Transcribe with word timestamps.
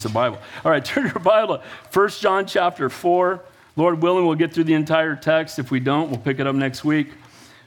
the 0.00 0.08
Bible. 0.08 0.38
All 0.64 0.70
right, 0.70 0.84
turn 0.84 1.06
your 1.06 1.18
Bible. 1.18 1.58
to 1.58 1.64
1 1.92 2.08
John 2.20 2.46
chapter 2.46 2.88
4. 2.88 3.42
Lord 3.74 4.00
willing, 4.00 4.26
we'll 4.26 4.36
get 4.36 4.54
through 4.54 4.62
the 4.62 4.74
entire 4.74 5.16
text. 5.16 5.58
If 5.58 5.72
we 5.72 5.80
don't, 5.80 6.08
we'll 6.08 6.20
pick 6.20 6.38
it 6.38 6.46
up 6.46 6.54
next 6.54 6.84
week. 6.84 7.08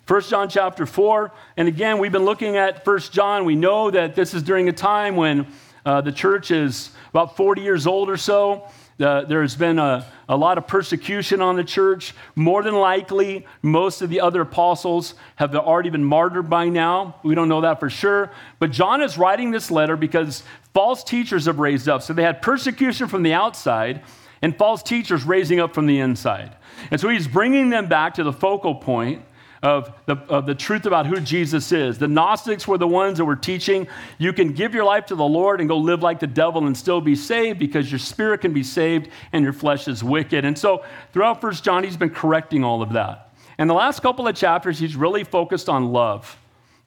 1 0.07 0.21
John 0.21 0.47
chapter 0.47 0.85
4. 0.85 1.29
And 1.57 1.67
again, 1.67 1.97
we've 1.97 2.13
been 2.13 2.23
looking 2.23 2.55
at 2.55 2.87
1 2.87 2.99
John. 3.11 3.43
We 3.43 3.55
know 3.55 3.91
that 3.91 4.15
this 4.15 4.33
is 4.33 4.43
during 4.43 4.69
a 4.69 4.71
time 4.71 5.17
when 5.17 5.45
uh, 5.85 5.99
the 5.99 6.13
church 6.13 6.51
is 6.51 6.91
about 7.09 7.35
40 7.35 7.63
years 7.63 7.85
old 7.85 8.09
or 8.09 8.15
so. 8.15 8.65
Uh, 8.97 9.25
there's 9.25 9.55
been 9.55 9.79
a, 9.79 10.05
a 10.29 10.37
lot 10.37 10.57
of 10.57 10.67
persecution 10.67 11.41
on 11.41 11.55
the 11.55 11.63
church. 11.63 12.13
More 12.35 12.61
than 12.61 12.75
likely, 12.75 13.45
most 13.61 14.01
of 14.01 14.09
the 14.09 14.21
other 14.21 14.41
apostles 14.41 15.15
have 15.35 15.55
already 15.55 15.89
been 15.89 16.03
martyred 16.03 16.49
by 16.49 16.69
now. 16.69 17.15
We 17.23 17.33
don't 17.33 17.49
know 17.49 17.61
that 17.61 17.79
for 17.79 17.89
sure. 17.89 18.31
But 18.59 18.71
John 18.71 19.01
is 19.01 19.17
writing 19.17 19.51
this 19.51 19.71
letter 19.71 19.97
because 19.97 20.43
false 20.73 21.03
teachers 21.03 21.45
have 21.45 21.59
raised 21.59 21.89
up. 21.89 22.01
So 22.01 22.13
they 22.13 22.23
had 22.23 22.41
persecution 22.41 23.07
from 23.07 23.23
the 23.23 23.33
outside 23.33 24.01
and 24.41 24.57
false 24.57 24.81
teachers 24.81 25.23
raising 25.23 25.59
up 25.59 25.73
from 25.73 25.85
the 25.85 25.99
inside. 25.99 26.55
And 26.89 26.99
so 26.99 27.09
he's 27.09 27.27
bringing 27.27 27.69
them 27.69 27.87
back 27.87 28.15
to 28.15 28.23
the 28.23 28.33
focal 28.33 28.75
point 28.75 29.23
of 29.63 29.93
the, 30.07 30.15
of 30.27 30.47
the 30.47 30.55
truth 30.55 30.87
about 30.87 31.05
who 31.05 31.19
Jesus 31.19 31.71
is. 31.71 31.99
The 31.99 32.07
Gnostics 32.07 32.67
were 32.67 32.79
the 32.79 32.87
ones 32.87 33.19
that 33.19 33.25
were 33.25 33.35
teaching 33.35 33.87
you 34.17 34.33
can 34.33 34.53
give 34.53 34.73
your 34.73 34.83
life 34.83 35.05
to 35.07 35.15
the 35.15 35.23
Lord 35.23 35.59
and 35.59 35.69
go 35.69 35.77
live 35.77 36.01
like 36.01 36.19
the 36.19 36.27
devil 36.27 36.65
and 36.65 36.75
still 36.75 36.99
be 36.99 37.15
saved 37.15 37.59
because 37.59 37.91
your 37.91 37.99
spirit 37.99 38.41
can 38.41 38.53
be 38.53 38.63
saved 38.63 39.09
and 39.31 39.43
your 39.43 39.53
flesh 39.53 39.87
is 39.87 40.03
wicked. 40.03 40.45
And 40.45 40.57
so 40.57 40.83
throughout 41.13 41.41
First 41.41 41.63
John, 41.63 41.83
he's 41.83 41.97
been 41.97 42.09
correcting 42.09 42.63
all 42.63 42.81
of 42.81 42.93
that. 42.93 43.33
And 43.59 43.69
the 43.69 43.75
last 43.75 44.01
couple 44.01 44.27
of 44.27 44.35
chapters, 44.35 44.79
he's 44.79 44.95
really 44.95 45.23
focused 45.23 45.69
on 45.69 45.91
love. 45.91 46.37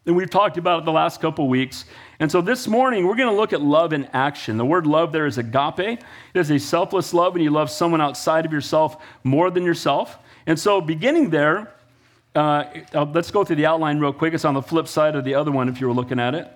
And 0.07 0.17
we've 0.17 0.29
talked 0.29 0.59
about 0.59 0.81
it 0.81 0.85
the 0.85 0.93
last 0.93 1.21
couple 1.21 1.45
of 1.45 1.51
weeks. 1.51 1.85
And 2.21 2.31
so 2.31 2.41
this 2.41 2.69
morning, 2.69 3.07
we're 3.07 3.17
going 3.17 3.29
to 3.29 3.35
look 3.35 3.53
at 3.53 3.61
love 3.61 3.93
in 3.93 4.05
action. 4.13 4.57
The 4.57 4.65
word 4.65 4.87
love 4.87 5.13
there 5.13 5.27
is 5.27 5.39
agape. 5.39 5.81
It 5.81 6.05
is 6.35 6.51
a 6.51 6.59
selfless 6.59 7.13
love, 7.13 7.35
and 7.35 7.43
you 7.43 7.51
love 7.51 7.71
someone 7.71 8.01
outside 8.01 8.47
of 8.47 8.53
yourself 8.53 9.03
more 9.25 9.51
than 9.51 9.65
yourself. 9.65 10.19
And 10.47 10.59
so, 10.59 10.81
beginning 10.81 11.31
there, 11.31 11.75
uh, 12.35 12.65
uh, 12.93 13.05
let's 13.13 13.31
go 13.31 13.45
through 13.45 13.57
the 13.57 13.67
outline 13.67 13.99
real 13.99 14.13
quick. 14.13 14.35
It's 14.35 14.45
on 14.45 14.55
the 14.55 14.63
flip 14.63 14.87
side 14.89 15.17
of 15.17 15.25
the 15.25 15.35
other 15.35 15.51
one 15.51 15.69
if 15.69 15.81
you 15.81 15.89
were 15.89 15.93
looking 15.93 16.21
at 16.21 16.35
it. 16.35 16.51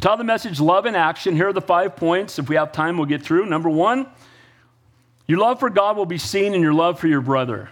Title 0.00 0.18
the 0.18 0.24
message 0.24 0.60
Love 0.60 0.86
in 0.86 0.94
Action. 0.94 1.34
Here 1.34 1.48
are 1.48 1.52
the 1.52 1.60
five 1.60 1.96
points. 1.96 2.38
If 2.38 2.48
we 2.48 2.56
have 2.56 2.70
time, 2.70 2.96
we'll 2.96 3.06
get 3.06 3.22
through. 3.22 3.46
Number 3.46 3.68
one, 3.68 4.06
your 5.26 5.38
love 5.38 5.58
for 5.58 5.70
God 5.70 5.96
will 5.96 6.06
be 6.06 6.18
seen 6.18 6.54
in 6.54 6.62
your 6.62 6.72
love 6.72 7.00
for 7.00 7.08
your 7.08 7.20
brother. 7.20 7.68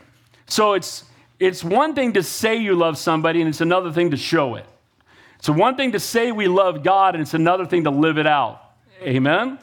So 0.47 0.75
it's, 0.75 1.05
it's 1.39 1.63
one 1.63 1.95
thing 1.95 2.15
to 2.15 2.23
say 2.23 2.57
you 2.57 2.75
love 2.75 2.99
somebody, 2.99 3.41
and 3.41 3.49
it's 3.49 3.61
another 3.61 3.93
thing 3.93 4.11
to 4.11 4.17
show 4.17 4.57
it. 4.57 4.67
It's 5.47 5.57
one 5.57 5.77
thing 5.77 5.93
to 5.93 6.01
say 6.01 6.33
we 6.33 6.49
love 6.49 6.83
God, 6.83 7.15
and 7.15 7.23
it's 7.23 7.33
another 7.33 7.67
thing 7.67 7.85
to 7.85 7.91
live 7.91 8.19
it 8.19 8.27
out. 8.27 8.61
Amen? 9.01 9.61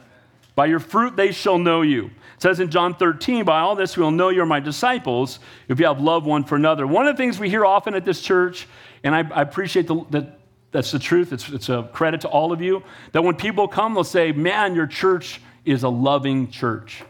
By 0.56 0.68
your 0.68 0.80
fruit 0.80 1.18
they 1.18 1.34
shall 1.34 1.58
know 1.58 1.82
you 1.82 2.06
It 2.06 2.12
says 2.42 2.62
in 2.62 2.72
John 2.72 2.96
13, 2.96 3.44
by 3.44 3.60
all 3.60 3.76
this 3.76 3.98
we 3.98 4.04
will 4.04 4.12
know 4.12 4.30
you're 4.30 4.46
my 4.46 4.62
disciples 4.62 5.40
if 5.68 5.82
you 5.82 5.86
have 5.86 6.00
love 6.00 6.26
one 6.26 6.46
for 6.46 6.56
another. 6.56 6.88
One 6.88 7.06
of 7.06 7.18
the 7.18 7.22
things 7.22 7.38
we 7.38 7.50
hear 7.50 7.66
often 7.66 7.96
at 7.96 8.06
this 8.06 8.22
church, 8.22 8.66
and 9.04 9.14
I, 9.14 9.30
I 9.30 9.42
appreciate 9.42 9.88
the, 9.88 10.06
that 10.12 10.40
that's 10.72 10.92
the 10.92 11.00
truth, 11.00 11.34
it's, 11.34 11.50
it's 11.50 11.68
a 11.68 11.90
credit 11.92 12.22
to 12.22 12.30
all 12.30 12.54
of 12.54 12.62
you, 12.62 12.82
that 13.12 13.22
when 13.22 13.36
people 13.36 13.68
come, 13.68 13.94
they'll 13.94 14.06
say, 14.06 14.32
man, 14.32 14.76
your 14.76 14.88
church 14.88 15.42
is 15.66 15.84
a 15.84 15.90
loving 15.90 16.50
church. 16.50 17.04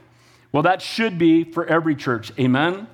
Well, 0.51 0.63
that 0.63 0.81
should 0.81 1.19
be 1.19 1.43
for 1.43 1.63
every 1.63 1.95
church. 1.95 2.31
Amen? 2.39 2.87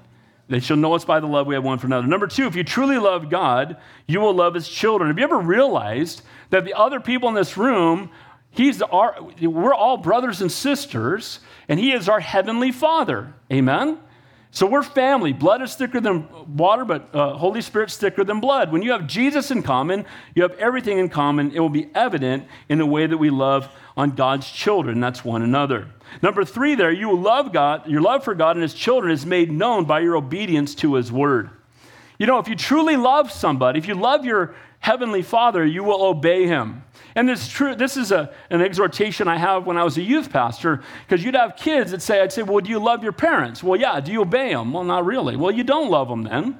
They 0.50 0.59
shall 0.59 0.78
know 0.78 0.94
us 0.94 1.05
by 1.05 1.19
the 1.19 1.28
love 1.28 1.47
we 1.47 1.55
have 1.55 1.64
one 1.64 1.78
for 1.78 1.88
another. 1.88 2.08
Number 2.08 2.28
two, 2.28 2.47
if 2.47 2.55
you 2.55 2.64
truly 2.64 2.97
love 2.97 3.30
God, 3.30 3.78
you 4.08 4.19
will 4.19 4.33
love 4.33 4.55
his 4.55 4.67
children. 4.67 5.09
Have 5.09 5.17
you 5.17 5.23
ever 5.23 5.38
realized 5.38 6.23
that 6.50 6.66
the 6.66 6.73
other 6.73 7.00
people 7.00 7.30
in 7.30 7.36
this 7.36 7.55
room 7.55 8.09
He's 8.52 8.81
our, 8.81 9.16
we're 9.42 9.73
all 9.73 9.97
brothers 9.97 10.42
and 10.42 10.52
sisters, 10.52 11.39
and 11.67 11.80
He 11.80 11.92
is 11.92 12.09
our 12.09 12.20
heavenly 12.20 12.72
Father. 12.72 13.33
Amen? 13.52 14.00
So 14.52 14.66
we're 14.66 14.81
family. 14.81 15.31
Blood 15.31 15.61
is 15.61 15.75
thicker 15.75 16.02
than 16.02 16.28
water, 16.58 16.83
but 16.83 17.14
uh, 17.14 17.38
Holy 17.38 17.61
Spirit's 17.61 17.97
thicker 17.97 18.23
than 18.23 18.39
blood. 18.39 18.72
When 18.72 18.81
you 18.81 18.92
have 18.92 19.05
Jesus 19.05 19.52
in 19.52 19.61
common, 19.61 20.05
you 20.33 20.42
have 20.42 20.54
everything 20.54 20.98
in 20.98 21.10
common. 21.10 21.52
It 21.52 21.60
will 21.60 21.70
be 21.70 21.89
evident 21.93 22.48
in 22.67 22.80
the 22.80 22.86
way 22.86 23.05
that 23.05 23.17
we 23.17 23.30
love 23.30 23.70
on 23.95 24.11
God's 24.11 24.49
children. 24.49 24.99
That's 24.99 25.23
one 25.23 25.43
another. 25.43 25.88
Number 26.23 26.43
three, 26.43 26.73
there, 26.73 26.92
you 26.92 27.15
love 27.15 27.54
God. 27.54 27.88
Your 27.88 28.02
love 28.02 28.23
for 28.23 28.33
God 28.33 28.55
and 28.55 28.64
His 28.64 28.73
children 28.73 29.11
is 29.11 29.23
made 29.23 29.52
known 29.52 29.86
by 29.86 29.99
your 29.99 30.17
obedience 30.17 30.73
to 30.76 30.95
His 30.95 31.11
word. 31.11 31.52
You 32.17 32.26
know, 32.26 32.39
if 32.39 32.48
you 32.48 32.55
truly 32.55 32.98
love 32.98 33.32
somebody, 33.32 33.77
if 33.77 33.88
you 33.88 33.93
love 33.93 34.26
your 34.26 34.55
heavenly 34.80 35.22
Father, 35.22 35.66
you 35.66 35.84
will 35.84 36.04
obey 36.04 36.45
Him. 36.45 36.84
And 37.16 37.28
this, 37.28 37.48
true, 37.48 37.76
this 37.76 37.98
is 37.98 38.12
a, 38.12 38.32
an 38.50 38.62
exhortation 38.62 39.28
I 39.28 39.38
have 39.38 39.66
when 39.66 39.78
I 39.78 39.84
was 39.84 39.98
a 39.98 40.02
youth 40.02 40.32
pastor, 40.32 40.82
because 41.08 41.23
you'd 41.23 41.36
have 41.36 41.56
kids 41.56 41.92
that 41.92 42.02
say, 42.02 42.22
I'd 42.22 42.32
say, 42.32 42.44
Well, 42.44 42.60
do 42.60 42.70
you 42.70 42.80
love 42.80 43.04
your 43.04 43.12
parents? 43.12 43.64
Well, 43.64 43.80
yeah. 43.80 44.00
Do 44.00 44.12
you 44.12 44.22
obey 44.22 44.54
them? 44.54 44.73
Well, 44.73 44.84
not 44.84 45.06
really. 45.06 45.36
Well, 45.36 45.52
you 45.52 45.64
don't 45.64 45.89
love 45.89 46.08
them 46.08 46.23
then. 46.23 46.60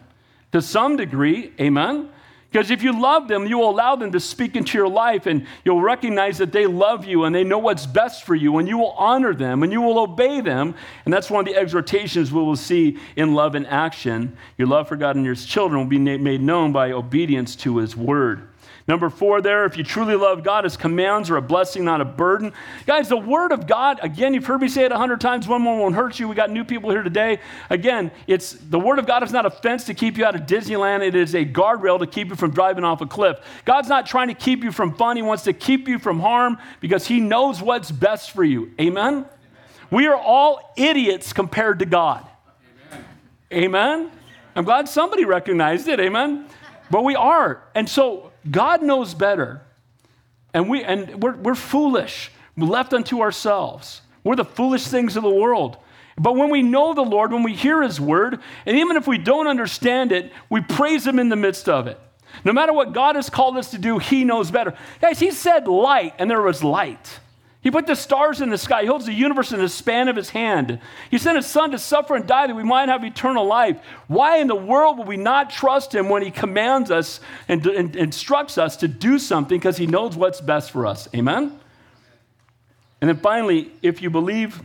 To 0.52 0.62
some 0.62 0.97
degree, 0.97 1.53
amen? 1.59 2.09
Because 2.51 2.71
if 2.71 2.81
you 2.81 2.99
love 2.99 3.27
them, 3.27 3.45
you 3.45 3.59
will 3.59 3.69
allow 3.69 3.95
them 3.95 4.11
to 4.11 4.19
speak 4.19 4.55
into 4.55 4.75
your 4.77 4.87
life 4.87 5.27
and 5.27 5.45
you'll 5.63 5.81
recognize 5.81 6.39
that 6.39 6.51
they 6.51 6.65
love 6.65 7.05
you 7.05 7.25
and 7.25 7.35
they 7.35 7.43
know 7.43 7.59
what's 7.59 7.85
best 7.85 8.23
for 8.25 8.33
you 8.33 8.57
and 8.57 8.67
you 8.67 8.79
will 8.79 8.95
honor 8.97 9.35
them 9.35 9.61
and 9.61 9.71
you 9.71 9.81
will 9.81 9.99
obey 9.99 10.41
them. 10.41 10.73
And 11.05 11.13
that's 11.13 11.29
one 11.29 11.47
of 11.47 11.53
the 11.53 11.59
exhortations 11.59 12.31
we 12.31 12.41
will 12.41 12.55
see 12.55 12.97
in 13.15 13.35
love 13.35 13.53
and 13.53 13.67
action. 13.67 14.35
Your 14.57 14.67
love 14.67 14.87
for 14.87 14.95
God 14.95 15.15
and 15.15 15.23
your 15.23 15.35
children 15.35 15.79
will 15.79 15.89
be 15.89 15.99
made 15.99 16.41
known 16.41 16.71
by 16.71 16.91
obedience 16.91 17.55
to 17.57 17.77
his 17.77 17.95
word. 17.95 18.48
Number 18.89 19.11
four, 19.11 19.39
there, 19.39 19.66
if 19.66 19.77
you 19.77 19.83
truly 19.83 20.16
love 20.16 20.44
God, 20.44 20.63
his 20.63 20.75
commands 20.75 21.29
are 21.29 21.38
a 21.38 21.44
blessing, 21.44 21.85
not 21.85 22.01
a 22.01 22.05
burden. 22.05 22.53
Guys, 22.88 23.07
the 23.07 23.17
word 23.17 23.51
of 23.51 23.67
God, 23.67 24.00
again, 24.01 24.33
you've 24.33 24.47
heard 24.47 24.61
me 24.61 24.67
say 24.67 24.83
it 24.83 24.91
a 24.91 24.97
hundred 24.97 25.22
times, 25.22 25.47
one 25.47 25.61
more 25.61 25.79
won't 25.79 25.94
hurt 25.94 26.17
you. 26.17 26.27
We 26.27 26.33
got 26.33 26.50
new 26.50 26.63
people 26.63 26.89
here 26.89 27.03
today. 27.03 27.39
Again, 27.69 28.09
it's 28.25 28.53
the 28.53 28.79
word 28.79 28.97
of 28.97 29.05
God 29.05 29.22
is 29.22 29.31
not 29.31 29.45
a 29.45 29.51
fence 29.51 29.83
to 29.83 29.94
keep 29.94 30.17
you 30.17 30.25
out 30.25 30.33
of 30.33 30.47
Disneyland, 30.47 31.07
it 31.07 31.13
is 31.13 31.35
a 31.35 31.45
guardrail 31.45 31.99
to 31.99 32.07
keep 32.07 32.29
you 32.29 32.35
from 32.35 32.49
driving 32.49 32.83
off 32.83 32.99
a 33.01 33.05
cliff. 33.05 33.38
God's 33.63 33.89
not 33.89 34.07
trying 34.07 34.29
to 34.29 34.33
keep 34.33 34.63
you 34.63 34.72
from 34.72 34.95
fun, 34.95 35.17
He 35.17 35.22
wants 35.22 35.44
to 35.44 35.53
keep 35.53 35.88
you 35.88 35.99
from 35.99 36.19
harm 36.19 36.57
because 36.79 37.05
He 37.05 37.19
knows 37.19 37.61
what's 37.61 37.91
best 37.91 38.31
for 38.31 38.44
you. 38.44 38.72
Amen? 38.81 39.13
Amen. 39.13 39.25
We 39.91 40.07
are 40.07 40.17
all 40.17 40.73
idiots 40.75 41.31
compared 41.31 41.78
to 41.78 41.85
God. 41.85 42.25
Amen. 43.53 43.66
Amen? 43.66 44.11
I'm 44.55 44.66
glad 44.66 44.89
somebody 44.89 45.25
recognized 45.25 45.88
it. 45.88 45.99
Amen? 45.99 46.47
But 46.89 47.03
we 47.03 47.16
are. 47.16 47.63
And 47.75 47.88
so, 47.88 48.28
God 48.50 48.83
knows 48.83 49.13
better. 49.13 49.61
And, 50.53 50.69
we, 50.69 50.83
and 50.83 51.22
we're, 51.22 51.35
we're 51.35 51.55
foolish, 51.55 52.31
we're 52.57 52.67
left 52.67 52.94
unto 52.94 53.22
ourselves. 53.22 54.01
We're 54.23 54.35
the 54.35 54.45
foolish 54.45 54.85
things 54.85 55.16
of 55.16 55.23
the 55.23 55.29
world. 55.29 55.77
But 56.17 56.35
when 56.35 56.49
we 56.49 56.61
know 56.61 56.94
the 56.94 57.01
Lord, 57.01 57.31
when 57.31 57.44
we 57.44 57.53
hear 57.55 57.81
His 57.81 57.99
word, 58.01 58.39
and 58.66 58.78
even 58.78 58.97
if 58.97 59.07
we 59.07 59.17
don't 59.17 59.47
understand 59.47 60.11
it, 60.11 60.31
we 60.49 60.59
praise 60.59 61.07
Him 61.07 61.17
in 61.19 61.29
the 61.29 61.38
midst 61.38 61.69
of 61.69 61.88
it. 61.88 61.99
No 62.44 62.51
matter 62.51 62.73
what 62.73 62.94
God 62.94 63.16
has 63.16 63.29
called 63.29 63.57
us 63.57 63.72
to 63.72 63.78
do, 63.78 63.97
He 63.97 64.25
knows 64.25 64.51
better. 64.51 64.75
Guys, 64.99 65.19
He 65.19 65.31
said 65.31 65.67
light, 65.67 66.13
and 66.19 66.29
there 66.29 66.41
was 66.41 66.63
light. 66.63 67.19
He 67.62 67.72
put 67.72 67.88
the 67.88 67.96
stars 67.96 68.40
in 68.40 68.50
the 68.50 68.58
sky. 68.58 68.81
He 68.81 68.88
holds 68.88 69.06
the 69.06 69.14
universe 69.14 69.52
in 69.52 69.59
the 69.59 69.68
span 69.68 70.08
of 70.08 70.16
his 70.16 70.30
hand. 70.30 70.80
He 71.12 71.18
sent 71.18 71.36
his 71.36 71.46
son 71.46 71.72
to 71.72 71.80
suffer 71.80 72.16
and 72.16 72.25
die 72.25 72.47
that 72.47 72.56
we 72.56 72.64
might 72.64 72.88
have 72.88 73.03
eternal 73.03 73.46
life. 73.46 73.78
Why 74.08 74.38
in 74.38 74.47
the 74.47 74.56
world 74.56 74.97
would 74.97 75.08
we 75.08 75.18
not 75.18 75.50
trust 75.50 75.94
him 75.94 76.08
when 76.08 76.22
he 76.22 76.31
commands 76.31 76.90
us 76.90 77.20
and, 77.50 77.66
and 77.68 77.96
instructs 77.97 78.58
us 78.58 78.78
to 78.78 78.88
do 78.88 79.20
something 79.20 79.58
because 79.58 79.75
he 79.75 79.88
knows 79.88 80.16
what's 80.16 80.40
best 80.40 80.72
for 80.72 80.86
us? 80.86 81.09
Amen? 81.14 81.59
And 83.02 83.09
then 83.09 83.18
finally, 83.18 83.72
if 83.81 84.02
you 84.02 84.09
believe 84.09 84.62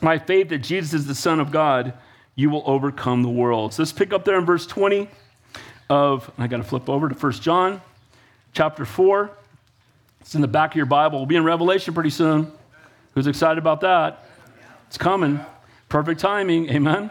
by 0.00 0.18
faith 0.18 0.48
that 0.48 0.58
Jesus 0.58 0.92
is 0.92 1.06
the 1.06 1.14
Son 1.14 1.38
of 1.38 1.52
God, 1.52 1.94
you 2.34 2.50
will 2.50 2.64
overcome 2.66 3.22
the 3.22 3.28
world. 3.28 3.74
So 3.74 3.82
let's 3.82 3.92
pick 3.92 4.12
up 4.12 4.24
there 4.24 4.38
in 4.38 4.44
verse 4.44 4.66
20 4.66 5.08
of, 5.88 6.30
I 6.36 6.48
got 6.48 6.56
to 6.56 6.64
flip 6.64 6.88
over 6.88 7.08
to 7.08 7.14
1 7.14 7.32
John 7.34 7.80
chapter 8.52 8.84
4. 8.84 9.30
It's 10.24 10.34
in 10.34 10.40
the 10.40 10.48
back 10.48 10.70
of 10.70 10.76
your 10.76 10.86
Bible. 10.86 11.18
We'll 11.18 11.26
be 11.26 11.36
in 11.36 11.44
Revelation 11.44 11.92
pretty 11.92 12.08
soon. 12.08 12.50
Who's 13.12 13.26
excited 13.26 13.58
about 13.58 13.82
that? 13.82 14.24
It's 14.86 14.96
coming. 14.96 15.38
Perfect 15.90 16.18
timing. 16.18 16.70
Amen. 16.70 17.10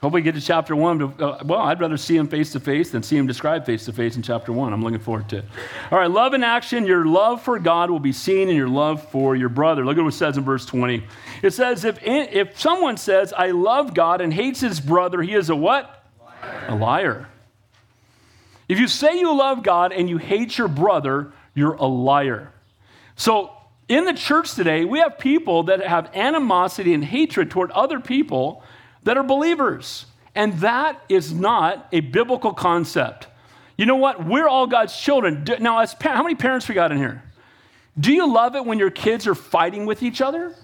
Hope 0.00 0.12
we 0.12 0.22
get 0.22 0.36
to 0.36 0.40
chapter 0.40 0.76
one. 0.76 1.02
Uh, 1.02 1.42
well, 1.44 1.58
I'd 1.58 1.80
rather 1.80 1.96
see 1.96 2.16
him 2.16 2.28
face 2.28 2.52
to 2.52 2.60
face 2.60 2.92
than 2.92 3.02
see 3.02 3.16
him 3.16 3.26
described 3.26 3.66
face 3.66 3.86
to 3.86 3.92
face 3.92 4.14
in 4.14 4.22
chapter 4.22 4.52
one. 4.52 4.72
I'm 4.72 4.84
looking 4.84 5.00
forward 5.00 5.28
to 5.30 5.38
it. 5.38 5.44
All 5.90 5.98
right, 5.98 6.08
love 6.08 6.32
in 6.32 6.44
action. 6.44 6.86
Your 6.86 7.04
love 7.04 7.42
for 7.42 7.58
God 7.58 7.90
will 7.90 7.98
be 7.98 8.12
seen 8.12 8.48
in 8.48 8.54
your 8.54 8.68
love 8.68 9.02
for 9.10 9.34
your 9.34 9.48
brother. 9.48 9.84
Look 9.84 9.98
at 9.98 10.04
what 10.04 10.14
it 10.14 10.16
says 10.16 10.36
in 10.36 10.44
verse 10.44 10.64
20. 10.64 11.02
It 11.42 11.52
says, 11.52 11.84
if, 11.84 11.98
if 12.04 12.56
someone 12.60 12.96
says, 12.96 13.32
I 13.32 13.50
love 13.50 13.94
God 13.94 14.20
and 14.20 14.32
hates 14.32 14.60
his 14.60 14.78
brother, 14.78 15.20
he 15.22 15.34
is 15.34 15.50
a 15.50 15.56
what? 15.56 16.04
Liar. 16.20 16.66
A 16.68 16.74
liar. 16.76 17.28
If 18.68 18.78
you 18.78 18.86
say 18.86 19.18
you 19.18 19.34
love 19.34 19.62
God 19.62 19.92
and 19.92 20.08
you 20.08 20.18
hate 20.18 20.58
your 20.58 20.68
brother, 20.68 21.32
you're 21.54 21.74
a 21.74 21.86
liar. 21.86 22.52
So, 23.16 23.52
in 23.88 24.04
the 24.04 24.12
church 24.12 24.54
today, 24.54 24.84
we 24.84 24.98
have 24.98 25.18
people 25.18 25.62
that 25.64 25.84
have 25.84 26.14
animosity 26.14 26.92
and 26.92 27.02
hatred 27.02 27.50
toward 27.50 27.70
other 27.70 28.00
people 28.00 28.62
that 29.04 29.16
are 29.16 29.22
believers. 29.22 30.04
And 30.34 30.52
that 30.60 31.02
is 31.08 31.32
not 31.32 31.88
a 31.90 32.00
biblical 32.00 32.52
concept. 32.52 33.28
You 33.78 33.86
know 33.86 33.96
what? 33.96 34.26
We're 34.26 34.46
all 34.46 34.66
God's 34.66 34.96
children. 34.96 35.46
Now, 35.60 35.78
as 35.78 35.96
how 36.00 36.22
many 36.22 36.34
parents 36.34 36.68
we 36.68 36.74
got 36.74 36.92
in 36.92 36.98
here? 36.98 37.22
Do 37.98 38.12
you 38.12 38.32
love 38.32 38.54
it 38.54 38.64
when 38.64 38.78
your 38.78 38.90
kids 38.90 39.26
are 39.26 39.34
fighting 39.34 39.86
with 39.86 40.02
each 40.02 40.20
other? 40.20 40.54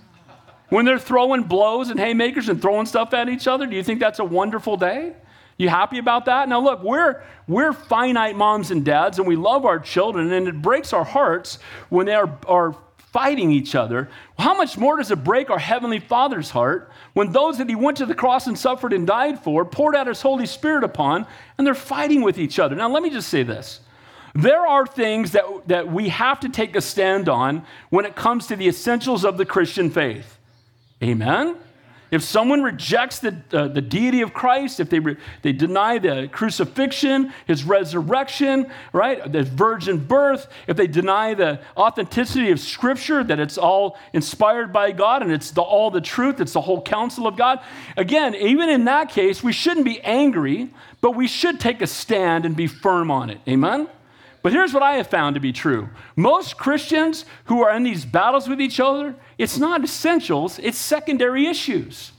When 0.69 0.85
they're 0.85 0.99
throwing 0.99 1.45
blows 1.45 1.91
and 1.91 1.99
haymakers 1.99 2.49
and 2.49 2.61
throwing 2.61 2.87
stuff 2.87 3.15
at 3.15 3.29
each 3.29 3.49
other? 3.49 3.67
Do 3.67 3.75
you 3.75 3.83
think 3.83 4.01
that's 4.01 4.19
a 4.19 4.25
wonderful 4.25 4.77
day? 4.77 5.15
You 5.57 5.69
happy 5.69 5.99
about 5.99 6.25
that? 6.25 6.49
Now, 6.49 6.61
look, 6.61 6.83
we're, 6.83 7.23
we're 7.47 7.73
finite 7.73 8.37
moms 8.37 8.71
and 8.71 8.85
dads, 8.85 9.19
and 9.19 9.29
we 9.29 9.37
love 9.37 9.65
our 9.65 9.79
children, 9.79 10.33
and 10.33 10.49
it 10.49 10.61
breaks 10.61 10.93
our 10.93 11.05
hearts 11.05 11.59
when 11.89 12.07
they 12.07 12.15
are, 12.15 12.39
are 12.47 12.77
fighting 12.97 13.53
each 13.53 13.77
other. 13.77 14.09
How 14.37 14.55
much 14.55 14.77
more 14.77 14.97
does 14.97 15.13
it 15.13 15.23
break 15.23 15.51
our 15.51 15.59
Heavenly 15.59 16.01
Father's 16.01 16.51
heart 16.51 16.91
when 17.13 17.31
those 17.31 17.59
that 17.59 17.69
He 17.69 17.77
went 17.77 17.99
to 17.99 18.07
the 18.07 18.15
cross 18.15 18.49
and 18.49 18.59
suffered 18.59 18.93
and 18.93 19.07
died 19.07 19.39
for 19.39 19.65
poured 19.65 19.95
out 19.95 20.09
His 20.09 20.23
Holy 20.23 20.47
Spirit 20.47 20.83
upon, 20.83 21.27
and 21.57 21.67
they're 21.67 21.75
fighting 21.75 22.23
with 22.23 22.39
each 22.39 22.59
other? 22.59 22.75
Now, 22.75 22.89
let 22.89 23.05
me 23.05 23.11
just 23.11 23.29
say 23.29 23.45
this. 23.45 23.81
There 24.35 24.67
are 24.67 24.85
things 24.85 25.31
that, 25.31 25.45
that 25.69 25.93
we 25.93 26.09
have 26.09 26.41
to 26.41 26.49
take 26.49 26.75
a 26.75 26.81
stand 26.81 27.29
on 27.29 27.65
when 27.91 28.05
it 28.05 28.17
comes 28.17 28.49
to 28.49 28.57
the 28.57 28.67
essentials 28.67 29.25
of 29.25 29.39
the 29.39 29.47
Christian 29.47 29.91
faith. 29.91 30.39
Amen? 31.01 31.57
If 32.15 32.23
someone 32.23 32.63
rejects 32.63 33.19
the, 33.19 33.37
uh, 33.53 33.67
the 33.67 33.81
deity 33.81 34.21
of 34.21 34.33
Christ, 34.33 34.79
if 34.79 34.89
they, 34.89 35.01
re- 35.01 35.17
they 35.43 35.53
deny 35.53 35.99
the 35.99 36.29
crucifixion, 36.31 37.33
his 37.45 37.65
resurrection, 37.65 38.71
right, 38.93 39.33
the 39.33 39.43
virgin 39.43 39.99
birth, 39.99 40.47
if 40.69 40.77
they 40.77 40.87
deny 40.87 41.35
the 41.35 41.61
authenticity 41.77 42.53
of 42.53 42.61
Scripture, 42.61 43.25
that 43.25 43.41
it's 43.41 43.59
all 43.59 43.99
inspired 44.13 44.73
by 44.73 44.93
God 44.93 45.23
and 45.23 45.33
it's 45.33 45.51
the, 45.51 45.61
all 45.61 45.91
the 45.91 46.01
truth, 46.01 46.41
it's 46.41 46.53
the 46.53 46.61
whole 46.61 46.81
counsel 46.81 47.27
of 47.27 47.37
God, 47.37 47.59
again, 47.97 48.37
even 48.37 48.69
in 48.69 48.85
that 48.85 49.09
case, 49.09 49.43
we 49.43 49.53
shouldn't 49.53 49.85
be 49.85 50.01
angry, 50.03 50.71
but 51.01 51.17
we 51.17 51.27
should 51.27 51.59
take 51.59 51.83
a 51.83 51.87
stand 51.89 52.47
and 52.47 52.55
be 52.55 52.69
firm 52.69 53.11
on 53.11 53.29
it. 53.29 53.41
Amen? 53.49 53.89
But 54.45 54.53
here's 54.53 54.75
what 54.75 54.83
I 54.83 54.97
have 54.97 55.07
found 55.07 55.37
to 55.37 55.41
be 55.41 55.53
true 55.53 55.89
most 56.17 56.59
Christians 56.59 57.25
who 57.47 57.65
are 57.65 57.75
in 57.75 57.83
these 57.83 58.05
battles 58.05 58.47
with 58.47 58.61
each 58.61 58.79
other, 58.79 59.17
it's 59.39 59.57
not 59.57 59.83
essentials, 59.83 60.59
it's 60.59 60.77
secondary 60.77 61.47
issues. 61.47 62.13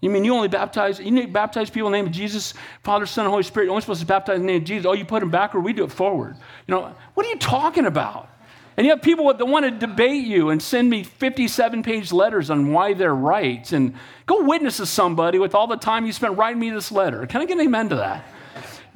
You 0.00 0.10
mean 0.10 0.24
you 0.24 0.34
only 0.34 0.48
baptize, 0.48 0.98
you 0.98 1.28
baptize 1.28 1.70
people 1.70 1.86
in 1.86 1.92
the 1.92 1.98
name 1.98 2.06
of 2.06 2.12
Jesus, 2.12 2.52
Father, 2.82 3.06
Son, 3.06 3.24
and 3.24 3.30
Holy 3.30 3.44
Spirit. 3.44 3.66
You're 3.66 3.72
only 3.72 3.82
supposed 3.82 4.00
to 4.00 4.06
baptize 4.06 4.36
in 4.36 4.42
the 4.42 4.46
name 4.48 4.62
of 4.62 4.64
Jesus. 4.64 4.86
Oh, 4.86 4.92
you 4.92 5.04
put 5.04 5.20
them 5.20 5.30
backward, 5.30 5.60
we 5.60 5.72
do 5.72 5.84
it 5.84 5.92
forward. 5.92 6.36
You 6.66 6.74
know, 6.74 6.92
what 7.14 7.24
are 7.24 7.28
you 7.28 7.38
talking 7.38 7.86
about? 7.86 8.28
And 8.76 8.84
you 8.84 8.92
have 8.92 9.00
people 9.02 9.32
that 9.32 9.44
want 9.44 9.66
to 9.66 9.70
debate 9.70 10.26
you 10.26 10.50
and 10.50 10.60
send 10.60 10.90
me 10.90 11.04
57 11.04 11.84
page 11.84 12.10
letters 12.10 12.50
on 12.50 12.72
why 12.72 12.94
they're 12.94 13.14
right. 13.14 13.70
And 13.72 13.94
go 14.26 14.42
witness 14.42 14.78
to 14.78 14.86
somebody 14.86 15.38
with 15.38 15.54
all 15.54 15.68
the 15.68 15.76
time 15.76 16.06
you 16.06 16.12
spent 16.12 16.36
writing 16.36 16.58
me 16.58 16.70
this 16.70 16.90
letter. 16.90 17.24
Can 17.26 17.40
I 17.40 17.44
get 17.44 17.58
an 17.58 17.64
amen 17.64 17.88
to 17.90 17.96
that? 17.96 18.24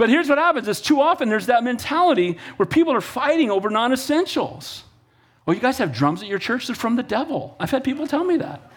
But 0.03 0.11
here's 0.11 0.29
what 0.29 0.39
happens 0.39 0.67
is 0.67 0.81
too 0.81 1.01
often 1.01 1.29
there's 1.29 1.47
that 1.47 1.63
mentality 1.63 2.37
where 2.57 2.67
people 2.67 2.93
are 2.93 3.01
fighting 3.01 3.53
over 3.53 3.71
non 3.71 3.93
essentials. 3.93 4.83
Well, 5.47 5.55
you 5.55 5.63
guys 5.63 5.79
have 5.79 5.93
drums 5.93 6.23
at 6.23 6.29
your 6.29 6.41
church? 6.41 6.67
They're 6.67 6.75
from 6.75 6.97
the 6.97 7.05
devil. 7.05 7.55
I've 7.61 7.71
had 7.71 7.85
people 7.85 8.09
tell 8.09 8.25
me 8.25 8.37
that. 8.39 8.69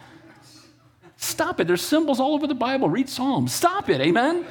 Stop 1.17 1.59
it. 1.59 1.65
There's 1.65 1.81
cymbals 1.81 2.19
all 2.19 2.35
over 2.35 2.45
the 2.45 2.53
Bible. 2.53 2.89
Read 2.89 3.09
Psalms. 3.09 3.51
Stop 3.51 3.89
it. 3.89 4.01
Amen. 4.01 4.45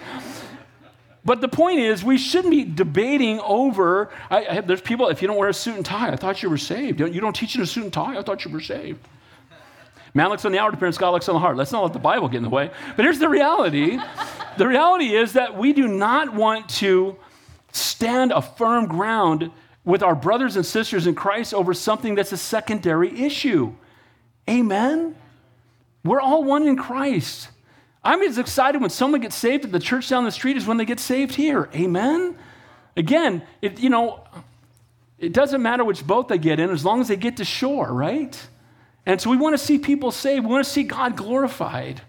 But 1.25 1.41
the 1.41 1.47
point 1.47 1.79
is, 1.79 2.03
we 2.03 2.19
shouldn't 2.19 2.51
be 2.51 2.65
debating 2.65 3.39
over. 3.39 4.11
I, 4.29 4.45
I 4.45 4.61
there's 4.61 4.81
people, 4.81 5.11
if 5.11 5.23
you 5.23 5.29
don't 5.29 5.37
wear 5.37 5.51
a 5.51 5.55
suit 5.55 5.77
and 5.77 5.87
tie, 5.87 6.11
I 6.11 6.17
thought 6.17 6.43
you 6.43 6.51
were 6.51 6.59
saved. 6.59 6.99
You 6.99 7.21
don't 7.21 7.37
teach 7.37 7.55
in 7.55 7.63
a 7.63 7.67
suit 7.67 7.85
and 7.85 7.93
tie, 7.93 8.19
I 8.19 8.23
thought 8.25 8.45
you 8.45 8.51
were 8.51 8.59
saved. 8.59 8.99
Man 10.13 10.29
looks 10.29 10.45
on 10.45 10.51
the 10.51 10.59
outward 10.59 10.75
appearance, 10.75 10.99
God 10.99 11.11
looks 11.11 11.29
on 11.29 11.35
the 11.35 11.41
heart. 11.41 11.57
Let's 11.57 11.71
not 11.71 11.85
let 11.85 11.93
the 11.93 12.01
Bible 12.01 12.29
get 12.29 12.39
in 12.39 12.43
the 12.43 12.49
way. 12.49 12.73
But 12.97 13.05
here's 13.05 13.21
the 13.21 13.29
reality 13.29 14.01
the 14.57 14.67
reality 14.67 15.15
is 15.15 15.35
that 15.35 15.57
we 15.57 15.73
do 15.73 15.89
not 15.89 16.35
want 16.35 16.69
to 16.71 17.17
stand 17.73 18.33
a 18.33 18.43
firm 18.43 18.87
ground 18.87 19.51
with 19.85 20.03
our 20.03 20.15
brothers 20.15 20.57
and 20.57 20.65
sisters 20.65 21.07
in 21.07 21.15
Christ 21.15 21.53
over 21.53 21.75
something 21.75 22.15
that's 22.15 22.33
a 22.33 22.37
secondary 22.37 23.21
issue. 23.23 23.75
Amen? 24.49 25.15
We're 26.05 26.21
all 26.21 26.45
one 26.45 26.67
in 26.67 26.77
Christ. 26.77 27.49
I'm 28.03 28.23
as 28.23 28.39
excited 28.39 28.81
when 28.81 28.91
someone 28.91 29.21
gets 29.21 29.35
saved 29.35 29.65
at 29.65 29.73
the 29.73 29.79
church 29.79 30.09
down 30.09 30.25
the 30.25 30.31
street 30.31 30.57
as 30.57 30.67
when 30.67 30.77
they 30.77 30.85
get 30.85 31.01
saved 31.01 31.35
here. 31.35 31.71
Amen? 31.75 32.37
Again, 32.97 33.43
it, 33.63 33.81
you 33.81 33.89
know, 33.89 34.25
it 35.19 35.33
doesn't 35.33 35.63
matter 35.63 35.85
which 35.85 36.07
boat 36.07 36.29
they 36.29 36.39
get 36.39 36.61
in 36.61 36.71
as 36.71 36.85
long 36.85 37.01
as 37.01 37.09
they 37.09 37.17
get 37.17 37.39
to 37.39 37.45
shore, 37.45 37.93
right? 37.93 38.49
And 39.07 39.21
so 39.21 39.31
we 39.31 39.37
want 39.37 39.55
to 39.55 39.59
see 39.59 39.79
people 39.79 40.11
saved. 40.11 40.45
We 40.45 40.53
want 40.53 40.65
to 40.65 40.71
see 40.71 40.83
God 40.83 41.17
glorified. 41.17 42.03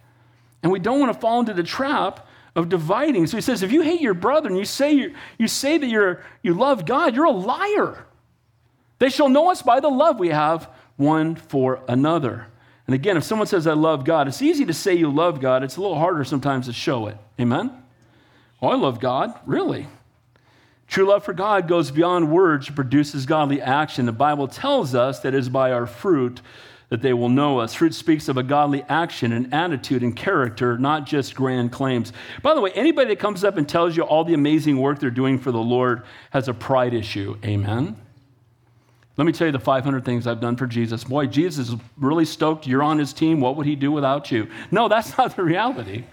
And 0.63 0.71
we 0.71 0.79
don't 0.79 0.99
want 0.99 1.13
to 1.13 1.19
fall 1.19 1.39
into 1.39 1.53
the 1.53 1.63
trap 1.63 2.27
of 2.55 2.69
dividing. 2.69 3.27
So 3.27 3.37
he 3.37 3.41
says, 3.41 3.63
if 3.63 3.71
you 3.71 3.81
hate 3.81 4.01
your 4.01 4.13
brother 4.13 4.47
and 4.47 4.57
you 4.57 4.65
say, 4.65 4.93
you 4.93 5.13
you 5.37 5.47
say 5.47 5.77
that 5.77 5.87
you're, 5.87 6.23
you 6.41 6.53
love 6.53 6.85
God, 6.85 7.15
you're 7.15 7.25
a 7.25 7.31
liar. 7.31 8.05
They 8.99 9.09
shall 9.09 9.29
know 9.29 9.51
us 9.51 9.61
by 9.61 9.81
the 9.81 9.89
love 9.89 10.19
we 10.19 10.29
have 10.29 10.69
one 10.95 11.35
for 11.35 11.81
another. 11.87 12.47
And 12.87 12.95
again, 12.95 13.17
if 13.17 13.23
someone 13.23 13.47
says, 13.47 13.67
I 13.67 13.73
love 13.73 14.05
God, 14.05 14.27
it's 14.27 14.41
easy 14.41 14.65
to 14.65 14.73
say 14.73 14.93
you 14.93 15.11
love 15.11 15.41
God. 15.41 15.63
It's 15.63 15.75
a 15.75 15.81
little 15.81 15.97
harder 15.97 16.23
sometimes 16.23 16.67
to 16.67 16.73
show 16.73 17.07
it. 17.07 17.17
Amen? 17.39 17.71
Oh, 18.61 18.69
I 18.69 18.75
love 18.75 18.99
God. 18.99 19.37
Really? 19.45 19.87
True 20.87 21.07
love 21.07 21.25
for 21.25 21.33
God 21.33 21.67
goes 21.67 21.89
beyond 21.91 22.31
words, 22.31 22.69
produces 22.69 23.25
godly 23.25 23.61
action. 23.61 24.05
The 24.05 24.11
Bible 24.11 24.47
tells 24.47 24.93
us 24.93 25.19
that 25.21 25.33
it 25.33 25.39
is 25.39 25.49
by 25.49 25.71
our 25.71 25.87
fruit 25.87 26.41
that 26.89 27.01
they 27.01 27.13
will 27.13 27.29
know 27.29 27.59
us. 27.59 27.73
Fruit 27.73 27.93
speaks 27.93 28.27
of 28.27 28.37
a 28.37 28.43
godly 28.43 28.83
action 28.83 29.31
and 29.31 29.53
attitude 29.53 30.03
and 30.03 30.15
character, 30.15 30.77
not 30.77 31.05
just 31.05 31.35
grand 31.35 31.71
claims. 31.71 32.13
By 32.41 32.53
the 32.53 32.61
way, 32.61 32.71
anybody 32.71 33.09
that 33.09 33.19
comes 33.19 33.43
up 33.43 33.57
and 33.57 33.67
tells 33.67 33.97
you 33.97 34.03
all 34.03 34.23
the 34.23 34.33
amazing 34.33 34.79
work 34.79 34.99
they're 34.99 35.09
doing 35.09 35.39
for 35.39 35.51
the 35.51 35.57
Lord 35.57 36.03
has 36.29 36.47
a 36.47 36.53
pride 36.53 36.93
issue. 36.93 37.37
Amen? 37.43 37.95
Let 39.17 39.25
me 39.25 39.31
tell 39.31 39.47
you 39.47 39.53
the 39.53 39.59
500 39.59 40.03
things 40.03 40.27
I've 40.27 40.41
done 40.41 40.57
for 40.57 40.67
Jesus. 40.67 41.05
Boy, 41.05 41.27
Jesus 41.27 41.69
is 41.69 41.75
really 41.97 42.25
stoked 42.25 42.67
you're 42.67 42.83
on 42.83 42.99
his 42.99 43.13
team. 43.13 43.39
What 43.39 43.55
would 43.55 43.65
he 43.65 43.75
do 43.75 43.91
without 43.91 44.31
you? 44.31 44.49
No, 44.71 44.87
that's 44.87 45.17
not 45.17 45.35
the 45.35 45.43
reality. 45.43 46.03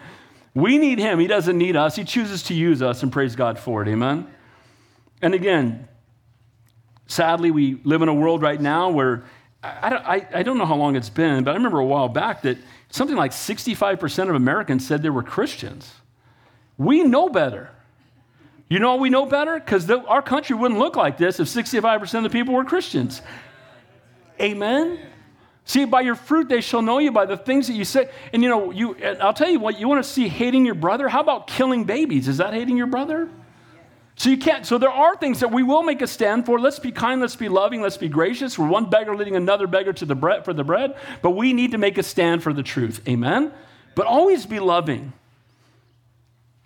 We 0.55 0.79
need 0.79 0.99
him. 0.99 1.19
He 1.19 1.27
doesn't 1.27 1.57
need 1.57 1.77
us. 1.77 1.97
He 1.97 2.05
chooses 2.05 2.43
to 2.45 2.55
use 2.55 2.83
us, 2.83 3.03
and 3.03 3.11
praise 3.11 3.35
God 3.35 3.59
for 3.59 3.83
it. 3.83 3.89
Amen? 3.89 4.27
And 5.21 5.35
again, 5.35 5.89
sadly, 7.07 7.51
we 7.51 7.81
live 7.85 8.03
in 8.03 8.09
a 8.09 8.15
world 8.15 8.43
right 8.43 8.61
now 8.61 8.91
where 8.91 9.25
I 9.63 9.91
don't, 9.91 10.05
I, 10.05 10.27
I 10.35 10.43
don't 10.43 10.59
know 10.59 10.67
how 10.67 10.75
long 10.75 10.97
it's 10.97 11.09
been, 11.09 11.45
but 11.45 11.53
I 11.53 11.55
remember 11.55 11.79
a 11.79 11.87
while 11.87 12.09
back 12.09 12.43
that 12.43 12.59
something 12.91 13.17
like 13.17 13.31
65% 13.31 14.29
of 14.29 14.35
Americans 14.35 14.87
said 14.87 15.03
they 15.03 15.11
were 15.11 15.23
Christians. 15.23 15.93
We 16.79 17.05
know 17.05 17.29
better. 17.29 17.71
You 18.69 18.79
know 18.79 18.97
we 18.97 19.11
know 19.11 19.27
better? 19.27 19.61
Because 19.61 19.89
our 19.91 20.23
country 20.23 20.57
wouldn't 20.57 20.81
look 20.81 20.97
like 20.97 21.17
this 21.17 21.39
if 21.39 21.47
65% 21.47 22.15
of 22.15 22.23
the 22.25 22.31
people 22.31 22.55
were 22.55 22.65
Christians. 22.65 23.23
Amen? 24.41 24.99
See, 25.65 25.85
by 25.85 26.01
your 26.01 26.17
fruit 26.17 26.49
they 26.49 26.61
shall 26.61 26.83
know 26.83 26.99
you, 26.99 27.13
by 27.13 27.27
the 27.27 27.37
things 27.37 27.69
that 27.69 27.75
you 27.75 27.85
say. 27.85 28.09
And 28.33 28.43
you 28.43 28.49
know, 28.49 28.73
you, 28.73 28.97
I'll 29.21 29.35
tell 29.35 29.51
you 29.51 29.61
what, 29.61 29.79
you 29.79 29.89
want 29.89 30.03
to 30.03 30.11
see 30.11 30.27
hating 30.27 30.67
your 30.67 30.75
brother? 30.75 31.09
How 31.09 31.21
about 31.21 31.47
killing 31.47 31.85
babies? 31.85 32.27
Is 32.27 32.39
that 32.39 32.53
hating 32.53 32.77
your 32.77 32.89
brother? 32.89 33.29
So 34.17 34.29
you 34.29 34.37
can't, 34.37 34.67
so 34.67 34.79
there 34.79 34.91
are 34.91 35.17
things 35.17 35.41
that 35.41 35.51
we 35.51 35.63
will 35.63 35.83
make 35.83 36.03
a 36.03 36.07
stand 36.07 36.47
for. 36.47 36.61
Let's 36.61 36.79
be 36.79 36.93
kind, 36.93 37.21
let's 37.21 37.37
be 37.37 37.49
loving, 37.49 37.81
let's 37.81 37.97
be 37.97 38.09
gracious. 38.09 38.59
We're 38.59 38.69
one 38.69 38.91
beggar 38.91 39.17
leading 39.17 39.37
another 39.37 39.67
beggar 39.67 39.93
to 39.95 40.05
the 40.05 40.15
bread 40.15 40.45
for 40.45 40.53
the 40.53 40.65
bread, 40.65 40.97
but 41.23 41.31
we 41.31 41.53
need 41.53 41.71
to 41.73 41.79
make 41.79 41.99
a 41.99 42.03
stand 42.03 42.43
for 42.43 42.53
the 42.53 42.63
truth. 42.63 43.01
Amen? 43.09 43.53
But 43.95 44.07
always 44.07 44.47
be 44.47 44.61
loving. 44.61 45.13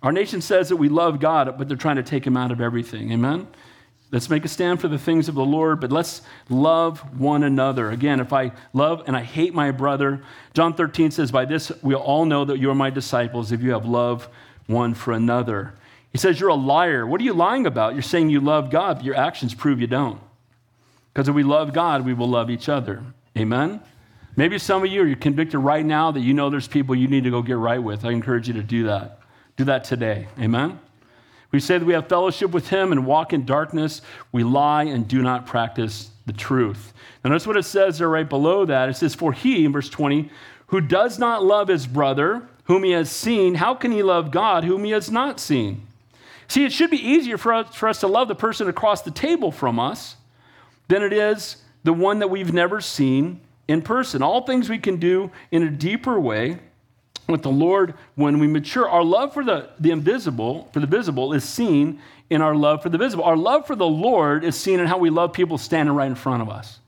Our 0.03 0.13
nation 0.13 0.41
says 0.41 0.69
that 0.69 0.77
we 0.77 0.89
love 0.89 1.21
God, 1.21 1.57
but 1.57 1.69
they're 1.69 1.77
trying 1.77 1.97
to 1.97 2.03
take 2.03 2.27
him 2.27 2.37
out 2.37 2.51
of 2.51 2.61
everything. 2.61 3.13
Amen? 3.13 3.47
Let's 4.13 4.31
make 4.31 4.45
a 4.45 4.49
stand 4.49 4.81
for 4.81 4.87
the 4.87 4.99
things 4.99 5.29
of 5.29 5.35
the 5.35 5.45
Lord, 5.45 5.81
but 5.81 5.91
let's 5.91 6.23
love 6.49 7.01
one 7.19 7.43
another. 7.43 7.91
Again, 7.91 8.21
if 8.21 8.33
I 8.33 8.53
love 8.73 9.03
and 9.07 9.17
I 9.17 9.23
hate 9.23 9.53
my 9.53 9.73
brother, 9.73 10.23
John 10.55 10.75
13 10.75 11.11
says, 11.11 11.33
By 11.33 11.45
this 11.45 11.73
we'll 11.83 11.99
all 11.99 12.25
know 12.25 12.45
that 12.45 12.59
you 12.59 12.71
are 12.71 12.75
my 12.75 12.91
disciples 12.91 13.51
if 13.51 13.63
you 13.63 13.73
have 13.73 13.85
love 13.85 14.29
one 14.67 14.95
for 14.95 15.13
another. 15.13 15.75
He 16.13 16.19
says, 16.19 16.41
You're 16.41 16.51
a 16.51 16.55
liar. 16.55 17.07
What 17.07 17.21
are 17.21 17.25
you 17.25 17.35
lying 17.35 17.67
about? 17.67 17.95
You're 17.95 18.03
saying 18.03 18.31
you 18.31 18.41
love 18.41 18.71
God, 18.71 18.97
but 18.97 19.05
your 19.05 19.17
actions 19.17 19.55
prove 19.55 19.81
you 19.81 19.87
don't. 19.87 20.21
Because 21.13 21.29
if 21.29 21.35
we 21.35 21.43
love 21.43 21.73
God, 21.73 22.05
we 22.05 22.15
will 22.15 22.29
love 22.29 22.51
each 22.51 22.69
other. 22.69 23.03
Amen? 23.37 23.81
Maybe 24.37 24.59
some 24.59 24.85
of 24.85 24.91
you 24.91 25.11
are 25.11 25.17
convicted 25.17 25.61
right 25.61 25.85
now 25.85 26.11
that 26.11 26.21
you 26.21 26.35
know 26.35 26.51
there's 26.51 26.69
people 26.69 26.95
you 26.95 27.09
need 27.09 27.25
to 27.25 27.31
go 27.31 27.41
get 27.41 27.57
right 27.57 27.83
with. 27.83 28.05
I 28.05 28.11
encourage 28.11 28.49
you 28.49 28.55
to 28.55 28.63
do 28.63 28.85
that. 28.85 29.21
Do 29.57 29.65
that 29.65 29.85
today. 29.85 30.29
Amen? 30.39 30.79
We 31.53 31.61
say 31.61 31.79
that 31.79 31.87
we 31.87 31.95
have 31.95 32.09
fellowship 32.09 32.51
with 32.51 32.69
Him 32.69 32.93
and 32.93 33.07
walk 33.07 33.33
in 33.33 33.47
darkness. 33.47 34.03
We 34.33 34.45
lie 34.45 34.85
and 34.85 35.09
do 35.09 35.23
not 35.23 35.47
practice 35.47 36.11
the 36.27 36.35
truth. 36.35 36.93
Now, 37.25 37.31
notice 37.31 37.47
what 37.47 37.57
it 37.57 37.63
says 37.63 37.99
there 37.99 38.11
right 38.11 38.29
below 38.29 38.67
that. 38.67 38.91
It 38.91 38.97
says, 38.97 39.15
For 39.15 39.33
he, 39.33 39.65
in 39.65 39.73
verse 39.73 39.89
20, 39.89 40.31
who 40.67 40.83
does 40.83 41.19
not 41.19 41.43
love 41.43 41.69
his 41.69 41.87
brother, 41.87 42.47
whom 42.65 42.83
he 42.83 42.91
has 42.91 43.11
seen, 43.11 43.55
how 43.55 43.75
can 43.75 43.93
he 43.93 44.03
love 44.03 44.31
God, 44.31 44.65
whom 44.65 44.85
he 44.85 44.91
has 44.91 45.11
not 45.11 45.41
seen? 45.41 45.86
See, 46.49 46.65
it 46.65 46.73
should 46.73 46.91
be 46.91 47.05
easier 47.05 47.39
for 47.39 47.53
us, 47.53 47.75
for 47.75 47.89
us 47.89 48.01
to 48.01 48.07
love 48.07 48.29
the 48.29 48.35
person 48.35 48.69
across 48.69 49.03
the 49.03 49.11
table 49.11 49.51
from 49.51 49.79
us 49.79 50.17
than 50.89 51.03
it 51.03 51.13
is 51.13 51.57
the 51.85 51.93
one 51.93 52.21
that 52.21 52.29
we've 52.29 52.53
never 52.53 52.81
seen 52.81 53.41
in 53.69 53.83
person. 53.83 54.23
All 54.23 54.47
things 54.47 54.69
we 54.69 54.79
can 54.79 54.97
do 54.97 55.31
in 55.51 55.63
a 55.63 55.71
deeper 55.71 56.19
way 56.21 56.59
with 57.29 57.43
the 57.43 57.51
Lord 57.51 57.95
when 58.15 58.39
we 58.39 58.47
mature. 58.47 58.89
Our 58.89 59.03
love 59.03 59.35
for 59.35 59.45
the, 59.45 59.71
the 59.81 59.91
invisible, 59.91 60.69
for 60.73 60.81
the 60.81 60.87
visible, 60.87 61.33
is 61.33 61.45
seen 61.45 62.01
in 62.31 62.43
our 62.43 62.55
love 62.55 62.83
for 62.83 62.89
the 62.89 62.99
visible. 62.99 63.25
Our 63.25 63.37
love 63.37 63.67
for 63.67 63.77
the 63.77 63.87
Lord 63.87 64.45
is 64.45 64.57
seen 64.57 64.81
in 64.81 64.87
how 64.87 64.99
we 64.99 65.11
love 65.11 65.33
people 65.33 65.59
standing 65.59 65.95
right 65.95 66.07
in 66.07 66.15
front 66.15 66.43
of 66.43 66.49
us. 66.49 66.79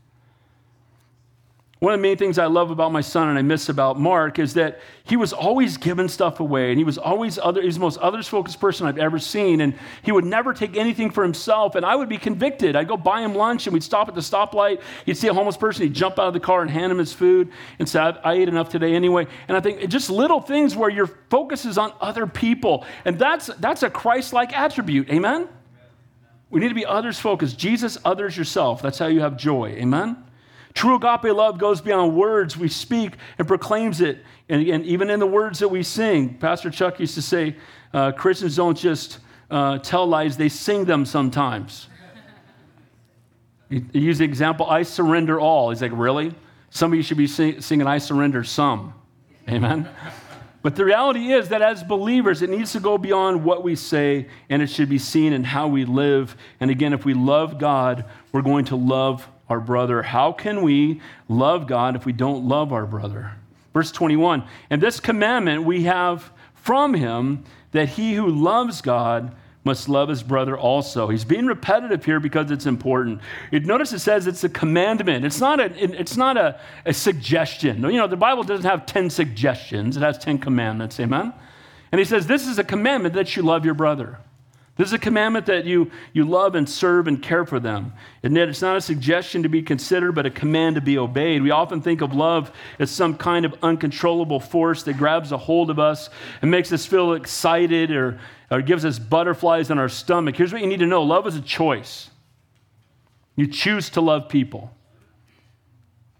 One 1.80 1.94
of 1.94 2.00
the 2.00 2.02
main 2.02 2.16
things 2.16 2.38
I 2.38 2.46
love 2.46 2.72
about 2.72 2.90
my 2.90 3.00
son 3.00 3.28
and 3.28 3.38
I 3.38 3.42
miss 3.42 3.68
about 3.68 4.00
Mark 4.00 4.40
is 4.40 4.54
that 4.54 4.80
he 5.04 5.16
was 5.16 5.32
always 5.32 5.76
giving 5.76 6.08
stuff 6.08 6.40
away 6.40 6.70
and 6.70 6.78
he 6.78 6.82
was 6.82 6.98
always 6.98 7.38
other, 7.38 7.62
he's 7.62 7.74
the 7.74 7.80
most 7.80 7.98
others 7.98 8.26
focused 8.26 8.58
person 8.58 8.84
I've 8.84 8.98
ever 8.98 9.20
seen. 9.20 9.60
And 9.60 9.74
he 10.02 10.10
would 10.10 10.24
never 10.24 10.52
take 10.52 10.76
anything 10.76 11.10
for 11.10 11.22
himself. 11.22 11.76
And 11.76 11.86
I 11.86 11.94
would 11.94 12.08
be 12.08 12.18
convicted. 12.18 12.74
I'd 12.74 12.88
go 12.88 12.96
buy 12.96 13.20
him 13.20 13.36
lunch 13.36 13.68
and 13.68 13.74
we'd 13.74 13.84
stop 13.84 14.08
at 14.08 14.16
the 14.16 14.20
stoplight. 14.20 14.80
He'd 15.06 15.16
see 15.16 15.28
a 15.28 15.34
homeless 15.34 15.56
person. 15.56 15.84
He'd 15.84 15.94
jump 15.94 16.18
out 16.18 16.26
of 16.26 16.34
the 16.34 16.40
car 16.40 16.62
and 16.62 16.70
hand 16.70 16.90
him 16.90 16.98
his 16.98 17.12
food 17.12 17.52
and 17.78 17.88
say, 17.88 18.00
I, 18.00 18.10
I 18.24 18.32
ate 18.34 18.48
enough 18.48 18.70
today 18.70 18.96
anyway. 18.96 19.28
And 19.46 19.56
I 19.56 19.60
think 19.60 19.88
just 19.88 20.10
little 20.10 20.40
things 20.40 20.74
where 20.74 20.90
your 20.90 21.06
focus 21.30 21.64
is 21.64 21.78
on 21.78 21.92
other 22.00 22.26
people. 22.26 22.84
And 23.04 23.20
that's, 23.20 23.46
that's 23.60 23.84
a 23.84 23.90
Christ 23.90 24.32
like 24.32 24.52
attribute. 24.52 25.10
Amen? 25.10 25.48
We 26.50 26.58
need 26.58 26.70
to 26.70 26.74
be 26.74 26.86
others 26.86 27.20
focused. 27.20 27.56
Jesus, 27.56 27.98
others, 28.04 28.36
yourself. 28.36 28.82
That's 28.82 28.98
how 28.98 29.06
you 29.06 29.20
have 29.20 29.36
joy. 29.36 29.68
Amen? 29.76 30.24
True 30.78 30.94
agape 30.94 31.34
love 31.34 31.58
goes 31.58 31.80
beyond 31.80 32.14
words 32.14 32.56
we 32.56 32.68
speak 32.68 33.14
and 33.36 33.48
proclaims 33.48 34.00
it. 34.00 34.24
And, 34.48 34.64
and 34.68 34.86
even 34.86 35.10
in 35.10 35.18
the 35.18 35.26
words 35.26 35.58
that 35.58 35.66
we 35.66 35.82
sing, 35.82 36.34
Pastor 36.34 36.70
Chuck 36.70 37.00
used 37.00 37.16
to 37.16 37.22
say, 37.22 37.56
uh, 37.92 38.12
Christians 38.12 38.54
don't 38.54 38.78
just 38.78 39.18
uh, 39.50 39.78
tell 39.78 40.06
lies, 40.06 40.36
they 40.36 40.48
sing 40.48 40.84
them 40.84 41.04
sometimes. 41.04 41.88
he, 43.68 43.82
he 43.92 43.98
used 43.98 44.20
the 44.20 44.24
example, 44.24 44.70
I 44.70 44.84
surrender 44.84 45.40
all. 45.40 45.70
He's 45.70 45.82
like, 45.82 45.90
really? 45.92 46.32
Some 46.70 46.92
of 46.92 46.96
you 46.96 47.02
should 47.02 47.18
be 47.18 47.26
sing, 47.26 47.60
singing, 47.60 47.88
I 47.88 47.98
surrender 47.98 48.44
some. 48.44 48.94
Amen? 49.48 49.88
But 50.62 50.76
the 50.76 50.84
reality 50.84 51.32
is 51.32 51.48
that 51.48 51.60
as 51.60 51.82
believers, 51.82 52.40
it 52.40 52.50
needs 52.50 52.70
to 52.74 52.78
go 52.78 52.98
beyond 52.98 53.42
what 53.42 53.64
we 53.64 53.74
say 53.74 54.28
and 54.48 54.62
it 54.62 54.68
should 54.70 54.88
be 54.88 54.98
seen 54.98 55.32
in 55.32 55.42
how 55.42 55.66
we 55.66 55.84
live. 55.84 56.36
And 56.60 56.70
again, 56.70 56.92
if 56.92 57.04
we 57.04 57.14
love 57.14 57.58
God, 57.58 58.04
we're 58.30 58.42
going 58.42 58.66
to 58.66 58.76
love 58.76 59.28
our 59.48 59.60
brother. 59.60 60.02
How 60.02 60.32
can 60.32 60.62
we 60.62 61.00
love 61.28 61.66
God 61.66 61.96
if 61.96 62.04
we 62.04 62.12
don't 62.12 62.46
love 62.46 62.72
our 62.72 62.86
brother? 62.86 63.32
Verse 63.72 63.92
21 63.92 64.44
And 64.70 64.82
this 64.82 65.00
commandment 65.00 65.64
we 65.64 65.84
have 65.84 66.30
from 66.54 66.94
him 66.94 67.44
that 67.72 67.90
he 67.90 68.14
who 68.14 68.28
loves 68.28 68.80
God 68.80 69.34
must 69.64 69.88
love 69.88 70.08
his 70.08 70.22
brother 70.22 70.56
also. 70.56 71.08
He's 71.08 71.24
being 71.24 71.46
repetitive 71.46 72.04
here 72.04 72.20
because 72.20 72.50
it's 72.50 72.64
important. 72.64 73.20
Notice 73.52 73.92
it 73.92 73.98
says 73.98 74.26
it's 74.26 74.42
a 74.44 74.48
commandment. 74.48 75.26
It's 75.26 75.40
not 75.40 75.60
a, 75.60 75.66
it's 76.00 76.16
not 76.16 76.36
a, 76.36 76.58
a 76.86 76.94
suggestion. 76.94 77.82
You 77.82 77.98
know, 77.98 78.06
the 78.06 78.16
Bible 78.16 78.44
doesn't 78.44 78.64
have 78.64 78.86
10 78.86 79.10
suggestions, 79.10 79.96
it 79.96 80.02
has 80.02 80.16
10 80.18 80.38
commandments. 80.38 80.98
Amen? 80.98 81.34
And 81.92 81.98
he 81.98 82.04
says, 82.04 82.26
This 82.26 82.46
is 82.46 82.58
a 82.58 82.64
commandment 82.64 83.14
that 83.14 83.36
you 83.36 83.42
love 83.42 83.64
your 83.64 83.74
brother. 83.74 84.18
This 84.78 84.86
is 84.86 84.92
a 84.92 84.98
commandment 84.98 85.46
that 85.46 85.64
you, 85.64 85.90
you 86.12 86.24
love 86.24 86.54
and 86.54 86.68
serve 86.68 87.08
and 87.08 87.20
care 87.20 87.44
for 87.44 87.58
them. 87.58 87.92
And 88.22 88.36
yet, 88.36 88.48
it's 88.48 88.62
not 88.62 88.76
a 88.76 88.80
suggestion 88.80 89.42
to 89.42 89.48
be 89.48 89.60
considered, 89.60 90.12
but 90.12 90.24
a 90.24 90.30
command 90.30 90.76
to 90.76 90.80
be 90.80 90.96
obeyed. 90.96 91.42
We 91.42 91.50
often 91.50 91.82
think 91.82 92.00
of 92.00 92.14
love 92.14 92.52
as 92.78 92.88
some 92.88 93.16
kind 93.16 93.44
of 93.44 93.56
uncontrollable 93.60 94.38
force 94.38 94.84
that 94.84 94.96
grabs 94.96 95.32
a 95.32 95.36
hold 95.36 95.70
of 95.70 95.80
us 95.80 96.10
and 96.42 96.50
makes 96.52 96.70
us 96.70 96.86
feel 96.86 97.14
excited 97.14 97.90
or, 97.90 98.20
or 98.52 98.62
gives 98.62 98.84
us 98.84 99.00
butterflies 99.00 99.72
in 99.72 99.78
our 99.80 99.88
stomach. 99.88 100.36
Here's 100.36 100.52
what 100.52 100.62
you 100.62 100.68
need 100.68 100.78
to 100.78 100.86
know 100.86 101.02
love 101.02 101.26
is 101.26 101.34
a 101.34 101.40
choice. 101.40 102.10
You 103.34 103.48
choose 103.48 103.90
to 103.90 104.00
love 104.00 104.28
people. 104.28 104.70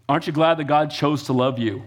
Aren't 0.09 0.27
you 0.27 0.33
glad 0.33 0.57
that 0.57 0.65
God 0.65 0.91
chose 0.91 1.23
to 1.23 1.33
love 1.33 1.59
you? 1.59 1.83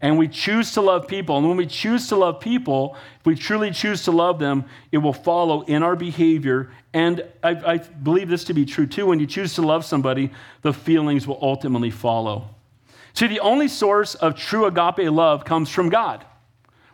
And 0.00 0.16
we 0.16 0.28
choose 0.28 0.72
to 0.72 0.80
love 0.80 1.08
people. 1.08 1.38
And 1.38 1.48
when 1.48 1.56
we 1.56 1.66
choose 1.66 2.08
to 2.08 2.16
love 2.16 2.40
people, 2.40 2.96
if 3.18 3.26
we 3.26 3.34
truly 3.34 3.70
choose 3.72 4.04
to 4.04 4.12
love 4.12 4.38
them, 4.38 4.64
it 4.92 4.98
will 4.98 5.12
follow 5.12 5.62
in 5.62 5.82
our 5.82 5.96
behavior. 5.96 6.70
And 6.92 7.24
I, 7.42 7.50
I, 7.50 7.78
believe 7.78 8.28
this 8.28 8.44
to 8.44 8.54
be 8.54 8.64
true 8.64 8.86
too. 8.86 9.06
When 9.06 9.18
you 9.18 9.26
choose 9.26 9.54
to 9.54 9.62
love 9.62 9.84
somebody, 9.84 10.30
the 10.62 10.72
feelings 10.72 11.26
will 11.26 11.38
ultimately 11.42 11.90
follow. 11.90 12.48
See, 13.12 13.26
the 13.26 13.40
only 13.40 13.66
source 13.66 14.14
of 14.14 14.36
true 14.36 14.66
agape 14.66 15.10
love 15.10 15.44
comes 15.44 15.68
from 15.68 15.88
God. 15.88 16.24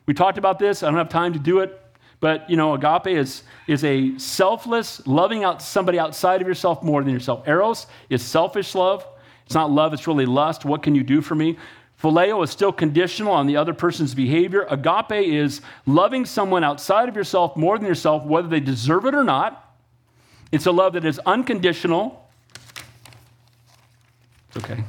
We 0.07 0.15
talked 0.15 0.39
about 0.39 0.59
this. 0.59 0.83
I 0.83 0.87
don't 0.87 0.97
have 0.97 1.11
time 1.11 1.35
to 1.35 1.39
do 1.39 1.61
it. 1.61 1.81
But, 2.21 2.49
you 2.49 2.57
know, 2.57 2.73
agape 2.73 3.19
is, 3.19 3.43
is 3.67 3.85
a 3.85 4.17
selfless, 4.17 5.07
loving 5.07 5.45
out 5.45 5.61
somebody 5.61 5.99
outside 5.99 6.41
of 6.41 6.49
yourself 6.49 6.83
more 6.83 7.05
than 7.05 7.13
yourself. 7.13 7.47
Eros 7.47 7.87
is 8.09 8.23
selfish 8.23 8.75
love. 8.75 9.07
It's 9.45 9.55
not 9.55 9.71
love, 9.71 9.93
it's 9.93 10.07
really 10.07 10.25
lust. 10.25 10.65
What 10.65 10.83
can 10.83 10.95
you 10.95 11.03
do 11.03 11.21
for 11.21 11.35
me? 11.35 11.59
Phileo 12.03 12.43
is 12.45 12.51
still 12.51 12.73
conditional 12.73 13.33
on 13.33 13.47
the 13.47 13.57
other 13.57 13.73
person's 13.73 14.15
behavior. 14.15 14.67
Agape 14.69 15.27
is 15.27 15.63
loving 15.87 16.27
someone 16.27 16.63
outside 16.63 17.09
of 17.09 17.17
yourself 17.17 17.57
more 17.57 17.79
than 17.79 17.87
yourself, 17.87 18.25
whether 18.25 18.49
they 18.49 18.61
deserve 18.61 19.07
it 19.07 19.15
or 19.15 19.25
not. 19.25 19.75
It's 20.53 20.67
a 20.67 20.73
love 20.73 20.93
that 20.93 21.05
is 21.05 21.19
unconditional. 21.25 22.29
It's 24.49 24.59
okay. 24.65 24.85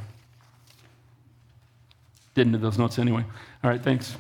Didn't 2.34 2.54
do 2.54 2.60
those 2.60 2.78
notes 2.78 3.00
anyway. 3.00 3.24
All 3.64 3.70
right, 3.70 3.82
thanks. 3.82 4.18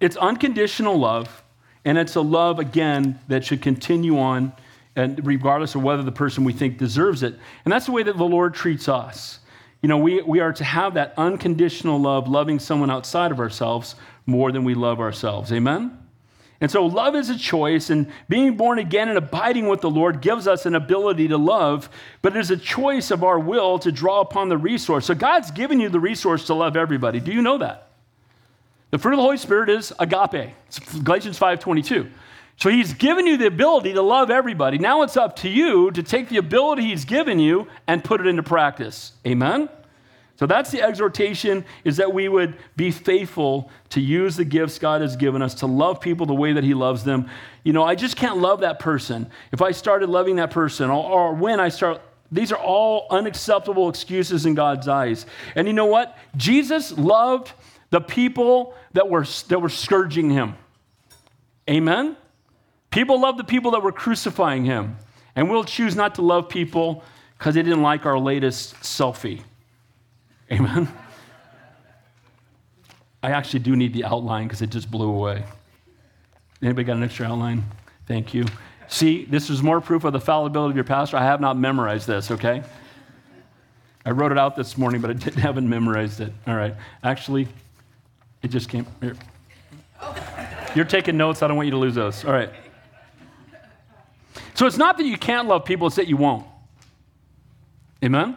It's 0.00 0.16
unconditional 0.16 0.98
love, 0.98 1.42
and 1.84 1.96
it's 1.96 2.16
a 2.16 2.20
love, 2.20 2.58
again, 2.58 3.18
that 3.28 3.44
should 3.44 3.62
continue 3.62 4.18
on, 4.18 4.52
and 4.96 5.24
regardless 5.24 5.74
of 5.74 5.82
whether 5.82 6.02
the 6.02 6.12
person 6.12 6.44
we 6.44 6.52
think 6.52 6.78
deserves 6.78 7.22
it. 7.22 7.34
And 7.64 7.72
that's 7.72 7.86
the 7.86 7.92
way 7.92 8.02
that 8.02 8.16
the 8.16 8.24
Lord 8.24 8.54
treats 8.54 8.88
us. 8.88 9.38
You 9.82 9.88
know, 9.88 9.98
we, 9.98 10.22
we 10.22 10.40
are 10.40 10.52
to 10.52 10.64
have 10.64 10.94
that 10.94 11.14
unconditional 11.16 12.00
love, 12.00 12.28
loving 12.28 12.58
someone 12.58 12.90
outside 12.90 13.30
of 13.30 13.38
ourselves 13.38 13.94
more 14.26 14.50
than 14.50 14.64
we 14.64 14.74
love 14.74 15.00
ourselves. 15.00 15.52
Amen? 15.52 15.96
And 16.60 16.68
so, 16.68 16.86
love 16.86 17.14
is 17.14 17.30
a 17.30 17.38
choice, 17.38 17.88
and 17.88 18.10
being 18.28 18.56
born 18.56 18.80
again 18.80 19.08
and 19.08 19.16
abiding 19.16 19.68
with 19.68 19.80
the 19.80 19.90
Lord 19.90 20.20
gives 20.20 20.48
us 20.48 20.66
an 20.66 20.74
ability 20.74 21.28
to 21.28 21.38
love, 21.38 21.88
but 22.20 22.34
it 22.34 22.40
is 22.40 22.50
a 22.50 22.56
choice 22.56 23.12
of 23.12 23.22
our 23.22 23.38
will 23.38 23.78
to 23.78 23.92
draw 23.92 24.20
upon 24.20 24.48
the 24.48 24.58
resource. 24.58 25.06
So, 25.06 25.14
God's 25.14 25.52
given 25.52 25.78
you 25.78 25.88
the 25.88 26.00
resource 26.00 26.46
to 26.46 26.54
love 26.54 26.76
everybody. 26.76 27.20
Do 27.20 27.30
you 27.32 27.42
know 27.42 27.58
that? 27.58 27.90
The 28.90 28.98
fruit 28.98 29.12
of 29.12 29.18
the 29.18 29.22
Holy 29.22 29.36
Spirit 29.36 29.68
is 29.68 29.92
agape. 30.00 30.52
It's 30.66 30.80
Galatians 30.98 31.38
5:22. 31.38 32.10
So 32.58 32.70
he's 32.70 32.92
given 32.92 33.26
you 33.26 33.36
the 33.36 33.46
ability 33.46 33.92
to 33.92 34.02
love 34.02 34.30
everybody. 34.32 34.78
Now 34.78 35.02
it's 35.02 35.16
up 35.16 35.36
to 35.36 35.48
you 35.48 35.92
to 35.92 36.02
take 36.02 36.28
the 36.28 36.38
ability 36.38 36.82
he's 36.82 37.04
given 37.04 37.38
you 37.38 37.68
and 37.86 38.02
put 38.02 38.20
it 38.20 38.26
into 38.26 38.42
practice. 38.42 39.12
Amen? 39.24 39.68
So 40.34 40.46
that's 40.46 40.72
the 40.72 40.82
exhortation 40.82 41.64
is 41.84 41.98
that 41.98 42.12
we 42.12 42.28
would 42.28 42.56
be 42.76 42.90
faithful 42.90 43.70
to 43.90 44.00
use 44.00 44.36
the 44.36 44.44
gifts 44.44 44.80
God 44.80 45.02
has 45.02 45.14
given 45.14 45.40
us 45.40 45.54
to 45.54 45.66
love 45.66 46.00
people 46.00 46.26
the 46.26 46.34
way 46.34 46.52
that 46.52 46.64
he 46.64 46.74
loves 46.74 47.04
them. 47.04 47.30
You 47.62 47.72
know, 47.72 47.84
I 47.84 47.94
just 47.94 48.16
can't 48.16 48.38
love 48.38 48.60
that 48.60 48.80
person. 48.80 49.30
If 49.52 49.62
I 49.62 49.70
started 49.70 50.08
loving 50.08 50.36
that 50.36 50.50
person 50.50 50.90
or, 50.90 51.04
or 51.04 51.34
when 51.34 51.60
I 51.60 51.68
start 51.68 52.02
these 52.30 52.52
are 52.52 52.58
all 52.58 53.06
unacceptable 53.08 53.88
excuses 53.88 54.44
in 54.44 54.54
God's 54.54 54.86
eyes. 54.86 55.24
And 55.54 55.66
you 55.66 55.72
know 55.72 55.86
what? 55.86 56.18
Jesus 56.36 56.92
loved 56.98 57.52
the 57.88 58.02
people 58.02 58.74
that 58.92 59.08
were 59.08 59.24
that 59.48 59.62
were 59.62 59.70
scourging 59.70 60.28
him. 60.28 60.56
Amen. 61.70 62.16
People 62.90 63.20
love 63.20 63.36
the 63.36 63.44
people 63.44 63.72
that 63.72 63.82
were 63.82 63.92
crucifying 63.92 64.64
him. 64.64 64.96
And 65.36 65.48
we'll 65.50 65.64
choose 65.64 65.94
not 65.94 66.16
to 66.16 66.22
love 66.22 66.48
people 66.48 67.04
because 67.38 67.54
they 67.54 67.62
didn't 67.62 67.82
like 67.82 68.06
our 68.06 68.18
latest 68.18 68.74
selfie. 68.76 69.42
Amen? 70.50 70.88
I 73.22 73.30
actually 73.30 73.60
do 73.60 73.76
need 73.76 73.92
the 73.92 74.04
outline 74.04 74.46
because 74.46 74.62
it 74.62 74.70
just 74.70 74.90
blew 74.90 75.08
away. 75.08 75.44
Anybody 76.62 76.84
got 76.84 76.96
an 76.96 77.02
extra 77.02 77.26
outline? 77.26 77.64
Thank 78.06 78.34
you. 78.34 78.46
See, 78.88 79.26
this 79.26 79.50
is 79.50 79.62
more 79.62 79.80
proof 79.80 80.04
of 80.04 80.12
the 80.12 80.20
fallibility 80.20 80.70
of 80.70 80.76
your 80.76 80.84
pastor. 80.84 81.18
I 81.18 81.24
have 81.24 81.40
not 81.40 81.58
memorized 81.58 82.06
this, 82.06 82.30
okay? 82.30 82.62
I 84.04 84.10
wrote 84.10 84.32
it 84.32 84.38
out 84.38 84.56
this 84.56 84.78
morning, 84.78 85.00
but 85.00 85.10
I 85.10 85.12
didn't, 85.12 85.38
haven't 85.38 85.68
memorized 85.68 86.20
it. 86.20 86.32
All 86.46 86.56
right. 86.56 86.74
Actually, 87.04 87.46
it 88.42 88.48
just 88.48 88.68
came 88.68 88.86
here. 89.00 89.14
You're 90.74 90.84
taking 90.84 91.16
notes. 91.16 91.42
I 91.42 91.48
don't 91.48 91.56
want 91.56 91.66
you 91.66 91.72
to 91.72 91.78
lose 91.78 91.94
those. 91.94 92.24
All 92.24 92.32
right. 92.32 92.50
So 94.58 94.66
it's 94.66 94.76
not 94.76 94.96
that 94.96 95.06
you 95.06 95.16
can't 95.16 95.46
love 95.46 95.64
people, 95.64 95.86
it's 95.86 95.94
that 95.94 96.08
you 96.08 96.16
won't. 96.16 96.44
Amen? 98.04 98.36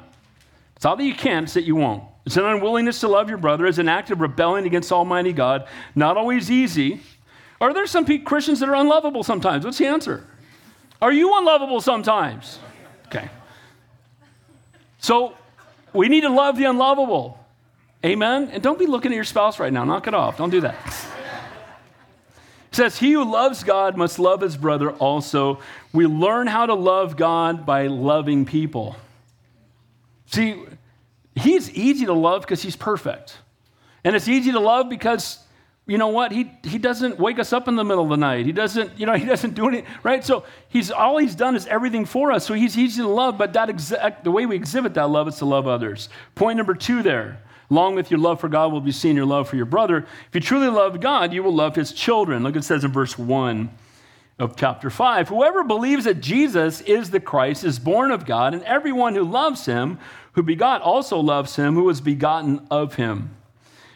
It's 0.75 0.85
not 0.85 0.99
that 0.99 1.03
you 1.03 1.15
can't, 1.15 1.45
it's 1.45 1.55
that 1.55 1.63
you 1.63 1.75
won't. 1.75 2.03
It's 2.27 2.37
an 2.37 2.45
unwillingness 2.45 2.99
to 2.99 3.07
love 3.07 3.27
your 3.27 3.39
brother 3.39 3.65
it's 3.65 3.79
an 3.79 3.89
act 3.89 4.11
of 4.11 4.21
rebelling 4.21 4.67
against 4.67 4.91
Almighty 4.91 5.33
God. 5.33 5.67
Not 5.95 6.17
always 6.17 6.51
easy. 6.51 7.01
Are 7.59 7.73
there 7.73 7.87
some 7.87 8.05
Christians 8.23 8.59
that 8.59 8.69
are 8.69 8.75
unlovable 8.75 9.23
sometimes? 9.23 9.65
What's 9.65 9.79
the 9.79 9.87
answer? 9.87 10.27
Are 11.01 11.11
you 11.11 11.35
unlovable 11.39 11.81
sometimes? 11.81 12.59
Okay. 13.07 13.27
So 14.99 15.35
we 15.91 16.07
need 16.07 16.21
to 16.21 16.29
love 16.29 16.55
the 16.55 16.65
unlovable. 16.65 17.43
Amen? 18.05 18.51
And 18.53 18.61
don't 18.61 18.77
be 18.77 18.85
looking 18.85 19.11
at 19.11 19.15
your 19.15 19.23
spouse 19.23 19.59
right 19.59 19.73
now. 19.73 19.85
Knock 19.85 20.05
it 20.05 20.13
off. 20.13 20.37
Don't 20.37 20.51
do 20.51 20.61
that. 20.61 21.10
Says, 22.71 22.97
He 22.97 23.11
who 23.13 23.29
loves 23.29 23.63
God 23.63 23.97
must 23.97 24.17
love 24.17 24.41
his 24.41 24.55
brother 24.55 24.91
also. 24.91 25.59
We 25.91 26.05
learn 26.05 26.47
how 26.47 26.65
to 26.65 26.73
love 26.73 27.17
God 27.17 27.65
by 27.65 27.87
loving 27.87 28.45
people. 28.45 28.95
See, 30.27 30.63
he's 31.35 31.69
easy 31.71 32.05
to 32.05 32.13
love 32.13 32.41
because 32.41 32.61
he's 32.61 32.77
perfect. 32.77 33.37
And 34.03 34.15
it's 34.15 34.27
easy 34.27 34.53
to 34.53 34.59
love 34.59 34.89
because 34.89 35.39
you 35.87 35.97
know 35.97 36.07
what? 36.07 36.31
He, 36.31 36.49
he 36.63 36.77
doesn't 36.77 37.19
wake 37.19 37.39
us 37.39 37.51
up 37.51 37.67
in 37.67 37.75
the 37.75 37.83
middle 37.83 38.03
of 38.03 38.09
the 38.09 38.17
night. 38.17 38.45
He 38.45 38.53
doesn't, 38.53 38.97
you 38.97 39.05
know, 39.05 39.13
he 39.17 39.25
doesn't 39.25 39.55
do 39.55 39.67
anything, 39.67 39.91
right? 40.03 40.23
So 40.23 40.45
he's 40.69 40.91
all 40.91 41.17
he's 41.17 41.35
done 41.35 41.55
is 41.55 41.67
everything 41.67 42.05
for 42.05 42.31
us. 42.31 42.45
So 42.45 42.53
he's 42.53 42.77
easy 42.77 43.01
to 43.01 43.07
love, 43.07 43.37
but 43.37 43.53
that 43.53 43.69
exact, 43.69 44.23
the 44.23 44.31
way 44.31 44.45
we 44.45 44.55
exhibit 44.55 44.93
that 44.93 45.09
love 45.09 45.27
is 45.27 45.37
to 45.37 45.45
love 45.45 45.67
others. 45.67 46.07
Point 46.35 46.57
number 46.57 46.73
two 46.73 47.03
there. 47.03 47.41
Along 47.71 47.95
with 47.95 48.11
your 48.11 48.19
love 48.19 48.41
for 48.41 48.49
God 48.49 48.73
will 48.73 48.81
be 48.81 48.91
seen 48.91 49.15
your 49.15 49.25
love 49.25 49.47
for 49.47 49.55
your 49.55 49.65
brother. 49.65 49.99
If 50.27 50.35
you 50.35 50.41
truly 50.41 50.67
love 50.67 50.99
God, 50.99 51.31
you 51.31 51.41
will 51.41 51.55
love 51.55 51.77
his 51.77 51.93
children. 51.93 52.43
Look, 52.43 52.57
it 52.57 52.65
says 52.65 52.83
in 52.83 52.91
verse 52.91 53.17
1 53.17 53.71
of 54.37 54.57
chapter 54.57 54.89
5 54.89 55.29
Whoever 55.29 55.63
believes 55.63 56.03
that 56.03 56.19
Jesus 56.19 56.81
is 56.81 57.11
the 57.11 57.21
Christ 57.21 57.63
is 57.63 57.79
born 57.79 58.11
of 58.11 58.25
God, 58.25 58.53
and 58.53 58.61
everyone 58.63 59.15
who 59.15 59.23
loves 59.23 59.65
him, 59.65 59.99
who 60.33 60.43
begot, 60.43 60.81
also 60.81 61.17
loves 61.19 61.55
him 61.55 61.75
who 61.75 61.83
was 61.83 62.01
begotten 62.01 62.67
of 62.69 62.95
him. 62.95 63.37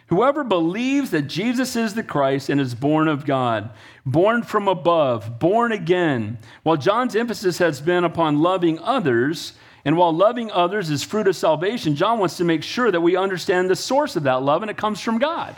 Whoever 0.07 0.43
believes 0.43 1.09
that 1.11 1.23
Jesus 1.23 1.75
is 1.75 1.95
the 1.95 2.03
Christ 2.03 2.49
and 2.49 2.61
is 2.61 2.75
born 2.75 3.07
of 3.07 3.25
God, 3.25 3.71
born 4.05 4.43
from 4.43 4.67
above, 4.67 5.39
born 5.39 5.71
again, 5.71 6.37
while 6.61 6.77
John's 6.77 7.15
emphasis 7.15 7.57
has 7.57 7.81
been 7.81 8.03
upon 8.03 8.41
loving 8.41 8.77
others, 8.79 9.53
and 9.83 9.97
while 9.97 10.13
loving 10.13 10.51
others 10.51 10.91
is 10.91 11.03
fruit 11.03 11.27
of 11.27 11.35
salvation, 11.35 11.95
John 11.95 12.19
wants 12.19 12.37
to 12.37 12.43
make 12.43 12.61
sure 12.61 12.91
that 12.91 13.01
we 13.01 13.15
understand 13.15 13.67
the 13.69 13.75
source 13.75 14.15
of 14.15 14.23
that 14.23 14.43
love, 14.43 14.61
and 14.61 14.69
it 14.69 14.77
comes 14.77 15.01
from 15.01 15.17
God. 15.17 15.55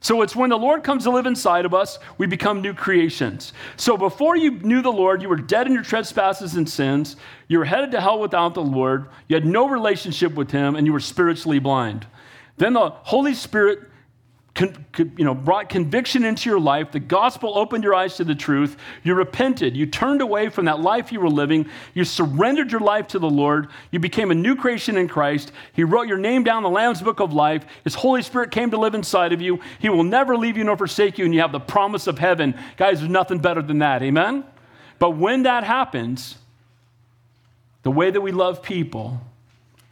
So 0.00 0.22
it's 0.22 0.36
when 0.36 0.50
the 0.50 0.58
Lord 0.58 0.84
comes 0.84 1.04
to 1.04 1.10
live 1.10 1.26
inside 1.26 1.64
of 1.64 1.74
us, 1.74 1.98
we 2.18 2.26
become 2.26 2.60
new 2.60 2.74
creations. 2.74 3.52
So 3.76 3.96
before 3.96 4.36
you 4.36 4.52
knew 4.52 4.82
the 4.82 4.92
Lord, 4.92 5.22
you 5.22 5.28
were 5.28 5.36
dead 5.36 5.66
in 5.66 5.72
your 5.72 5.82
trespasses 5.82 6.54
and 6.54 6.68
sins. 6.68 7.16
You 7.48 7.58
were 7.58 7.64
headed 7.64 7.92
to 7.92 8.00
hell 8.00 8.20
without 8.20 8.54
the 8.54 8.62
Lord. 8.62 9.06
You 9.26 9.34
had 9.34 9.46
no 9.46 9.68
relationship 9.68 10.34
with 10.34 10.50
Him, 10.50 10.76
and 10.76 10.86
you 10.86 10.92
were 10.92 11.00
spiritually 11.00 11.58
blind. 11.58 12.06
Then 12.56 12.72
the 12.72 12.90
Holy 12.90 13.34
Spirit 13.34 13.80
con, 14.56 14.86
you 15.16 15.24
know, 15.24 15.34
brought 15.34 15.68
conviction 15.68 16.24
into 16.24 16.50
your 16.50 16.58
life. 16.58 16.90
The 16.90 16.98
gospel 16.98 17.56
opened 17.56 17.84
your 17.84 17.94
eyes 17.94 18.16
to 18.16 18.24
the 18.24 18.34
truth. 18.34 18.76
You 19.04 19.14
repented. 19.14 19.76
You 19.76 19.86
turned 19.86 20.22
away 20.22 20.48
from 20.48 20.64
that 20.64 20.80
life 20.80 21.12
you 21.12 21.20
were 21.20 21.28
living. 21.28 21.68
You 21.94 22.04
surrendered 22.04 22.72
your 22.72 22.80
life 22.80 23.06
to 23.08 23.18
the 23.18 23.30
Lord. 23.30 23.68
You 23.92 24.00
became 24.00 24.30
a 24.30 24.34
new 24.34 24.56
creation 24.56 24.96
in 24.96 25.06
Christ. 25.06 25.52
He 25.74 25.84
wrote 25.84 26.08
your 26.08 26.18
name 26.18 26.42
down 26.42 26.58
in 26.58 26.62
the 26.64 26.70
Lamb's 26.70 27.02
book 27.02 27.20
of 27.20 27.32
life. 27.32 27.64
His 27.84 27.94
Holy 27.94 28.22
Spirit 28.22 28.50
came 28.50 28.70
to 28.70 28.78
live 28.78 28.94
inside 28.94 29.32
of 29.32 29.40
you. 29.40 29.60
He 29.78 29.90
will 29.90 30.04
never 30.04 30.36
leave 30.36 30.56
you 30.56 30.64
nor 30.64 30.76
forsake 30.76 31.18
you, 31.18 31.26
and 31.26 31.34
you 31.34 31.40
have 31.40 31.52
the 31.52 31.60
promise 31.60 32.06
of 32.06 32.18
heaven. 32.18 32.54
Guys, 32.76 32.98
there's 32.98 33.10
nothing 33.10 33.38
better 33.38 33.62
than 33.62 33.78
that. 33.78 34.02
Amen? 34.02 34.44
But 34.98 35.10
when 35.10 35.42
that 35.42 35.62
happens, 35.62 36.38
the 37.82 37.90
way 37.90 38.10
that 38.10 38.20
we 38.20 38.32
love 38.32 38.62
people, 38.62 39.20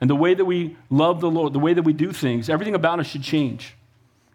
and 0.05 0.11
the 0.11 0.15
way 0.15 0.35
that 0.35 0.45
we 0.45 0.77
love 0.91 1.23
the 1.23 1.31
Lord, 1.31 1.55
the 1.55 1.59
way 1.59 1.73
that 1.73 1.81
we 1.81 1.95
do 1.95 2.13
things, 2.13 2.51
everything 2.51 2.75
about 2.75 3.01
us 3.01 3.07
should 3.07 3.23
change. 3.23 3.73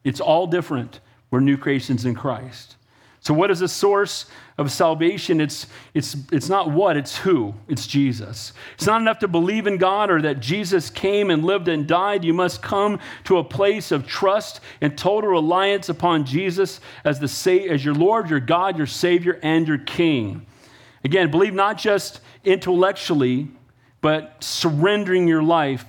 It's 0.03 0.19
all 0.19 0.47
different. 0.47 0.99
We're 1.29 1.41
new 1.41 1.57
creations 1.57 2.05
in 2.05 2.15
Christ. 2.15 2.75
So, 3.19 3.35
what 3.35 3.51
is 3.51 3.59
the 3.59 3.67
source 3.67 4.25
of 4.57 4.71
salvation? 4.71 5.39
It's, 5.39 5.67
it's, 5.93 6.15
it's 6.31 6.49
not 6.49 6.71
what, 6.71 6.97
it's 6.97 7.19
who. 7.19 7.53
It's 7.67 7.85
Jesus. 7.85 8.51
It's 8.73 8.87
not 8.87 8.99
enough 8.99 9.19
to 9.19 9.27
believe 9.27 9.67
in 9.67 9.77
God 9.77 10.09
or 10.09 10.23
that 10.23 10.39
Jesus 10.39 10.89
came 10.89 11.29
and 11.29 11.45
lived 11.45 11.67
and 11.67 11.85
died. 11.85 12.25
You 12.25 12.33
must 12.33 12.63
come 12.63 12.97
to 13.25 13.37
a 13.37 13.43
place 13.43 13.91
of 13.91 14.07
trust 14.07 14.61
and 14.81 14.97
total 14.97 15.29
reliance 15.29 15.87
upon 15.87 16.25
Jesus 16.25 16.81
as, 17.03 17.19
the, 17.19 17.69
as 17.69 17.85
your 17.85 17.93
Lord, 17.93 18.27
your 18.27 18.39
God, 18.39 18.75
your 18.75 18.87
Savior, 18.87 19.39
and 19.43 19.67
your 19.67 19.77
King. 19.77 20.47
Again, 21.03 21.29
believe 21.29 21.53
not 21.53 21.77
just 21.77 22.21
intellectually, 22.43 23.49
but 24.01 24.43
surrendering 24.43 25.27
your 25.27 25.43
life 25.43 25.85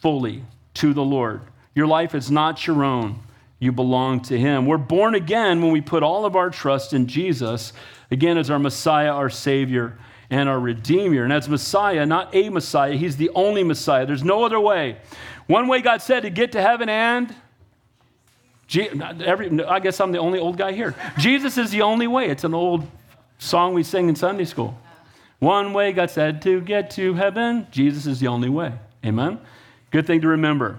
fully 0.00 0.44
to 0.74 0.94
the 0.94 1.04
Lord. 1.04 1.42
Your 1.74 1.86
life 1.86 2.14
is 2.14 2.30
not 2.30 2.66
your 2.66 2.84
own 2.84 3.20
you 3.62 3.70
belong 3.70 4.20
to 4.22 4.36
Him. 4.36 4.66
We're 4.66 4.76
born 4.76 5.14
again 5.14 5.62
when 5.62 5.70
we 5.70 5.80
put 5.80 6.02
all 6.02 6.24
of 6.24 6.34
our 6.34 6.50
trust 6.50 6.92
in 6.92 7.06
Jesus, 7.06 7.72
again, 8.10 8.36
as 8.36 8.50
our 8.50 8.58
Messiah, 8.58 9.12
our 9.12 9.30
Savior, 9.30 9.96
and 10.30 10.48
our 10.48 10.58
Redeemer. 10.58 11.22
And 11.22 11.32
as 11.32 11.48
Messiah, 11.48 12.04
not 12.04 12.34
a 12.34 12.48
Messiah, 12.48 12.94
He's 12.94 13.18
the 13.18 13.30
only 13.36 13.62
Messiah. 13.62 14.04
There's 14.04 14.24
no 14.24 14.44
other 14.44 14.58
way. 14.58 14.96
One 15.46 15.68
way 15.68 15.80
God 15.80 16.02
said 16.02 16.24
to 16.24 16.30
get 16.30 16.50
to 16.52 16.60
heaven 16.60 16.88
and 16.88 17.32
Every, 18.74 19.62
I 19.64 19.80
guess 19.80 20.00
I'm 20.00 20.12
the 20.12 20.18
only 20.18 20.38
old 20.38 20.56
guy 20.56 20.72
here. 20.72 20.94
Jesus 21.18 21.58
is 21.58 21.70
the 21.70 21.82
only 21.82 22.06
way. 22.06 22.30
It's 22.30 22.44
an 22.44 22.54
old 22.54 22.90
song 23.38 23.74
we 23.74 23.82
sing 23.82 24.08
in 24.08 24.16
Sunday 24.16 24.46
school. 24.46 24.76
One 25.42 25.72
way 25.72 25.90
God 25.90 26.08
said 26.08 26.40
to 26.42 26.60
get 26.60 26.92
to 26.92 27.14
heaven, 27.14 27.66
Jesus 27.72 28.06
is 28.06 28.20
the 28.20 28.28
only 28.28 28.48
way. 28.48 28.74
Amen? 29.04 29.40
Good 29.90 30.06
thing 30.06 30.20
to 30.20 30.28
remember. 30.28 30.78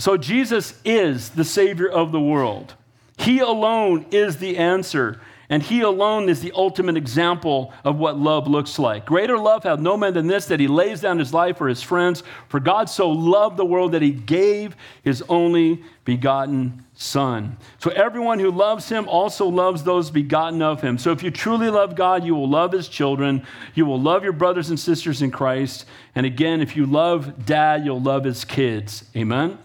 So 0.00 0.16
Jesus 0.16 0.74
is 0.84 1.30
the 1.30 1.44
Savior 1.44 1.88
of 1.88 2.10
the 2.10 2.20
world. 2.20 2.74
He 3.16 3.38
alone 3.38 4.06
is 4.10 4.38
the 4.38 4.56
answer, 4.56 5.20
and 5.48 5.62
He 5.62 5.82
alone 5.82 6.28
is 6.28 6.40
the 6.40 6.50
ultimate 6.56 6.96
example 6.96 7.72
of 7.84 8.00
what 8.00 8.18
love 8.18 8.48
looks 8.48 8.80
like. 8.80 9.06
Greater 9.06 9.38
love 9.38 9.62
hath 9.62 9.78
no 9.78 9.96
man 9.96 10.14
than 10.14 10.26
this, 10.26 10.46
that 10.46 10.58
He 10.58 10.66
lays 10.66 11.00
down 11.00 11.20
His 11.20 11.32
life 11.32 11.58
for 11.58 11.68
His 11.68 11.80
friends. 11.80 12.24
For 12.48 12.58
God 12.58 12.90
so 12.90 13.08
loved 13.08 13.56
the 13.56 13.64
world 13.64 13.92
that 13.92 14.02
He 14.02 14.10
gave 14.10 14.74
His 15.04 15.22
only 15.28 15.84
begotten 16.04 16.84
Son. 17.00 17.56
So 17.78 17.92
everyone 17.92 18.40
who 18.40 18.50
loves 18.50 18.88
Him 18.88 19.08
also 19.08 19.46
loves 19.46 19.84
those 19.84 20.10
begotten 20.10 20.60
of 20.60 20.80
Him. 20.80 20.98
So 20.98 21.12
if 21.12 21.22
you 21.22 21.30
truly 21.30 21.70
love 21.70 21.94
God, 21.94 22.24
you 22.24 22.34
will 22.34 22.50
love 22.50 22.72
His 22.72 22.88
children. 22.88 23.46
You 23.74 23.86
will 23.86 24.00
love 24.00 24.24
your 24.24 24.32
brothers 24.32 24.68
and 24.68 24.80
sisters 24.80 25.22
in 25.22 25.30
Christ. 25.30 25.86
And 26.16 26.26
again, 26.26 26.60
if 26.60 26.74
you 26.76 26.86
love 26.86 27.46
dad, 27.46 27.84
you'll 27.84 28.02
love 28.02 28.24
his 28.24 28.44
kids. 28.44 29.04
Amen? 29.16 29.58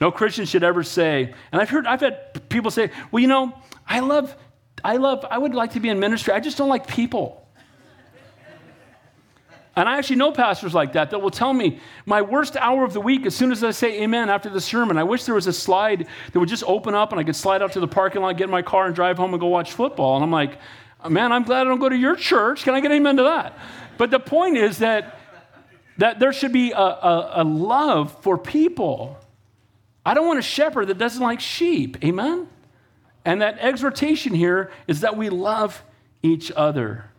No 0.00 0.10
Christian 0.10 0.46
should 0.46 0.64
ever 0.64 0.82
say, 0.82 1.34
and 1.52 1.60
I've 1.60 1.68
heard, 1.68 1.86
I've 1.86 2.00
had 2.00 2.48
people 2.48 2.70
say, 2.70 2.90
well, 3.10 3.20
you 3.20 3.28
know, 3.28 3.52
I 3.86 4.00
love, 4.00 4.34
I 4.82 4.96
love, 4.96 5.26
I 5.30 5.36
would 5.36 5.54
like 5.54 5.72
to 5.72 5.80
be 5.80 5.90
in 5.90 6.00
ministry. 6.00 6.32
I 6.32 6.40
just 6.40 6.56
don't 6.56 6.70
like 6.70 6.86
people. 6.86 7.45
And 9.76 9.86
I 9.88 9.98
actually 9.98 10.16
know 10.16 10.32
pastors 10.32 10.72
like 10.72 10.94
that 10.94 11.10
that 11.10 11.20
will 11.20 11.30
tell 11.30 11.52
me 11.52 11.80
my 12.06 12.22
worst 12.22 12.56
hour 12.56 12.82
of 12.82 12.94
the 12.94 13.00
week, 13.00 13.26
as 13.26 13.36
soon 13.36 13.52
as 13.52 13.62
I 13.62 13.72
say 13.72 14.02
amen 14.02 14.30
after 14.30 14.48
the 14.48 14.60
sermon, 14.60 14.96
I 14.96 15.04
wish 15.04 15.24
there 15.24 15.34
was 15.34 15.46
a 15.46 15.52
slide 15.52 16.08
that 16.32 16.40
would 16.40 16.48
just 16.48 16.64
open 16.66 16.94
up 16.94 17.12
and 17.12 17.20
I 17.20 17.24
could 17.24 17.36
slide 17.36 17.60
out 17.60 17.72
to 17.72 17.80
the 17.80 17.86
parking 17.86 18.22
lot, 18.22 18.38
get 18.38 18.44
in 18.44 18.50
my 18.50 18.62
car, 18.62 18.86
and 18.86 18.94
drive 18.94 19.18
home 19.18 19.34
and 19.34 19.40
go 19.40 19.48
watch 19.48 19.72
football. 19.72 20.16
And 20.16 20.24
I'm 20.24 20.30
like, 20.30 20.58
man, 21.08 21.30
I'm 21.30 21.42
glad 21.42 21.60
I 21.60 21.64
don't 21.64 21.78
go 21.78 21.90
to 21.90 21.96
your 21.96 22.16
church. 22.16 22.64
Can 22.64 22.74
I 22.74 22.80
get 22.80 22.90
amen 22.90 23.18
to 23.18 23.24
that? 23.24 23.58
But 23.98 24.10
the 24.10 24.18
point 24.18 24.56
is 24.56 24.78
that, 24.78 25.20
that 25.98 26.18
there 26.20 26.32
should 26.32 26.52
be 26.52 26.72
a, 26.72 26.78
a, 26.78 27.32
a 27.42 27.44
love 27.44 28.22
for 28.22 28.38
people. 28.38 29.18
I 30.06 30.14
don't 30.14 30.26
want 30.26 30.38
a 30.38 30.42
shepherd 30.42 30.86
that 30.88 30.96
doesn't 30.96 31.22
like 31.22 31.40
sheep. 31.40 32.02
Amen? 32.02 32.48
And 33.26 33.42
that 33.42 33.58
exhortation 33.58 34.32
here 34.32 34.70
is 34.86 35.00
that 35.00 35.18
we 35.18 35.28
love 35.28 35.82
each 36.22 36.50
other. 36.56 37.10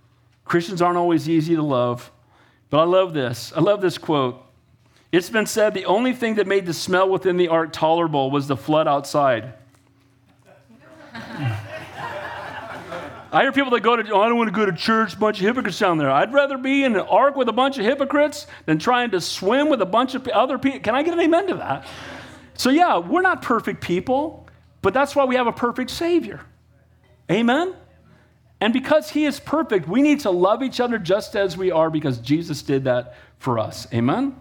Christians 0.45 0.81
aren't 0.81 0.97
always 0.97 1.29
easy 1.29 1.55
to 1.55 1.61
love, 1.61 2.11
but 2.69 2.79
I 2.79 2.83
love 2.83 3.13
this. 3.13 3.53
I 3.55 3.61
love 3.61 3.81
this 3.81 3.97
quote. 3.97 4.43
It's 5.11 5.29
been 5.29 5.45
said 5.45 5.73
the 5.73 5.85
only 5.85 6.13
thing 6.13 6.35
that 6.35 6.47
made 6.47 6.65
the 6.65 6.73
smell 6.73 7.09
within 7.09 7.37
the 7.37 7.47
ark 7.47 7.71
tolerable 7.71 8.29
was 8.29 8.47
the 8.47 8.57
flood 8.57 8.87
outside. 8.87 9.53
I 13.31 13.41
hear 13.41 13.51
people 13.51 13.71
that 13.71 13.81
go 13.81 13.95
to, 13.95 14.09
oh, 14.11 14.21
I 14.21 14.29
don't 14.29 14.37
want 14.37 14.47
to 14.47 14.55
go 14.55 14.65
to 14.65 14.71
church, 14.71 15.19
bunch 15.19 15.39
of 15.39 15.45
hypocrites 15.45 15.79
down 15.79 15.97
there. 15.97 16.09
I'd 16.09 16.33
rather 16.33 16.57
be 16.57 16.83
in 16.83 16.95
an 16.95 17.01
ark 17.01 17.35
with 17.35 17.49
a 17.49 17.53
bunch 17.53 17.77
of 17.77 17.85
hypocrites 17.85 18.47
than 18.65 18.79
trying 18.79 19.11
to 19.11 19.21
swim 19.21 19.69
with 19.69 19.81
a 19.81 19.85
bunch 19.85 20.15
of 20.15 20.27
other 20.29 20.57
people. 20.57 20.79
Can 20.79 20.95
I 20.95 21.03
get 21.03 21.13
an 21.13 21.19
amen 21.19 21.47
to 21.47 21.55
that? 21.55 21.85
So, 22.53 22.69
yeah, 22.69 22.97
we're 22.97 23.21
not 23.21 23.41
perfect 23.41 23.81
people, 23.81 24.47
but 24.81 24.93
that's 24.93 25.15
why 25.15 25.25
we 25.25 25.35
have 25.35 25.47
a 25.47 25.51
perfect 25.51 25.91
Savior. 25.91 26.41
Amen? 27.29 27.75
And 28.59 28.73
because 28.73 29.11
He 29.11 29.25
is 29.25 29.39
perfect, 29.39 29.87
we 29.87 30.01
need 30.01 30.21
to 30.21 30.31
love 30.31 30.63
each 30.63 30.79
other 30.79 30.97
just 30.97 31.35
as 31.35 31.55
we 31.57 31.71
are 31.71 31.89
because 31.89 32.17
Jesus 32.17 32.61
did 32.61 32.85
that 32.85 33.15
for 33.37 33.59
us. 33.59 33.87
Amen? 33.93 34.35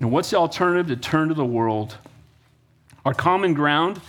And 0.00 0.10
what's 0.10 0.30
the 0.30 0.36
alternative 0.36 0.88
to 0.88 0.96
turn 0.96 1.28
to 1.28 1.34
the 1.34 1.44
world? 1.44 1.96
Our 3.04 3.14
common 3.14 3.54
ground. 3.54 4.00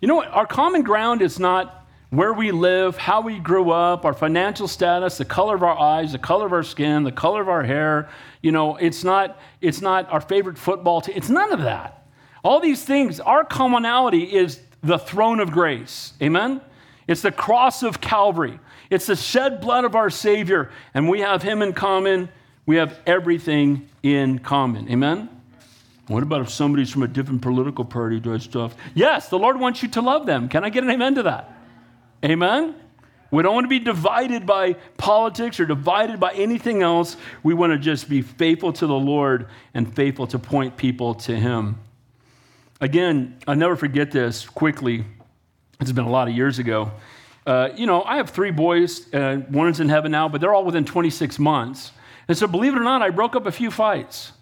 You 0.00 0.08
know 0.08 0.16
what? 0.16 0.28
Our 0.28 0.46
common 0.46 0.82
ground 0.82 1.22
is 1.22 1.38
not 1.38 1.86
where 2.10 2.32
we 2.32 2.50
live, 2.50 2.96
how 2.96 3.20
we 3.20 3.38
grew 3.38 3.70
up, 3.70 4.04
our 4.04 4.14
financial 4.14 4.68
status, 4.68 5.18
the 5.18 5.24
color 5.24 5.54
of 5.54 5.62
our 5.62 5.78
eyes, 5.78 6.12
the 6.12 6.18
color 6.18 6.46
of 6.46 6.52
our 6.52 6.62
skin, 6.62 7.04
the 7.04 7.12
color 7.12 7.40
of 7.40 7.48
our 7.48 7.62
hair. 7.62 8.08
You 8.42 8.52
know, 8.52 8.76
it's 8.76 9.04
not, 9.04 9.40
it's 9.60 9.80
not 9.80 10.10
our 10.10 10.20
favorite 10.20 10.58
football 10.58 11.00
team. 11.00 11.16
It's 11.16 11.28
none 11.28 11.52
of 11.52 11.62
that. 11.62 12.06
All 12.44 12.60
these 12.60 12.84
things, 12.84 13.18
our 13.18 13.44
commonality 13.44 14.22
is 14.22 14.60
the 14.82 14.98
throne 14.98 15.40
of 15.40 15.50
grace. 15.50 16.12
Amen? 16.22 16.60
It's 17.06 17.22
the 17.22 17.32
cross 17.32 17.82
of 17.82 18.00
Calvary. 18.00 18.58
It's 18.90 19.06
the 19.06 19.16
shed 19.16 19.60
blood 19.60 19.84
of 19.84 19.94
our 19.94 20.10
Savior, 20.10 20.70
and 20.94 21.08
we 21.08 21.20
have 21.20 21.42
Him 21.42 21.62
in 21.62 21.72
common. 21.72 22.28
We 22.66 22.76
have 22.76 22.98
everything 23.06 23.88
in 24.02 24.40
common. 24.40 24.90
Amen? 24.90 25.28
What 26.08 26.22
about 26.22 26.42
if 26.42 26.50
somebody's 26.50 26.90
from 26.90 27.02
a 27.02 27.08
different 27.08 27.42
political 27.42 27.84
party 27.84 28.20
does 28.20 28.44
stuff? 28.44 28.74
Yes, 28.94 29.28
the 29.28 29.38
Lord 29.38 29.58
wants 29.58 29.82
you 29.82 29.88
to 29.90 30.00
love 30.00 30.26
them. 30.26 30.48
Can 30.48 30.64
I 30.64 30.70
get 30.70 30.84
an 30.84 30.90
amen 30.90 31.16
to 31.16 31.24
that? 31.24 31.52
Amen? 32.24 32.74
We 33.30 33.42
don't 33.42 33.54
want 33.54 33.64
to 33.64 33.68
be 33.68 33.80
divided 33.80 34.46
by 34.46 34.74
politics 34.96 35.58
or 35.58 35.66
divided 35.66 36.20
by 36.20 36.32
anything 36.32 36.82
else. 36.82 37.16
We 37.42 37.54
want 37.54 37.72
to 37.72 37.78
just 37.78 38.08
be 38.08 38.22
faithful 38.22 38.72
to 38.74 38.86
the 38.86 38.94
Lord 38.94 39.48
and 39.74 39.92
faithful 39.94 40.28
to 40.28 40.38
point 40.38 40.76
people 40.76 41.14
to 41.14 41.36
Him. 41.36 41.78
again, 42.80 43.38
I'll 43.46 43.56
never 43.56 43.74
forget 43.74 44.12
this 44.12 44.46
quickly. 44.46 45.04
It's 45.80 45.92
been 45.92 46.04
a 46.04 46.10
lot 46.10 46.28
of 46.28 46.34
years 46.34 46.58
ago. 46.58 46.90
Uh, 47.46 47.68
you 47.76 47.86
know, 47.86 48.02
I 48.02 48.16
have 48.16 48.30
three 48.30 48.50
boys. 48.50 49.12
Uh, 49.12 49.42
one's 49.50 49.78
in 49.80 49.88
heaven 49.88 50.10
now, 50.10 50.28
but 50.28 50.40
they're 50.40 50.54
all 50.54 50.64
within 50.64 50.84
26 50.84 51.38
months. 51.38 51.92
And 52.28 52.36
so, 52.36 52.46
believe 52.46 52.74
it 52.74 52.78
or 52.78 52.84
not, 52.84 53.02
I 53.02 53.10
broke 53.10 53.36
up 53.36 53.46
a 53.46 53.52
few 53.52 53.70
fights. 53.70 54.32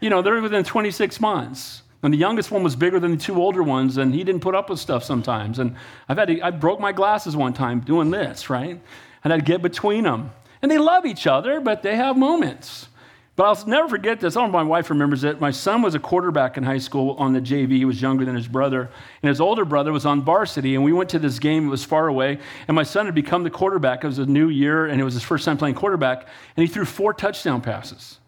You 0.00 0.10
know, 0.10 0.20
they're 0.20 0.40
within 0.42 0.64
26 0.64 1.20
months. 1.20 1.82
And 2.02 2.12
the 2.12 2.18
youngest 2.18 2.50
one 2.50 2.62
was 2.62 2.76
bigger 2.76 3.00
than 3.00 3.12
the 3.12 3.16
two 3.16 3.40
older 3.40 3.62
ones, 3.62 3.96
and 3.96 4.14
he 4.14 4.22
didn't 4.22 4.42
put 4.42 4.54
up 4.54 4.68
with 4.68 4.78
stuff 4.78 5.02
sometimes. 5.02 5.58
And 5.58 5.76
I've 6.08 6.18
had 6.18 6.28
to, 6.28 6.40
I 6.40 6.50
broke 6.50 6.78
my 6.78 6.92
glasses 6.92 7.34
one 7.34 7.54
time 7.54 7.80
doing 7.80 8.10
this, 8.10 8.50
right? 8.50 8.80
And 9.24 9.32
I'd 9.32 9.44
get 9.44 9.62
between 9.62 10.04
them. 10.04 10.30
And 10.60 10.70
they 10.70 10.78
love 10.78 11.06
each 11.06 11.26
other, 11.26 11.60
but 11.60 11.82
they 11.82 11.96
have 11.96 12.16
moments. 12.16 12.88
But 13.36 13.44
I'll 13.44 13.66
never 13.66 13.86
forget 13.86 14.18
this. 14.18 14.34
I 14.34 14.40
don't 14.40 14.50
know 14.50 14.58
if 14.58 14.64
my 14.64 14.68
wife 14.68 14.88
remembers 14.88 15.22
it. 15.22 15.42
My 15.42 15.50
son 15.50 15.82
was 15.82 15.94
a 15.94 15.98
quarterback 15.98 16.56
in 16.56 16.64
high 16.64 16.78
school 16.78 17.16
on 17.18 17.34
the 17.34 17.40
JV. 17.40 17.72
He 17.72 17.84
was 17.84 18.00
younger 18.00 18.24
than 18.24 18.34
his 18.34 18.48
brother. 18.48 18.90
And 19.22 19.28
his 19.28 19.42
older 19.42 19.66
brother 19.66 19.92
was 19.92 20.06
on 20.06 20.22
varsity. 20.22 20.74
And 20.74 20.82
we 20.82 20.94
went 20.94 21.10
to 21.10 21.18
this 21.18 21.38
game. 21.38 21.66
It 21.66 21.70
was 21.70 21.84
far 21.84 22.08
away. 22.08 22.38
And 22.66 22.74
my 22.74 22.82
son 22.82 23.04
had 23.04 23.14
become 23.14 23.42
the 23.42 23.50
quarterback. 23.50 24.04
It 24.04 24.06
was 24.06 24.18
a 24.18 24.24
new 24.24 24.48
year, 24.48 24.86
and 24.86 24.98
it 24.98 25.04
was 25.04 25.12
his 25.12 25.22
first 25.22 25.44
time 25.44 25.58
playing 25.58 25.74
quarterback. 25.74 26.26
And 26.56 26.66
he 26.66 26.72
threw 26.72 26.86
four 26.86 27.12
touchdown 27.12 27.60
passes. 27.60 28.20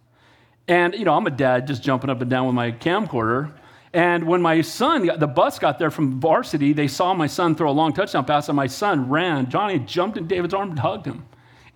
And, 0.68 0.92
you 0.92 1.06
know, 1.06 1.14
I'm 1.14 1.26
a 1.26 1.30
dad 1.30 1.66
just 1.66 1.82
jumping 1.82 2.10
up 2.10 2.20
and 2.20 2.30
down 2.30 2.44
with 2.44 2.54
my 2.54 2.70
camcorder. 2.72 3.54
And 3.94 4.26
when 4.26 4.42
my 4.42 4.60
son, 4.60 5.10
the 5.18 5.26
bus 5.26 5.58
got 5.58 5.78
there 5.78 5.90
from 5.90 6.20
varsity, 6.20 6.74
they 6.74 6.86
saw 6.86 7.14
my 7.14 7.26
son 7.26 7.54
throw 7.54 7.70
a 7.70 7.72
long 7.72 7.94
touchdown 7.94 8.26
pass, 8.26 8.50
and 8.50 8.56
my 8.56 8.66
son 8.66 9.08
ran. 9.08 9.48
Johnny 9.48 9.78
jumped 9.78 10.18
in 10.18 10.26
David's 10.26 10.52
arm 10.52 10.68
and 10.68 10.78
hugged 10.78 11.06
him. 11.06 11.24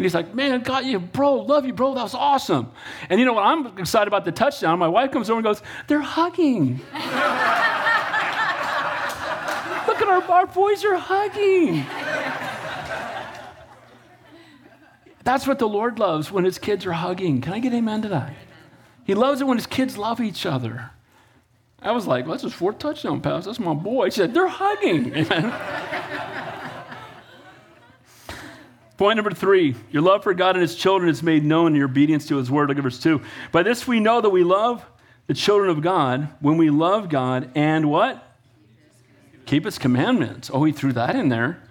And 0.02 0.04
he's 0.04 0.14
like, 0.14 0.34
man, 0.34 0.62
got 0.62 0.84
you, 0.84 0.98
bro, 0.98 1.34
love 1.34 1.64
you, 1.64 1.72
bro, 1.72 1.94
that 1.94 2.02
was 2.02 2.12
awesome. 2.12 2.72
And 3.08 3.20
you 3.20 3.24
know 3.24 3.34
what? 3.34 3.44
I'm 3.44 3.78
excited 3.78 4.08
about 4.08 4.24
the 4.24 4.32
touchdown. 4.32 4.80
My 4.80 4.88
wife 4.88 5.12
comes 5.12 5.30
over 5.30 5.38
and 5.38 5.44
goes, 5.44 5.62
they're 5.86 6.00
hugging. 6.00 6.80
Look 9.86 10.02
at 10.02 10.08
our, 10.08 10.20
our 10.24 10.46
boys 10.48 10.84
are 10.84 10.96
hugging. 10.96 11.86
That's 15.22 15.46
what 15.46 15.60
the 15.60 15.68
Lord 15.68 16.00
loves 16.00 16.32
when 16.32 16.42
his 16.42 16.58
kids 16.58 16.84
are 16.84 16.94
hugging. 16.94 17.40
Can 17.40 17.52
I 17.52 17.60
get 17.60 17.72
amen 17.72 18.02
to 18.02 18.08
that? 18.08 18.34
He 19.04 19.14
loves 19.14 19.40
it 19.40 19.46
when 19.46 19.56
his 19.56 19.68
kids 19.68 19.96
love 19.96 20.20
each 20.20 20.44
other. 20.44 20.90
I 21.80 21.92
was 21.92 22.08
like, 22.08 22.24
well, 22.24 22.32
that's 22.32 22.42
just 22.42 22.56
fourth 22.56 22.80
touchdown 22.80 23.20
passes. 23.20 23.46
That's 23.46 23.60
my 23.60 23.74
boy. 23.74 24.06
He 24.06 24.10
said, 24.10 24.34
they're 24.34 24.48
hugging. 24.48 25.14
Amen. 25.14 25.52
Point 28.96 29.16
number 29.16 29.30
three 29.30 29.74
your 29.90 30.02
love 30.02 30.22
for 30.22 30.34
God 30.34 30.54
and 30.54 30.62
his 30.62 30.74
children 30.74 31.10
is 31.10 31.22
made 31.22 31.44
known 31.44 31.72
in 31.72 31.76
your 31.76 31.88
obedience 31.88 32.26
to 32.28 32.36
his 32.36 32.50
word. 32.50 32.68
Look 32.68 32.78
at 32.78 32.82
verse 32.82 33.00
two. 33.00 33.22
By 33.50 33.62
this 33.62 33.86
we 33.86 34.00
know 34.00 34.20
that 34.20 34.30
we 34.30 34.44
love 34.44 34.84
the 35.26 35.34
children 35.34 35.70
of 35.70 35.82
God 35.82 36.28
when 36.40 36.56
we 36.56 36.70
love 36.70 37.08
God 37.08 37.50
and 37.54 37.90
what? 37.90 38.22
Keep 39.46 39.64
his 39.64 39.78
commandments. 39.78 40.50
Oh, 40.52 40.64
he 40.64 40.72
threw 40.72 40.92
that 40.92 41.16
in 41.16 41.28
there. 41.28 41.62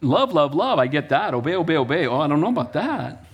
Love, 0.00 0.32
love, 0.32 0.54
love. 0.54 0.78
I 0.78 0.88
get 0.88 1.08
that. 1.10 1.32
Obey, 1.32 1.54
obey, 1.54 1.76
obey. 1.76 2.06
Oh, 2.06 2.20
I 2.20 2.26
don't 2.26 2.40
know 2.40 2.48
about 2.48 2.72
that. 2.72 3.24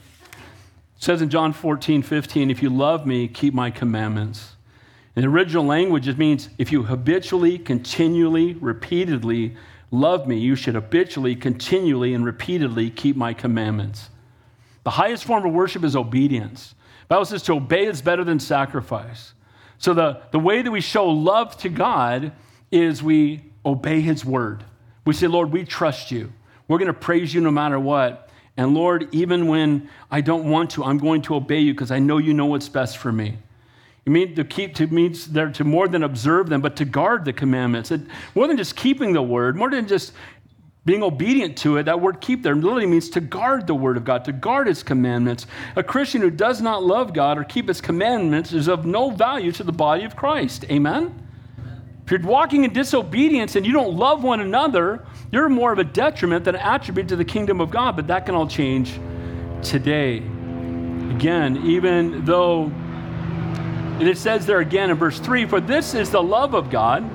It 0.98 1.04
says 1.04 1.22
in 1.22 1.30
John 1.30 1.52
14, 1.52 2.02
15, 2.02 2.50
if 2.50 2.62
you 2.62 2.70
love 2.70 3.06
me, 3.06 3.26
keep 3.26 3.54
my 3.54 3.70
commandments. 3.70 4.56
In 5.16 5.22
the 5.22 5.28
original 5.28 5.64
language, 5.64 6.06
it 6.06 6.18
means 6.18 6.50
if 6.58 6.70
you 6.70 6.84
habitually, 6.84 7.58
continually, 7.58 8.54
repeatedly 8.54 9.56
love 9.90 10.26
me, 10.26 10.38
you 10.38 10.56
should 10.56 10.74
habitually, 10.74 11.34
continually, 11.36 12.14
and 12.14 12.24
repeatedly 12.24 12.90
keep 12.90 13.16
my 13.16 13.32
commandments. 13.34 14.10
The 14.84 14.90
highest 14.90 15.24
form 15.24 15.44
of 15.44 15.52
worship 15.52 15.84
is 15.84 15.96
obedience. 15.96 16.74
The 17.02 17.14
Bible 17.14 17.24
says 17.26 17.42
to 17.44 17.54
obey 17.54 17.86
is 17.86 18.02
better 18.02 18.24
than 18.24 18.40
sacrifice. 18.40 19.34
So 19.78 19.94
the, 19.94 20.20
the 20.30 20.38
way 20.38 20.62
that 20.62 20.70
we 20.70 20.80
show 20.80 21.06
love 21.06 21.56
to 21.58 21.68
God 21.68 22.32
is 22.70 23.02
we 23.02 23.44
obey 23.64 24.00
his 24.00 24.24
word. 24.24 24.64
We 25.04 25.14
say, 25.14 25.26
Lord, 25.26 25.52
we 25.52 25.64
trust 25.64 26.10
you. 26.10 26.32
We're 26.66 26.78
going 26.78 26.88
to 26.88 26.92
praise 26.92 27.32
you 27.32 27.40
no 27.40 27.50
matter 27.50 27.78
what. 27.78 28.28
And 28.56 28.74
Lord, 28.74 29.08
even 29.12 29.46
when 29.46 29.88
I 30.10 30.20
don't 30.20 30.50
want 30.50 30.70
to, 30.70 30.84
I'm 30.84 30.98
going 30.98 31.22
to 31.22 31.36
obey 31.36 31.60
you 31.60 31.72
because 31.72 31.90
I 31.90 31.98
know 31.98 32.18
you 32.18 32.34
know 32.34 32.46
what's 32.46 32.68
best 32.68 32.98
for 32.98 33.12
me. 33.12 33.38
You 34.08 34.14
mean 34.14 34.34
to 34.36 34.44
keep 34.44 34.74
to 34.76 34.86
means 34.86 35.26
there 35.26 35.50
to 35.50 35.64
more 35.64 35.86
than 35.86 36.02
observe 36.02 36.48
them, 36.48 36.62
but 36.62 36.76
to 36.76 36.86
guard 36.86 37.26
the 37.26 37.32
commandments. 37.34 37.90
It, 37.90 38.00
more 38.34 38.48
than 38.48 38.56
just 38.56 38.74
keeping 38.74 39.12
the 39.12 39.20
word, 39.20 39.54
more 39.54 39.68
than 39.68 39.86
just 39.86 40.14
being 40.86 41.02
obedient 41.02 41.58
to 41.58 41.76
it. 41.76 41.82
That 41.82 42.00
word 42.00 42.22
keep 42.22 42.42
there 42.42 42.54
literally 42.54 42.86
means 42.86 43.10
to 43.10 43.20
guard 43.20 43.66
the 43.66 43.74
word 43.74 43.98
of 43.98 44.06
God, 44.06 44.24
to 44.24 44.32
guard 44.32 44.66
his 44.66 44.82
commandments. 44.82 45.46
A 45.76 45.82
Christian 45.82 46.22
who 46.22 46.30
does 46.30 46.62
not 46.62 46.82
love 46.82 47.12
God 47.12 47.36
or 47.36 47.44
keep 47.44 47.68
his 47.68 47.82
commandments 47.82 48.54
is 48.54 48.66
of 48.66 48.86
no 48.86 49.10
value 49.10 49.52
to 49.52 49.62
the 49.62 49.72
body 49.72 50.04
of 50.04 50.16
Christ. 50.16 50.64
Amen? 50.70 51.14
If 52.06 52.10
you're 52.10 52.22
walking 52.22 52.64
in 52.64 52.72
disobedience 52.72 53.56
and 53.56 53.66
you 53.66 53.74
don't 53.74 53.94
love 53.94 54.24
one 54.24 54.40
another, 54.40 55.04
you're 55.30 55.50
more 55.50 55.70
of 55.70 55.78
a 55.78 55.84
detriment 55.84 56.46
than 56.46 56.54
an 56.54 56.62
attribute 56.62 57.08
to 57.08 57.16
the 57.16 57.26
kingdom 57.26 57.60
of 57.60 57.68
God, 57.68 57.94
but 57.94 58.06
that 58.06 58.24
can 58.24 58.34
all 58.34 58.46
change 58.46 58.98
today. 59.62 60.22
Again, 61.10 61.58
even 61.66 62.24
though 62.24 62.72
and 63.98 64.08
it 64.08 64.16
says 64.16 64.46
there 64.46 64.60
again 64.60 64.90
in 64.90 64.96
verse 64.96 65.18
3 65.18 65.46
For 65.46 65.60
this 65.60 65.94
is 65.94 66.10
the 66.10 66.22
love 66.22 66.54
of 66.54 66.70
God, 66.70 67.08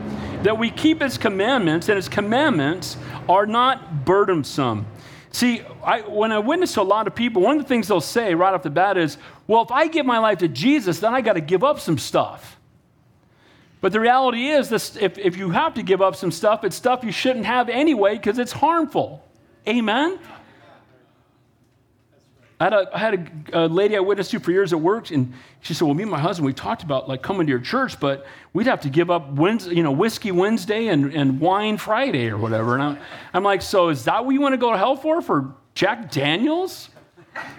that 0.43 0.57
we 0.57 0.69
keep 0.69 1.01
his 1.01 1.17
commandments, 1.17 1.87
and 1.87 1.95
his 1.95 2.09
commandments 2.09 2.97
are 3.29 3.45
not 3.45 4.03
burdensome. 4.03 4.85
See, 5.31 5.61
I, 5.81 6.01
when 6.01 6.33
I 6.33 6.39
witness 6.39 6.73
to 6.73 6.81
a 6.81 6.83
lot 6.83 7.07
of 7.07 7.15
people, 7.15 7.41
one 7.41 7.57
of 7.57 7.63
the 7.63 7.67
things 7.67 7.87
they'll 7.87 8.01
say 8.01 8.35
right 8.35 8.53
off 8.53 8.63
the 8.63 8.69
bat 8.69 8.97
is, 8.97 9.17
Well, 9.47 9.61
if 9.61 9.71
I 9.71 9.87
give 9.87 10.05
my 10.05 10.19
life 10.19 10.39
to 10.39 10.49
Jesus, 10.49 10.99
then 10.99 11.13
I 11.13 11.21
got 11.21 11.33
to 11.33 11.41
give 11.41 11.63
up 11.63 11.79
some 11.79 11.97
stuff. 11.97 12.59
But 13.79 13.93
the 13.93 13.99
reality 13.99 14.47
is, 14.47 14.69
this, 14.69 14.95
if, 14.97 15.17
if 15.17 15.37
you 15.37 15.51
have 15.51 15.73
to 15.75 15.83
give 15.83 16.01
up 16.01 16.15
some 16.15 16.31
stuff, 16.31 16.63
it's 16.63 16.75
stuff 16.75 17.03
you 17.03 17.11
shouldn't 17.11 17.45
have 17.45 17.69
anyway 17.69 18.15
because 18.15 18.39
it's 18.39 18.51
harmful. 18.51 19.25
Amen? 19.67 20.19
I 22.63 22.67
had, 22.67 22.73
a, 22.73 22.89
I 22.93 22.97
had 22.97 23.49
a, 23.51 23.65
a, 23.65 23.67
lady 23.67 23.97
I 23.97 23.99
witnessed 23.99 24.31
to 24.31 24.39
for 24.39 24.51
years 24.51 24.71
at 24.71 24.79
work, 24.79 25.11
and 25.11 25.33
she 25.59 25.73
said, 25.73 25.83
"Well, 25.83 25.93
me 25.95 26.03
and 26.03 26.11
my 26.11 26.19
husband, 26.19 26.45
we 26.45 26.53
talked 26.53 26.81
about 26.81 27.09
like 27.09 27.21
coming 27.21 27.45
to 27.45 27.49
your 27.49 27.59
church, 27.59 27.99
but 27.99 28.25
we'd 28.53 28.67
have 28.67 28.79
to 28.81 28.89
give 28.89 29.11
up 29.11 29.33
Wednesday, 29.33 29.75
you 29.75 29.83
know, 29.83 29.91
whiskey 29.91 30.31
Wednesday 30.31 30.87
and, 30.87 31.13
and 31.13 31.41
wine 31.41 31.77
Friday 31.77 32.29
or 32.29 32.37
whatever." 32.37 32.75
And 32.75 32.83
I'm, 32.83 32.99
I'm 33.33 33.43
like, 33.43 33.61
"So 33.61 33.89
is 33.89 34.05
that 34.05 34.23
what 34.23 34.31
you 34.31 34.39
want 34.39 34.53
to 34.53 34.57
go 34.57 34.71
to 34.71 34.77
hell 34.77 34.95
for? 34.95 35.21
For 35.21 35.53
Jack 35.75 36.09
Daniels? 36.09 36.87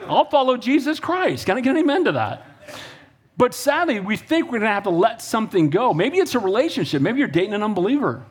I'll 0.06 0.24
follow 0.24 0.56
Jesus 0.56 0.98
Christ. 1.00 1.44
Can 1.44 1.58
I 1.58 1.60
get 1.60 1.72
an 1.72 1.82
amen 1.82 2.04
to 2.04 2.12
that?" 2.12 2.46
But 3.36 3.52
sadly, 3.52 4.00
we 4.00 4.16
think 4.16 4.46
we're 4.46 4.60
going 4.60 4.62
to 4.62 4.68
have 4.68 4.84
to 4.84 4.90
let 4.90 5.20
something 5.20 5.68
go. 5.68 5.92
Maybe 5.92 6.16
it's 6.16 6.34
a 6.34 6.38
relationship. 6.38 7.02
Maybe 7.02 7.18
you're 7.18 7.28
dating 7.28 7.52
an 7.52 7.62
unbeliever, 7.62 8.24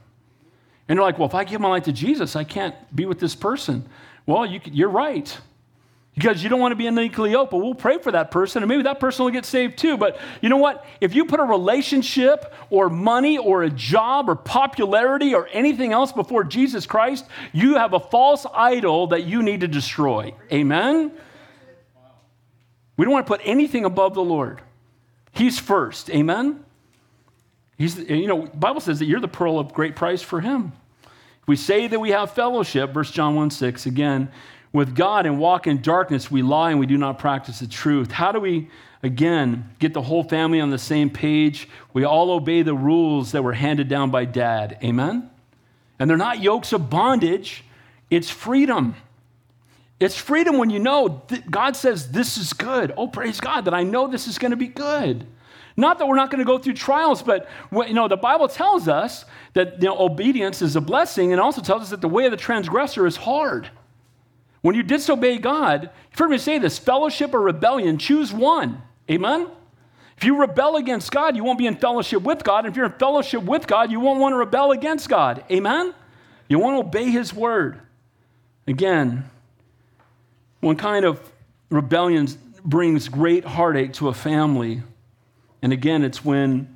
and 0.89 0.97
you're 0.97 1.05
like, 1.05 1.19
"Well, 1.19 1.27
if 1.27 1.36
I 1.36 1.43
give 1.43 1.62
my 1.62 1.69
life 1.69 1.83
to 1.83 1.91
Jesus, 1.91 2.36
I 2.36 2.45
can't 2.45 2.73
be 2.95 3.05
with 3.05 3.19
this 3.19 3.36
person." 3.36 3.88
Well, 4.25 4.43
you, 4.43 4.59
you're 4.63 4.89
right 4.89 5.38
because 6.15 6.43
you 6.43 6.49
don't 6.49 6.60
want 6.60 6.71
to 6.71 6.76
be 6.76 6.88
in 6.88 6.95
yoked. 6.95 7.52
But 7.52 7.58
we'll 7.58 7.73
pray 7.73 7.97
for 7.97 8.12
that 8.12 8.30
person, 8.30 8.62
and 8.62 8.69
maybe 8.69 8.84
that 8.84 8.99
person 8.99 9.26
will 9.26 9.32
get 9.32 9.45
saved 9.45 9.78
too. 9.78 9.97
But 9.97 10.19
you 10.41 10.49
know 10.49 10.58
what? 10.58 10.86
If 11.02 11.15
you 11.15 11.26
put 11.26 11.39
a 11.39 11.43
relationship 11.43 12.54
or 12.69 12.89
money 12.89 13.38
or 13.38 13.63
a 13.63 13.69
job 13.69 14.30
or 14.30 14.36
popularity 14.36 15.34
or 15.34 15.47
anything 15.52 15.91
else 15.91 16.12
before 16.12 16.43
Jesus 16.43 16.86
Christ, 16.86 17.26
you 17.52 17.76
have 17.76 17.93
a 17.93 17.99
false 17.99 18.45
idol 18.54 19.08
that 19.08 19.23
you 19.23 19.41
need 19.41 19.62
to 19.62 19.67
destroy. 19.67 20.34
Amen? 20.52 21.12
We 22.95 23.06
don't 23.06 23.13
want 23.13 23.26
to 23.26 23.32
put 23.32 23.41
anything 23.43 23.86
above 23.86 24.13
the 24.13 24.23
Lord. 24.23 24.62
He's 25.32 25.58
first. 25.58 26.12
Amen? 26.12 26.63
He's, 27.78 27.97
you 27.97 28.28
know, 28.28 28.43
Bible 28.45 28.82
says 28.82 28.99
that 28.99 29.06
you're 29.06 29.19
the 29.19 29.28
pearl 29.28 29.58
of 29.58 29.73
great 29.73 29.95
price 29.95 30.21
for 30.21 30.39
him. 30.39 30.73
If 31.41 31.47
we 31.47 31.56
say 31.56 31.88
that 31.88 31.99
we 31.99 32.12
have 32.12 32.32
fellowship, 32.32 32.93
verse 32.93 33.10
John 33.10 33.36
1 33.36 33.49
6, 33.49 33.88
again, 33.88 34.32
with 34.73 34.95
God 34.95 35.25
and 35.27 35.39
walk 35.39 35.67
in 35.67 35.81
darkness, 35.81 36.29
we 36.29 36.41
lie 36.41 36.71
and 36.71 36.79
we 36.79 36.88
do 36.88 36.97
not 36.97 37.19
practice 37.19 37.59
the 37.59 37.67
truth. 37.67 38.12
How 38.12 38.31
do 38.31 38.39
we, 38.39 38.69
again, 39.03 39.69
get 39.79 39.93
the 39.93 40.01
whole 40.01 40.23
family 40.23 40.59
on 40.59 40.71
the 40.71 40.79
same 40.79 41.12
page? 41.12 41.69
We 41.93 42.03
all 42.03 42.31
obey 42.31 42.63
the 42.63 42.73
rules 42.73 43.31
that 43.31 43.43
were 43.43 43.53
handed 43.53 43.88
down 43.88 44.09
by 44.09 44.25
dad. 44.25 44.79
Amen? 44.83 45.29
And 45.99 46.09
they're 46.09 46.17
not 46.17 46.41
yokes 46.41 46.73
of 46.73 46.89
bondage, 46.89 47.63
it's 48.09 48.29
freedom. 48.29 48.95
It's 49.99 50.17
freedom 50.17 50.57
when 50.57 50.69
you 50.69 50.79
know 50.79 51.23
God 51.49 51.77
says 51.77 52.12
this 52.12 52.38
is 52.38 52.51
good. 52.51 52.91
Oh, 52.97 53.07
praise 53.07 53.39
God 53.39 53.65
that 53.65 53.73
I 53.73 53.83
know 53.83 54.07
this 54.07 54.27
is 54.27 54.38
going 54.38 54.51
to 54.51 54.57
be 54.57 54.67
good. 54.67 55.25
Not 55.77 55.97
that 55.99 56.07
we're 56.07 56.15
not 56.15 56.29
going 56.29 56.39
to 56.39 56.45
go 56.45 56.57
through 56.57 56.73
trials, 56.73 57.23
but 57.23 57.47
you 57.71 57.93
know 57.93 58.07
the 58.07 58.17
Bible 58.17 58.47
tells 58.47 58.88
us 58.88 59.25
that 59.53 59.81
you 59.81 59.88
know, 59.88 59.97
obedience 59.97 60.62
is 60.62 60.75
a 60.75 60.81
blessing, 60.81 61.31
and 61.31 61.39
also 61.39 61.62
tells 61.62 61.83
us 61.83 61.89
that 61.91 62.01
the 62.01 62.09
way 62.09 62.25
of 62.25 62.31
the 62.31 62.38
transgressor 62.38 63.07
is 63.07 63.15
hard. 63.15 63.69
When 64.63 64.76
you 64.76 64.82
disobey 64.82 65.39
God, 65.39 65.89
you've 66.10 66.17
heard 66.17 66.30
me 66.30 66.38
say 66.38 66.58
this 66.58 66.80
fellowship 66.80 67.34
or 67.34 67.41
rebellion, 67.41 67.97
choose 67.97 68.32
one. 68.32 68.82
Amen? 69.12 69.47
If 70.15 70.23
you 70.23 70.39
rebel 70.39 70.78
against 70.78 71.12
God, 71.12 71.36
you 71.36 71.43
won't 71.43 71.60
be 71.60 71.67
in 71.67 71.76
fellowship 71.76 72.23
with 72.23 72.45
God. 72.45 72.65
If 72.65 72.78
you're 72.78 72.86
in 72.86 72.93
fellowship 72.93 73.43
with 73.43 73.67
God, 73.67 73.91
you 73.91 73.99
won't 73.99 74.21
want 74.21 74.32
to 74.32 74.38
rebel 74.38 74.71
against 74.71 75.10
God. 75.10 75.43
Amen? 75.52 75.93
You 76.47 76.60
want 76.60 76.76
to 76.76 76.88
obey 76.88 77.12
His 77.12 77.34
word. 77.34 77.82
Again, 78.65 79.30
one 80.62 80.78
kind 80.78 81.04
of 81.04 81.19
rebellion 81.69 82.30
brings 82.63 83.10
great 83.10 83.43
heartache 83.43 83.91
to 83.93 84.08
a 84.08 84.13
family. 84.13 84.82
And 85.62 85.73
again, 85.73 86.06
it's 86.06 86.23
when 86.23 86.73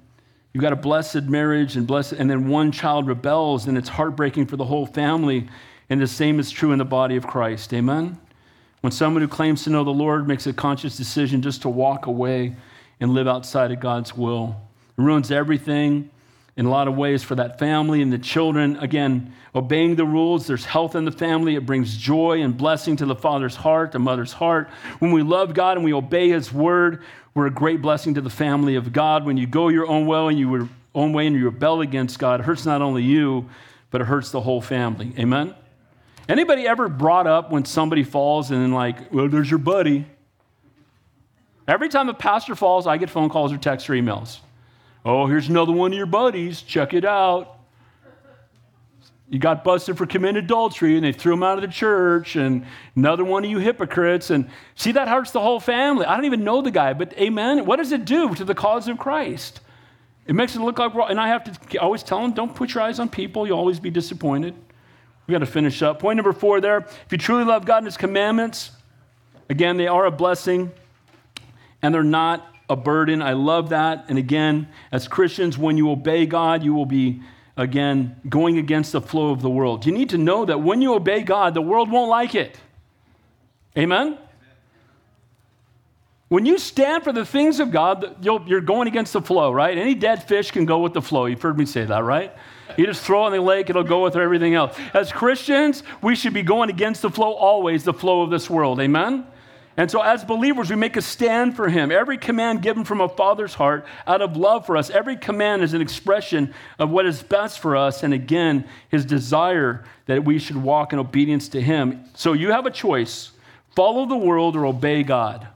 you've 0.54 0.62
got 0.62 0.74
a 0.74 0.78
blessed 0.78 1.24
marriage 1.24 1.78
and 1.78 1.88
blessed, 1.88 2.14
and 2.14 2.30
then 2.30 2.50
one 2.50 2.74
child 2.74 3.08
rebels, 3.08 3.66
and 3.66 3.78
it's 3.78 3.88
heartbreaking 3.88 4.48
for 4.48 4.58
the 4.58 4.66
whole 4.66 4.86
family. 4.86 5.48
And 5.90 6.02
the 6.02 6.08
same 6.08 6.40
is 6.40 6.52
true 6.52 6.72
in 6.72 6.80
the 6.80 6.86
body 6.86 7.16
of 7.16 7.26
Christ. 7.26 7.74
Amen? 7.74 8.20
When 8.82 8.92
someone 8.92 9.22
who 9.22 9.28
claims 9.28 9.64
to 9.64 9.70
know 9.70 9.84
the 9.84 9.90
Lord 9.90 10.28
makes 10.28 10.46
a 10.48 10.54
conscious 10.54 10.98
decision 10.98 11.42
just 11.42 11.64
to 11.64 11.70
walk 11.70 12.06
away 12.06 12.56
and 13.00 13.12
live 13.12 13.28
outside 13.28 13.72
of 13.72 13.80
God's 13.80 14.16
will, 14.16 14.56
it 14.98 15.02
ruins 15.02 15.32
everything 15.32 16.10
in 16.58 16.66
a 16.66 16.70
lot 16.70 16.88
of 16.88 16.96
ways 16.96 17.24
for 17.24 17.36
that 17.36 17.60
family 17.60 18.02
and 18.02 18.12
the 18.12 18.18
children. 18.18 18.78
Again, 18.78 19.34
obeying 19.56 19.96
the 19.96 20.06
rules, 20.06 20.48
there's 20.48 20.66
health 20.66 20.96
in 20.96 21.06
the 21.06 21.12
family. 21.12 21.56
It 21.56 21.66
brings 21.66 21.96
joy 21.96 22.42
and 22.42 22.58
blessing 22.58 22.96
to 22.98 23.06
the 23.06 23.16
father's 23.16 23.56
heart, 23.56 23.92
the 23.92 24.00
mother's 24.00 24.34
heart. 24.34 24.70
When 25.00 25.12
we 25.12 25.22
love 25.22 25.54
God 25.54 25.78
and 25.78 25.86
we 25.86 25.94
obey 25.94 26.30
His 26.30 26.52
word, 26.52 27.04
we're 27.36 27.46
a 27.46 27.52
great 27.52 27.82
blessing 27.82 28.16
to 28.16 28.22
the 28.22 28.32
family 28.32 28.76
of 28.76 28.92
God. 28.92 29.26
When 29.26 29.38
you 29.38 29.46
go 29.46 29.68
your 29.68 29.88
own 29.88 30.08
way 30.08 30.30
and 30.30 30.40
you 30.40 30.70
own 30.96 31.14
way 31.14 31.28
and 31.28 31.36
you 31.36 31.46
rebel 31.46 31.82
against 31.82 32.18
God, 32.18 32.40
it 32.40 32.44
hurts 32.44 32.66
not 32.66 32.82
only 32.82 33.04
you, 33.04 33.48
but 33.92 34.02
it 34.02 34.06
hurts 34.06 34.32
the 34.32 34.42
whole 34.42 34.62
family. 34.62 35.14
Amen. 35.20 35.54
Anybody 36.30 36.68
ever 36.68 36.90
brought 36.90 37.28
up 37.28 37.52
when 37.52 37.64
somebody 37.66 38.04
falls 38.04 38.52
and 38.52 38.62
then 38.62 38.72
like, 38.72 39.14
well, 39.14 39.30
there's 39.30 39.50
your 39.50 39.60
buddy. 39.60 40.06
Every 41.68 41.90
time 41.90 42.10
a 42.10 42.14
pastor 42.14 42.56
falls, 42.56 42.88
I 42.88 42.98
get 42.98 43.10
phone 43.10 43.30
calls 43.30 43.54
or 43.54 43.58
texts 43.58 43.90
or 43.90 43.94
emails. 43.94 44.40
Oh, 45.06 45.26
here's 45.26 45.48
another 45.48 45.72
one 45.72 45.94
of 45.94 45.98
your 45.98 46.06
buddies. 46.06 46.62
Check 46.62 46.94
it 46.94 47.06
out. 47.06 47.54
You 49.30 49.40
got 49.40 49.64
busted 49.66 49.98
for 49.98 50.06
committing 50.06 50.38
adultery 50.38 50.96
and 50.96 51.04
they 51.04 51.12
threw 51.12 51.34
him 51.34 51.44
out 51.44 51.58
of 51.58 51.62
the 51.62 51.68
church, 51.68 52.38
and 52.38 52.66
another 52.96 53.26
one 53.26 53.44
of 53.44 53.52
you 53.52 53.60
hypocrites. 53.60 54.30
And 54.30 54.50
see, 54.76 54.94
that 54.94 55.10
hurts 55.10 55.32
the 55.32 55.42
whole 55.42 55.60
family. 55.60 56.06
I 56.06 56.16
don't 56.16 56.26
even 56.26 56.46
know 56.46 56.62
the 56.62 56.72
guy, 56.72 56.94
but 56.94 57.12
amen. 57.18 57.66
What 57.66 57.76
does 57.76 57.92
it 57.92 58.06
do 58.06 58.34
to 58.36 58.46
the 58.46 58.56
cause 58.56 58.88
of 58.88 58.98
Christ? 58.98 59.60
It 60.28 60.36
makes 60.36 60.56
it 60.56 60.62
look 60.62 60.80
like, 60.80 60.94
and 61.10 61.20
I 61.20 61.28
have 61.28 61.44
to 61.70 61.78
always 61.78 62.04
tell 62.04 62.22
them, 62.22 62.32
don't 62.32 62.56
put 62.56 62.74
your 62.74 62.84
eyes 62.84 63.00
on 63.00 63.10
people. 63.10 63.46
You'll 63.46 63.60
always 63.60 63.82
be 63.82 63.90
disappointed. 63.90 64.56
We 65.28 65.34
got 65.34 65.40
to 65.40 65.46
finish 65.46 65.82
up. 65.82 66.00
Point 66.00 66.18
number 66.18 66.34
four 66.34 66.62
there. 66.62 66.78
If 66.78 67.12
you 67.12 67.18
truly 67.18 67.44
love 67.44 67.66
God 67.66 67.80
and 67.80 67.86
His 67.86 67.98
commandments, 67.98 68.72
again, 69.50 69.78
they 69.78 69.88
are 69.88 70.06
a 70.06 70.12
blessing 70.12 70.72
and 71.82 71.94
they're 71.94 72.04
not 72.04 72.48
a 72.70 72.76
burden. 72.76 73.22
I 73.22 73.34
love 73.34 73.70
that. 73.70 74.06
And 74.08 74.18
again, 74.18 74.70
as 74.92 75.08
Christians, 75.08 75.58
when 75.58 75.78
you 75.78 75.92
obey 75.92 76.26
God, 76.26 76.64
you 76.64 76.74
will 76.74 76.86
be, 76.86 77.22
again, 77.58 78.16
going 78.28 78.58
against 78.58 78.94
the 78.94 79.02
flow 79.02 79.32
of 79.32 79.42
the 79.42 79.50
world. 79.50 79.86
You 79.86 79.92
need 79.92 80.10
to 80.10 80.18
know 80.18 80.46
that 80.46 80.62
when 80.62 80.82
you 80.82 80.94
obey 80.94 81.24
God, 81.24 81.54
the 81.54 81.62
world 81.62 81.92
won't 81.92 82.10
like 82.10 82.34
it. 82.34 82.58
Amen? 83.78 84.18
When 86.30 86.46
you 86.46 86.58
stand 86.58 87.04
for 87.04 87.14
the 87.14 87.26
things 87.26 87.60
of 87.60 87.72
God, 87.72 88.18
you're 88.24 88.62
going 88.62 88.88
against 88.88 89.14
the 89.14 89.22
flow, 89.22 89.52
right? 89.52 89.78
Any 89.78 89.96
dead 89.96 90.24
fish 90.24 90.52
can 90.52 90.66
go 90.66 90.80
with 90.80 90.94
the 90.94 91.02
flow. 91.02 91.26
You've 91.26 91.42
heard 91.42 91.58
me 91.58 91.66
say 91.66 91.86
that, 91.86 92.04
right? 92.04 92.34
You 92.78 92.86
just 92.86 93.04
throw 93.04 93.24
it 93.24 93.28
in 93.28 93.34
the 93.34 93.42
lake, 93.42 93.70
it'll 93.70 93.84
go 93.84 94.04
with 94.04 94.16
everything 94.16 94.54
else. 94.54 94.78
As 94.94 95.12
Christians, 95.12 95.84
we 96.02 96.16
should 96.16 96.34
be 96.34 96.44
going 96.44 96.70
against 96.70 97.02
the 97.02 97.10
flow 97.10 97.34
always, 97.34 97.84
the 97.84 97.94
flow 97.94 98.22
of 98.22 98.30
this 98.30 98.50
world. 98.50 98.80
Amen? 98.80 99.26
And 99.80 99.92
so, 99.92 100.02
as 100.02 100.26
believers, 100.26 100.72
we 100.72 100.76
make 100.76 100.98
a 100.98 101.04
stand 101.04 101.56
for 101.56 101.70
Him. 101.70 101.92
Every 101.92 102.18
command 102.18 102.64
given 102.64 102.84
from 102.84 103.00
a 103.00 103.08
Father's 103.08 103.54
heart 103.54 103.86
out 104.08 104.24
of 104.24 104.36
love 104.36 104.66
for 104.66 104.76
us, 104.76 104.90
every 104.90 105.16
command 105.16 105.62
is 105.62 105.76
an 105.76 105.82
expression 105.82 106.54
of 106.80 106.90
what 106.90 107.06
is 107.06 107.22
best 107.22 107.60
for 107.60 107.76
us, 107.76 108.02
and 108.02 108.12
again, 108.12 108.68
His 108.90 109.06
desire 109.06 109.86
that 110.08 110.26
we 110.26 110.40
should 110.40 110.58
walk 110.58 110.94
in 110.94 111.00
obedience 111.00 111.50
to 111.50 111.62
Him. 111.62 112.06
So, 112.16 112.34
you 112.34 112.52
have 112.52 112.66
a 112.66 112.72
choice 112.72 113.32
follow 113.76 114.08
the 114.08 114.18
world 114.18 114.56
or 114.56 114.66
obey 114.66 115.04
God. 115.04 115.48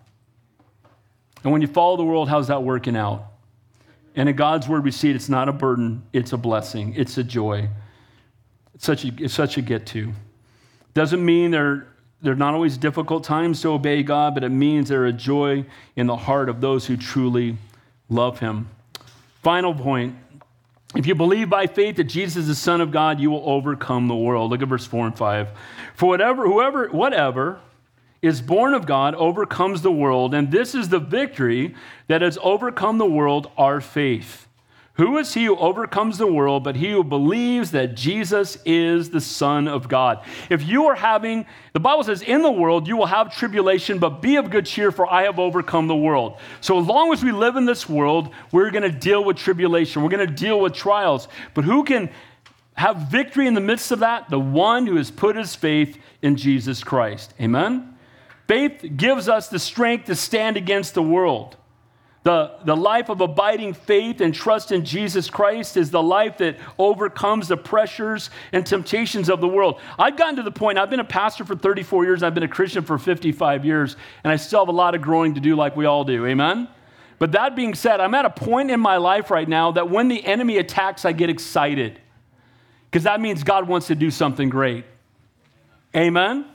And 1.43 1.51
when 1.51 1.63
you 1.63 1.67
follow 1.67 1.97
the 1.97 2.03
world, 2.03 2.29
how's 2.29 2.49
that 2.49 2.61
working 2.61 2.95
out? 2.95 3.30
And 4.15 4.27
in 4.27 4.35
God's 4.35 4.67
word, 4.67 4.83
we 4.83 4.91
see 4.91 5.09
it, 5.09 5.15
it's 5.15 5.29
not 5.29 5.47
a 5.47 5.53
burden, 5.53 6.03
it's 6.11 6.33
a 6.33 6.37
blessing, 6.37 6.93
it's 6.95 7.17
a 7.17 7.23
joy. 7.23 7.69
It's 8.75 8.85
such 8.85 9.05
a, 9.05 9.11
it's 9.17 9.33
such 9.33 9.57
a 9.57 9.61
get 9.61 9.85
to. 9.87 10.11
Doesn't 10.93 11.23
mean 11.23 11.51
they're 11.51 11.87
they're 12.23 12.35
not 12.35 12.53
always 12.53 12.77
difficult 12.77 13.23
times 13.23 13.61
to 13.63 13.69
obey 13.69 14.03
God, 14.03 14.35
but 14.35 14.43
it 14.43 14.49
means 14.49 14.89
they're 14.89 15.07
a 15.07 15.13
joy 15.13 15.65
in 15.95 16.05
the 16.05 16.15
heart 16.15 16.49
of 16.49 16.61
those 16.61 16.85
who 16.85 16.95
truly 16.95 17.57
love 18.09 18.39
Him. 18.39 18.69
Final 19.41 19.73
point 19.73 20.15
if 20.93 21.07
you 21.07 21.15
believe 21.15 21.49
by 21.49 21.67
faith 21.67 21.95
that 21.95 22.05
Jesus 22.05 22.37
is 22.37 22.47
the 22.47 22.55
Son 22.55 22.81
of 22.81 22.91
God, 22.91 23.19
you 23.19 23.31
will 23.31 23.49
overcome 23.49 24.07
the 24.07 24.15
world. 24.15 24.51
Look 24.51 24.61
at 24.61 24.67
verse 24.67 24.85
4 24.85 25.07
and 25.07 25.17
5. 25.17 25.49
For 25.95 26.09
whatever, 26.09 26.45
whoever, 26.45 26.89
whatever 26.89 27.59
is 28.21 28.41
born 28.41 28.73
of 28.73 28.85
God 28.85 29.15
overcomes 29.15 29.81
the 29.81 29.91
world, 29.91 30.33
and 30.33 30.51
this 30.51 30.75
is 30.75 30.89
the 30.89 30.99
victory 30.99 31.75
that 32.07 32.21
has 32.21 32.37
overcome 32.41 32.97
the 32.97 33.05
world, 33.05 33.49
our 33.57 33.81
faith. 33.81 34.47
Who 34.95 35.17
is 35.17 35.33
he 35.33 35.45
who 35.45 35.55
overcomes 35.55 36.17
the 36.17 36.27
world 36.27 36.63
but 36.63 36.75
he 36.75 36.91
who 36.91 37.03
believes 37.03 37.71
that 37.71 37.95
Jesus 37.95 38.57
is 38.65 39.09
the 39.09 39.21
Son 39.21 39.67
of 39.67 39.87
God? 39.87 40.23
If 40.49 40.67
you 40.67 40.87
are 40.87 40.95
having, 40.95 41.45
the 41.73 41.79
Bible 41.79 42.03
says, 42.03 42.21
in 42.21 42.43
the 42.43 42.51
world 42.51 42.87
you 42.87 42.97
will 42.97 43.07
have 43.07 43.35
tribulation, 43.35 43.97
but 43.99 44.21
be 44.21 44.35
of 44.35 44.51
good 44.51 44.65
cheer, 44.65 44.91
for 44.91 45.11
I 45.11 45.23
have 45.23 45.39
overcome 45.39 45.87
the 45.87 45.95
world. 45.95 46.37
So 46.59 46.79
as 46.79 46.85
long 46.85 47.13
as 47.13 47.23
we 47.23 47.31
live 47.31 47.55
in 47.55 47.65
this 47.65 47.89
world, 47.89 48.31
we're 48.51 48.69
going 48.69 48.83
to 48.83 48.91
deal 48.91 49.23
with 49.23 49.37
tribulation, 49.37 50.03
we're 50.03 50.09
going 50.09 50.27
to 50.27 50.33
deal 50.33 50.59
with 50.59 50.73
trials. 50.73 51.27
But 51.53 51.63
who 51.63 51.83
can 51.83 52.09
have 52.73 52.97
victory 52.97 53.47
in 53.47 53.53
the 53.53 53.61
midst 53.61 53.91
of 53.91 53.99
that? 53.99 54.29
The 54.29 54.39
one 54.39 54.85
who 54.85 54.97
has 54.97 55.09
put 55.09 55.35
his 55.35 55.55
faith 55.55 55.97
in 56.21 56.35
Jesus 56.35 56.83
Christ. 56.83 57.33
Amen? 57.39 57.90
Faith 58.51 58.97
gives 58.97 59.29
us 59.29 59.47
the 59.47 59.57
strength 59.57 60.07
to 60.07 60.13
stand 60.13 60.57
against 60.57 60.93
the 60.93 61.01
world. 61.01 61.55
The, 62.23 62.51
the 62.65 62.75
life 62.75 63.07
of 63.07 63.21
abiding 63.21 63.73
faith 63.75 64.19
and 64.19 64.33
trust 64.33 64.73
in 64.73 64.83
Jesus 64.83 65.29
Christ 65.29 65.77
is 65.77 65.89
the 65.89 66.03
life 66.03 66.39
that 66.39 66.57
overcomes 66.77 67.47
the 67.47 67.55
pressures 67.55 68.29
and 68.51 68.65
temptations 68.65 69.29
of 69.29 69.39
the 69.39 69.47
world. 69.47 69.79
I've 69.97 70.17
gotten 70.17 70.35
to 70.35 70.43
the 70.43 70.51
point, 70.51 70.79
I've 70.79 70.89
been 70.89 70.99
a 70.99 71.05
pastor 71.05 71.45
for 71.45 71.55
34 71.55 72.03
years, 72.03 72.23
I've 72.23 72.33
been 72.33 72.43
a 72.43 72.47
Christian 72.49 72.83
for 72.83 72.97
55 72.97 73.63
years, 73.63 73.95
and 74.25 74.33
I 74.33 74.35
still 74.35 74.59
have 74.59 74.67
a 74.67 74.73
lot 74.73 74.95
of 74.95 75.01
growing 75.01 75.35
to 75.35 75.39
do 75.39 75.55
like 75.55 75.77
we 75.77 75.85
all 75.85 76.03
do. 76.03 76.25
Amen? 76.25 76.67
But 77.19 77.31
that 77.31 77.55
being 77.55 77.73
said, 77.73 78.01
I'm 78.01 78.13
at 78.15 78.25
a 78.25 78.29
point 78.29 78.69
in 78.69 78.81
my 78.81 78.97
life 78.97 79.31
right 79.31 79.47
now 79.47 79.71
that 79.71 79.89
when 79.89 80.09
the 80.09 80.25
enemy 80.25 80.57
attacks, 80.57 81.05
I 81.05 81.13
get 81.13 81.29
excited 81.29 82.01
because 82.89 83.03
that 83.03 83.21
means 83.21 83.45
God 83.45 83.69
wants 83.69 83.87
to 83.87 83.95
do 83.95 84.11
something 84.11 84.49
great. 84.49 84.83
Amen? 85.95 86.47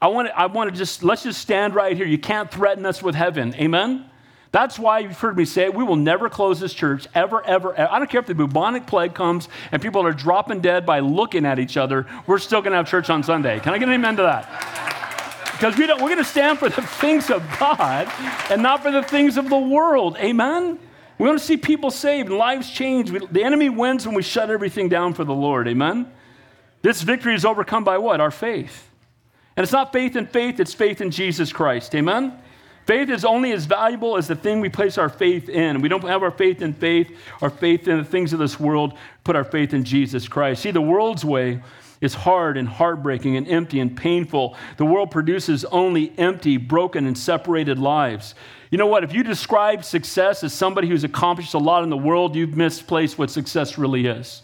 I 0.00 0.08
want 0.08 0.28
to, 0.28 0.38
I 0.38 0.46
want 0.46 0.70
to 0.70 0.76
just, 0.76 1.02
let's 1.02 1.22
just 1.22 1.40
stand 1.40 1.74
right 1.74 1.96
here. 1.96 2.06
You 2.06 2.18
can't 2.18 2.50
threaten 2.50 2.84
us 2.84 3.02
with 3.02 3.14
heaven. 3.14 3.54
Amen? 3.54 4.04
That's 4.52 4.78
why 4.78 5.00
you've 5.00 5.18
heard 5.18 5.36
me 5.36 5.44
say 5.44 5.68
we 5.68 5.84
will 5.84 5.96
never 5.96 6.28
close 6.28 6.60
this 6.60 6.72
church 6.72 7.06
ever, 7.14 7.44
ever, 7.44 7.74
ever. 7.74 7.92
I 7.92 7.98
don't 7.98 8.08
care 8.08 8.20
if 8.20 8.26
the 8.26 8.34
bubonic 8.34 8.86
plague 8.86 9.14
comes 9.14 9.48
and 9.72 9.82
people 9.82 10.06
are 10.06 10.12
dropping 10.12 10.60
dead 10.60 10.86
by 10.86 11.00
looking 11.00 11.44
at 11.44 11.58
each 11.58 11.76
other. 11.76 12.06
We're 12.26 12.38
still 12.38 12.60
going 12.60 12.72
to 12.72 12.78
have 12.78 12.88
church 12.88 13.10
on 13.10 13.22
Sunday. 13.22 13.60
Can 13.60 13.74
I 13.74 13.78
get 13.78 13.88
an 13.88 13.94
amen 13.94 14.16
to 14.16 14.22
that? 14.22 15.52
Because 15.52 15.76
we 15.76 15.86
don't, 15.86 16.00
we're 16.00 16.08
going 16.08 16.18
to 16.18 16.24
stand 16.24 16.58
for 16.58 16.68
the 16.68 16.82
things 17.00 17.30
of 17.30 17.42
God 17.58 18.10
and 18.50 18.62
not 18.62 18.82
for 18.82 18.90
the 18.90 19.02
things 19.02 19.36
of 19.36 19.48
the 19.48 19.58
world. 19.58 20.16
Amen? 20.18 20.78
We 21.18 21.26
want 21.26 21.38
to 21.38 21.44
see 21.44 21.56
people 21.56 21.90
saved 21.90 22.28
and 22.28 22.38
lives 22.38 22.70
changed. 22.70 23.10
We, 23.12 23.26
the 23.26 23.42
enemy 23.42 23.70
wins 23.70 24.06
when 24.06 24.14
we 24.14 24.22
shut 24.22 24.50
everything 24.50 24.88
down 24.88 25.14
for 25.14 25.24
the 25.24 25.34
Lord. 25.34 25.66
Amen? 25.66 26.12
This 26.82 27.00
victory 27.02 27.34
is 27.34 27.44
overcome 27.44 27.84
by 27.84 27.98
what? 27.98 28.20
Our 28.20 28.30
faith. 28.30 28.90
And 29.56 29.64
it's 29.64 29.72
not 29.72 29.92
faith 29.92 30.16
in 30.16 30.26
faith, 30.26 30.60
it's 30.60 30.74
faith 30.74 31.00
in 31.00 31.10
Jesus 31.10 31.52
Christ. 31.52 31.94
Amen? 31.94 32.38
Faith 32.86 33.10
is 33.10 33.24
only 33.24 33.52
as 33.52 33.64
valuable 33.66 34.16
as 34.16 34.28
the 34.28 34.36
thing 34.36 34.60
we 34.60 34.68
place 34.68 34.96
our 34.96 35.08
faith 35.08 35.48
in. 35.48 35.80
We 35.80 35.88
don't 35.88 36.04
have 36.04 36.22
our 36.22 36.30
faith 36.30 36.62
in 36.62 36.72
faith, 36.72 37.10
our 37.42 37.50
faith 37.50 37.88
in 37.88 37.98
the 37.98 38.04
things 38.04 38.32
of 38.32 38.38
this 38.38 38.60
world, 38.60 38.96
put 39.24 39.34
our 39.34 39.44
faith 39.44 39.74
in 39.74 39.82
Jesus 39.82 40.28
Christ. 40.28 40.62
See, 40.62 40.70
the 40.70 40.80
world's 40.80 41.24
way 41.24 41.60
is 42.00 42.14
hard 42.14 42.56
and 42.56 42.68
heartbreaking 42.68 43.36
and 43.36 43.48
empty 43.48 43.80
and 43.80 43.96
painful. 43.96 44.56
The 44.76 44.84
world 44.84 45.10
produces 45.10 45.64
only 45.64 46.16
empty, 46.16 46.58
broken, 46.58 47.06
and 47.06 47.18
separated 47.18 47.78
lives. 47.78 48.34
You 48.70 48.78
know 48.78 48.86
what? 48.86 49.02
If 49.02 49.12
you 49.12 49.24
describe 49.24 49.84
success 49.84 50.44
as 50.44 50.52
somebody 50.52 50.88
who's 50.88 51.02
accomplished 51.04 51.54
a 51.54 51.58
lot 51.58 51.82
in 51.82 51.90
the 51.90 51.96
world, 51.96 52.36
you've 52.36 52.56
misplaced 52.56 53.18
what 53.18 53.30
success 53.30 53.78
really 53.78 54.06
is. 54.06 54.42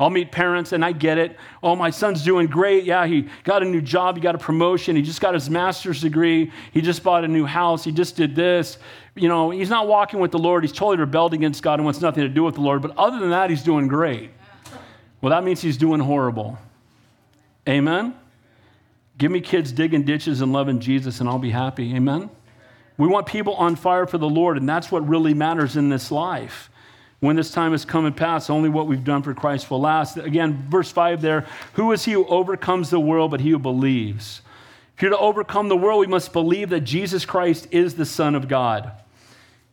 I'll 0.00 0.08
meet 0.08 0.32
parents 0.32 0.72
and 0.72 0.82
I 0.82 0.92
get 0.92 1.18
it. 1.18 1.36
Oh, 1.62 1.76
my 1.76 1.90
son's 1.90 2.24
doing 2.24 2.46
great. 2.46 2.84
Yeah, 2.84 3.06
he 3.06 3.28
got 3.44 3.62
a 3.62 3.66
new 3.66 3.82
job, 3.82 4.16
he 4.16 4.22
got 4.22 4.34
a 4.34 4.38
promotion, 4.38 4.96
he 4.96 5.02
just 5.02 5.20
got 5.20 5.34
his 5.34 5.50
master's 5.50 6.00
degree, 6.00 6.50
he 6.72 6.80
just 6.80 7.02
bought 7.02 7.22
a 7.22 7.28
new 7.28 7.44
house, 7.44 7.84
he 7.84 7.92
just 7.92 8.16
did 8.16 8.34
this. 8.34 8.78
You 9.14 9.28
know, 9.28 9.50
he's 9.50 9.68
not 9.68 9.86
walking 9.86 10.18
with 10.18 10.30
the 10.30 10.38
Lord. 10.38 10.64
He's 10.64 10.72
totally 10.72 10.96
rebelled 10.96 11.34
against 11.34 11.62
God 11.62 11.74
and 11.74 11.84
wants 11.84 12.00
nothing 12.00 12.22
to 12.22 12.30
do 12.30 12.44
with 12.44 12.54
the 12.54 12.62
Lord. 12.62 12.80
But 12.80 12.96
other 12.96 13.18
than 13.18 13.30
that, 13.30 13.50
he's 13.50 13.62
doing 13.62 13.88
great. 13.88 14.30
Well, 15.20 15.30
that 15.30 15.44
means 15.44 15.60
he's 15.60 15.76
doing 15.76 16.00
horrible. 16.00 16.58
Amen? 17.68 18.14
Give 19.18 19.30
me 19.30 19.42
kids 19.42 19.70
digging 19.70 20.04
ditches 20.04 20.40
and 20.40 20.50
loving 20.50 20.80
Jesus, 20.80 21.20
and 21.20 21.28
I'll 21.28 21.38
be 21.38 21.50
happy. 21.50 21.94
Amen? 21.94 22.30
We 22.96 23.06
want 23.06 23.26
people 23.26 23.54
on 23.56 23.76
fire 23.76 24.06
for 24.06 24.16
the 24.16 24.28
Lord, 24.28 24.56
and 24.56 24.66
that's 24.66 24.90
what 24.90 25.06
really 25.06 25.34
matters 25.34 25.76
in 25.76 25.90
this 25.90 26.10
life. 26.10 26.69
When 27.20 27.36
this 27.36 27.50
time 27.50 27.72
has 27.72 27.84
come 27.84 28.06
and 28.06 28.16
passed, 28.16 28.50
only 28.50 28.70
what 28.70 28.86
we've 28.86 29.04
done 29.04 29.22
for 29.22 29.34
Christ 29.34 29.70
will 29.70 29.80
last. 29.80 30.16
Again, 30.16 30.66
verse 30.70 30.90
5 30.90 31.20
there 31.20 31.46
Who 31.74 31.92
is 31.92 32.04
he 32.04 32.12
who 32.12 32.26
overcomes 32.26 32.90
the 32.90 33.00
world 33.00 33.30
but 33.30 33.40
he 33.40 33.50
who 33.50 33.58
believes? 33.58 34.40
If 34.96 35.02
you're 35.02 35.10
to 35.10 35.18
overcome 35.18 35.68
the 35.68 35.76
world, 35.76 36.00
we 36.00 36.06
must 36.06 36.32
believe 36.32 36.70
that 36.70 36.80
Jesus 36.80 37.24
Christ 37.24 37.68
is 37.70 37.94
the 37.94 38.04
Son 38.04 38.34
of 38.34 38.48
God. 38.48 38.92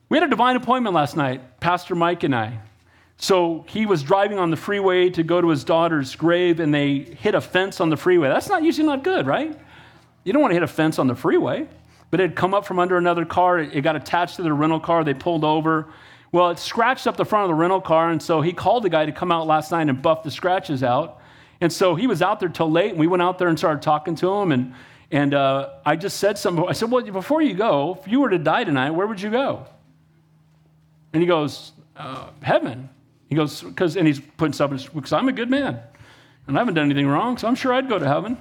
We 0.10 0.18
had 0.18 0.26
a 0.26 0.30
divine 0.30 0.56
appointment 0.56 0.96
last 0.96 1.18
night, 1.18 1.60
Pastor 1.60 1.96
Mike 1.96 2.24
and 2.24 2.36
I. 2.36 2.60
So 3.18 3.66
he 3.68 3.86
was 3.86 4.04
driving 4.04 4.38
on 4.38 4.52
the 4.52 4.58
freeway 4.58 5.10
to 5.10 5.24
go 5.24 5.42
to 5.42 5.50
his 5.50 5.64
daughter's 5.64 6.16
grave 6.16 6.60
and 6.60 6.74
they 6.74 7.00
hit 7.00 7.34
a 7.36 7.42
fence 7.42 7.82
on 7.82 7.90
the 7.90 7.98
freeway. 7.98 8.30
That's 8.30 8.48
not 8.48 8.64
usually 8.64 8.88
not 8.88 9.04
good, 9.04 9.26
right? 9.26 9.58
You 10.24 10.34
don't 10.34 10.42
want 10.42 10.52
to 10.52 10.56
hit 10.56 10.64
a 10.64 10.68
fence 10.68 11.00
on 11.00 11.08
the 11.08 11.16
freeway. 11.16 11.68
But 12.10 12.22
it 12.22 12.30
had 12.30 12.36
come 12.36 12.54
up 12.54 12.66
from 12.66 12.80
under 12.80 12.98
another 12.98 13.26
car. 13.26 13.60
It 13.60 13.82
got 13.82 13.96
attached 13.96 14.38
to 14.38 14.44
the 14.44 14.54
rental 14.54 14.80
car. 14.80 15.04
They 15.04 15.14
pulled 15.14 15.44
over. 15.44 15.88
Well, 16.32 16.50
it 16.50 16.60
scratched 16.60 17.08
up 17.08 17.18
the 17.18 17.26
front 17.26 17.44
of 17.44 17.50
the 17.50 17.56
rental 17.56 17.82
car. 17.82 18.10
And 18.10 18.22
so 18.22 18.42
he 18.42 18.54
called 18.54 18.84
the 18.84 18.90
guy 18.90 19.06
to 19.06 19.12
come 19.12 19.32
out 19.32 19.48
last 19.48 19.72
night 19.72 19.90
and 19.90 20.02
buff 20.02 20.24
the 20.24 20.32
scratches 20.32 20.84
out. 20.84 21.22
And 21.62 21.72
so 21.72 21.96
he 21.96 22.08
was 22.08 22.22
out 22.22 22.40
there 22.40 22.50
till 22.50 22.70
late. 22.70 22.92
And 22.92 23.00
we 23.00 23.08
went 23.08 23.22
out 23.22 23.38
there 23.38 23.48
and 23.48 23.58
started 23.58 23.82
talking 23.82 24.16
to 24.16 24.34
him. 24.36 24.52
And, 24.52 24.74
and 25.12 25.34
uh, 25.34 25.70
I 25.86 25.96
just 25.96 26.18
said 26.18 26.38
something. 26.38 26.66
I 26.68 26.74
said, 26.74 26.92
Well, 26.92 27.04
before 27.04 27.42
you 27.42 27.54
go, 27.54 27.98
if 28.00 28.08
you 28.08 28.20
were 28.20 28.30
to 28.30 28.38
die 28.38 28.64
tonight, 28.64 28.92
where 28.92 29.08
would 29.08 29.22
you 29.22 29.30
go? 29.30 29.66
And 31.14 31.22
he 31.22 31.28
goes, 31.28 31.72
uh, 31.96 32.30
Heaven. 32.42 32.90
He 33.30 33.36
goes, 33.36 33.62
because, 33.62 33.98
and 33.98 34.08
he's 34.08 34.22
putting 34.22 34.54
stuff 34.54 34.72
in 34.72 34.78
because 34.78 35.12
I'm 35.12 35.28
a 35.28 35.34
good 35.34 35.50
man 35.50 35.82
and 36.48 36.58
I 36.58 36.62
haven't 36.62 36.76
done 36.76 36.86
anything 36.86 37.08
wrong, 37.08 37.38
so 37.38 37.48
I'm 37.48 37.56
sure 37.56 37.74
I'd 37.74 37.90
go 37.90 38.00
to 38.00 38.08
heaven. 38.08 38.38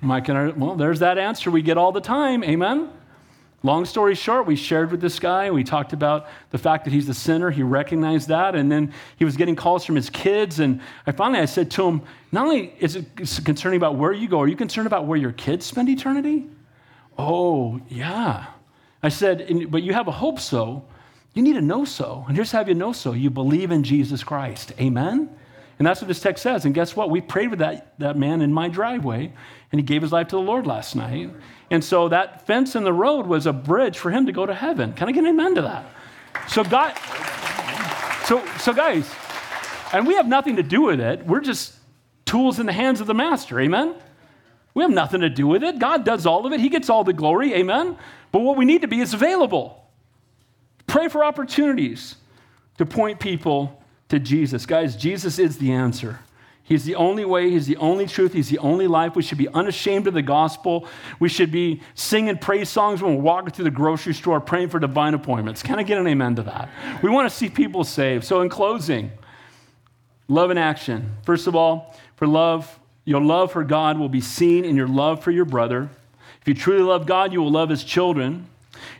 Mike 0.00 0.28
and 0.28 0.38
I, 0.38 0.48
well, 0.48 0.74
there's 0.76 1.00
that 1.00 1.18
answer 1.18 1.50
we 1.50 1.62
get 1.62 1.76
all 1.76 1.92
the 1.92 2.00
time. 2.00 2.42
Amen. 2.42 2.90
Long 3.64 3.84
story 3.84 4.14
short, 4.14 4.46
we 4.46 4.54
shared 4.54 4.92
with 4.92 5.00
this 5.00 5.18
guy. 5.18 5.50
We 5.50 5.64
talked 5.64 5.92
about 5.92 6.28
the 6.50 6.58
fact 6.58 6.84
that 6.84 6.92
he's 6.92 7.08
a 7.08 7.14
sinner. 7.14 7.50
He 7.50 7.64
recognized 7.64 8.28
that. 8.28 8.54
And 8.54 8.70
then 8.70 8.92
he 9.16 9.24
was 9.24 9.36
getting 9.36 9.56
calls 9.56 9.84
from 9.84 9.96
his 9.96 10.10
kids. 10.10 10.60
And 10.60 10.80
I 11.06 11.12
finally 11.12 11.40
I 11.40 11.46
said 11.46 11.70
to 11.72 11.88
him, 11.88 12.02
not 12.30 12.44
only 12.44 12.72
is 12.78 12.94
it 12.94 13.06
concerning 13.44 13.76
about 13.76 13.96
where 13.96 14.12
you 14.12 14.28
go, 14.28 14.40
are 14.40 14.46
you 14.46 14.54
concerned 14.54 14.86
about 14.86 15.06
where 15.06 15.18
your 15.18 15.32
kids 15.32 15.66
spend 15.66 15.88
eternity? 15.88 16.46
Oh, 17.18 17.80
yeah. 17.88 18.46
I 19.02 19.08
said, 19.08 19.70
but 19.70 19.82
you 19.82 19.92
have 19.92 20.06
a 20.06 20.12
hope 20.12 20.38
so. 20.38 20.84
You 21.34 21.42
need 21.42 21.54
to 21.54 21.60
know 21.60 21.84
so. 21.84 22.24
And 22.28 22.36
here's 22.36 22.52
how 22.52 22.64
you 22.64 22.74
know 22.74 22.92
so 22.92 23.12
you 23.12 23.28
believe 23.28 23.72
in 23.72 23.82
Jesus 23.82 24.22
Christ. 24.22 24.72
Amen? 24.80 25.36
And 25.78 25.86
that's 25.86 26.00
what 26.00 26.08
this 26.08 26.20
text 26.20 26.42
says. 26.42 26.64
And 26.64 26.74
guess 26.74 26.96
what? 26.96 27.08
We 27.10 27.20
prayed 27.20 27.50
with 27.50 27.60
that, 27.60 27.94
that 27.98 28.16
man 28.16 28.40
in 28.42 28.52
my 28.52 28.68
driveway, 28.68 29.32
and 29.70 29.80
he 29.80 29.84
gave 29.84 30.02
his 30.02 30.10
life 30.10 30.28
to 30.28 30.36
the 30.36 30.42
Lord 30.42 30.66
last 30.66 30.96
night. 30.96 31.30
And 31.70 31.84
so 31.84 32.08
that 32.08 32.46
fence 32.46 32.74
in 32.74 32.82
the 32.82 32.92
road 32.92 33.26
was 33.26 33.46
a 33.46 33.52
bridge 33.52 33.98
for 33.98 34.10
him 34.10 34.26
to 34.26 34.32
go 34.32 34.46
to 34.46 34.54
heaven. 34.54 34.92
Can 34.92 35.08
I 35.08 35.12
get 35.12 35.20
an 35.20 35.30
amen 35.30 35.54
to 35.54 35.62
that? 35.62 35.86
So 36.48 36.64
God, 36.64 36.96
so 38.24 38.44
so 38.58 38.72
guys, 38.72 39.10
and 39.92 40.06
we 40.06 40.14
have 40.14 40.26
nothing 40.26 40.56
to 40.56 40.62
do 40.62 40.82
with 40.82 41.00
it. 41.00 41.24
We're 41.26 41.40
just 41.40 41.74
tools 42.24 42.58
in 42.58 42.66
the 42.66 42.72
hands 42.72 43.00
of 43.00 43.06
the 43.06 43.14
master. 43.14 43.60
Amen. 43.60 43.94
We 44.74 44.82
have 44.82 44.90
nothing 44.90 45.20
to 45.22 45.30
do 45.30 45.46
with 45.46 45.62
it. 45.62 45.78
God 45.78 46.04
does 46.04 46.26
all 46.26 46.46
of 46.46 46.52
it. 46.52 46.60
He 46.60 46.68
gets 46.68 46.88
all 46.88 47.04
the 47.04 47.12
glory. 47.12 47.54
Amen. 47.54 47.96
But 48.32 48.40
what 48.40 48.56
we 48.56 48.64
need 48.64 48.82
to 48.82 48.88
be 48.88 49.00
is 49.00 49.14
available. 49.14 49.84
Pray 50.86 51.08
for 51.08 51.24
opportunities 51.24 52.16
to 52.78 52.86
point 52.86 53.20
people 53.20 53.82
to 54.08 54.18
Jesus. 54.18 54.66
Guys, 54.66 54.96
Jesus 54.96 55.38
is 55.38 55.58
the 55.58 55.72
answer. 55.72 56.20
He's 56.68 56.84
the 56.84 56.96
only 56.96 57.24
way, 57.24 57.50
He's 57.50 57.66
the 57.66 57.78
only 57.78 58.06
truth, 58.06 58.34
He's 58.34 58.50
the 58.50 58.58
only 58.58 58.86
life. 58.86 59.16
We 59.16 59.22
should 59.22 59.38
be 59.38 59.48
unashamed 59.48 60.06
of 60.06 60.12
the 60.12 60.20
gospel. 60.20 60.86
We 61.18 61.30
should 61.30 61.50
be 61.50 61.80
singing 61.94 62.36
praise 62.36 62.68
songs 62.68 63.00
when 63.00 63.16
we're 63.16 63.22
walking 63.22 63.52
through 63.52 63.64
the 63.64 63.70
grocery 63.70 64.12
store 64.12 64.38
praying 64.38 64.68
for 64.68 64.78
divine 64.78 65.14
appointments. 65.14 65.62
Can 65.62 65.78
I 65.78 65.82
get 65.82 65.96
an 65.96 66.06
amen 66.06 66.36
to 66.36 66.42
that? 66.42 66.68
We 67.02 67.08
want 67.08 67.30
to 67.30 67.34
see 67.34 67.48
people 67.48 67.84
saved. 67.84 68.24
So, 68.24 68.42
in 68.42 68.50
closing, 68.50 69.10
love 70.28 70.50
in 70.50 70.58
action. 70.58 71.16
First 71.22 71.46
of 71.46 71.56
all, 71.56 71.96
for 72.16 72.26
love, 72.26 72.78
your 73.06 73.22
love 73.22 73.50
for 73.50 73.64
God 73.64 73.98
will 73.98 74.10
be 74.10 74.20
seen 74.20 74.66
in 74.66 74.76
your 74.76 74.88
love 74.88 75.24
for 75.24 75.30
your 75.30 75.46
brother. 75.46 75.88
If 76.42 76.48
you 76.48 76.52
truly 76.52 76.82
love 76.82 77.06
God, 77.06 77.32
you 77.32 77.40
will 77.40 77.50
love 77.50 77.70
His 77.70 77.82
children. 77.82 78.46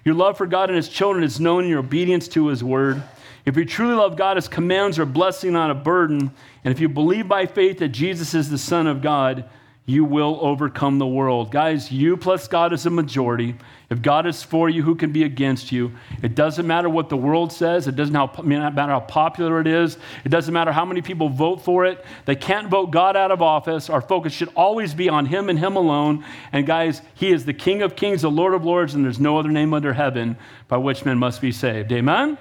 Your 0.07 0.15
love 0.15 0.39
for 0.39 0.47
God 0.47 0.71
and 0.71 0.77
His 0.77 0.89
children 0.89 1.23
is 1.23 1.39
known 1.39 1.65
in 1.65 1.71
your 1.71 1.81
obedience 1.81 2.29
to 2.29 2.47
His 2.47 2.65
word. 2.65 3.03
If 3.45 3.57
you 3.57 3.65
truly 3.65 3.95
love 3.95 4.17
God, 4.17 4.37
His 4.37 4.49
commands 4.49 4.99
are 4.99 5.03
a 5.03 5.07
blessing, 5.07 5.53
not 5.53 5.71
a 5.71 5.75
burden. 5.75 6.33
And 6.65 6.73
if 6.73 6.81
you 6.81 6.89
believe 6.89 7.29
by 7.29 7.47
faith 7.47 7.79
that 7.79 7.89
Jesus 7.89 8.35
is 8.35 8.51
the 8.51 8.59
Son 8.59 8.87
of 8.87 9.01
God, 9.01 9.49
you 9.89 10.05
will 10.05 10.39
overcome 10.43 10.99
the 10.99 11.07
world. 11.07 11.51
Guys, 11.51 11.91
you 11.91 12.19
plus 12.19 12.47
God 12.47 12.75
is 12.75 12.85
a 12.85 12.91
majority. 12.91 13.55
If 13.89 14.03
God 14.03 14.27
is 14.27 14.43
for 14.43 14.69
you, 14.69 14.83
who 14.83 14.95
can 14.95 15.13
be 15.13 15.23
against 15.23 15.73
you? 15.73 15.93
It 16.23 16.35
doesn't 16.35 16.67
matter 16.67 16.91
what 16.91 17.09
the 17.09 17.17
world 17.17 17.55
says. 17.55 17.89
It 17.89 17.97
doesn't 17.97 18.13
matter 18.13 18.93
how 18.93 19.01
popular 19.01 19.63
it 19.63 19.67
is. 19.67 19.97
It 20.27 20.29
doesn't 20.29 20.53
matter 20.53 20.73
how 20.73 20.85
many 20.85 21.01
people 21.01 21.31
vote 21.31 21.63
for 21.63 21.87
it. 21.87 22.05
They 22.27 22.37
can't 22.37 22.69
vote 22.69 22.91
God 22.91 23.17
out 23.17 23.31
of 23.31 23.41
office. 23.41 23.89
Our 23.89 24.03
focus 24.03 24.35
should 24.35 24.51
always 24.55 24.93
be 24.93 25.09
on 25.09 25.25
Him 25.25 25.49
and 25.49 25.59
Him 25.59 25.75
alone. 25.75 26.23
And 26.53 26.67
guys, 26.67 27.01
He 27.15 27.33
is 27.33 27.47
the 27.47 27.55
King 27.55 27.81
of 27.81 27.97
kings, 27.97 28.21
the 28.21 28.31
Lord 28.31 28.53
of 28.53 28.67
lords, 28.67 28.95
and 28.95 29.03
there's 29.03 29.19
no 29.19 29.39
other 29.39 29.49
name 29.49 29.73
under 29.73 29.95
heaven 29.95 30.37
by 30.69 30.77
which 30.77 31.07
men 31.07 31.17
must 31.17 31.41
be 31.41 31.51
saved. 31.51 31.91
Amen? 31.93 32.37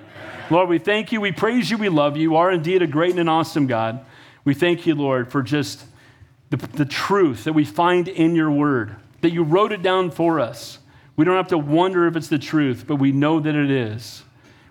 Lord, 0.49 0.67
we 0.67 0.79
thank 0.79 1.13
you. 1.13 1.21
We 1.21 1.31
praise 1.31 1.71
you. 1.71 1.77
We 1.77 1.88
love 1.88 2.17
you. 2.17 2.23
You 2.23 2.36
are 2.36 2.51
indeed 2.51 2.81
a 2.81 2.88
great 2.88 3.12
and 3.12 3.21
an 3.21 3.29
awesome 3.29 3.67
God. 3.67 4.05
We 4.43 4.53
thank 4.53 4.86
you, 4.86 4.95
Lord, 4.95 5.31
for 5.31 5.41
just 5.41 5.86
the, 6.49 6.57
the 6.57 6.86
truth 6.86 7.43
that 7.43 7.53
we 7.53 7.65
find 7.65 8.07
in 8.07 8.36
your 8.36 8.51
word, 8.51 8.95
that 9.21 9.31
you 9.31 9.43
wrote 9.43 9.71
it 9.71 9.81
down 9.81 10.12
for 10.12 10.39
us. 10.39 10.79
We 11.15 11.25
don't 11.25 11.36
have 11.36 11.47
to 11.47 11.57
wonder 11.57 12.07
if 12.07 12.15
it's 12.15 12.27
the 12.27 12.39
truth, 12.39 12.86
but 12.88 12.97
we 12.97 13.12
know 13.12 13.39
that 13.39 13.55
it 13.55 13.71
is. 13.71 14.23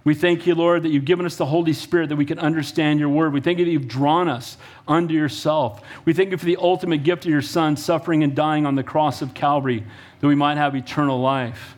We 0.05 0.15
thank 0.15 0.47
you, 0.47 0.55
Lord, 0.55 0.85
that 0.85 0.91
you've 0.91 1.05
given 1.05 1.27
us 1.27 1.35
the 1.35 1.47
Holy 1.47 1.73
Spirit 1.73 2.11
that 2.11 2.17
we 2.17 2.25
can 2.25 2.39
understand 2.39 3.01
your 3.01 3.09
word. 3.09 3.33
We 3.33 3.41
thank 3.41 3.59
you 3.59 3.65
that 3.65 3.71
you've 3.73 3.89
drawn 3.89 4.29
us 4.29 4.57
unto 4.87 5.13
yourself. 5.13 5.83
We 6.05 6.13
thank 6.13 6.31
you 6.31 6.37
for 6.37 6.45
the 6.45 6.59
ultimate 6.61 7.03
gift 7.03 7.25
of 7.25 7.33
your 7.33 7.43
Son 7.43 7.77
suffering 7.77 8.23
and 8.23 8.33
dying 8.33 8.67
on 8.67 8.77
the 8.77 8.85
cross 8.85 9.21
of 9.21 9.35
Calvary 9.35 9.85
that 10.21 10.29
we 10.29 10.37
might 10.37 10.59
have 10.59 10.77
eternal 10.77 11.21
life. 11.21 11.75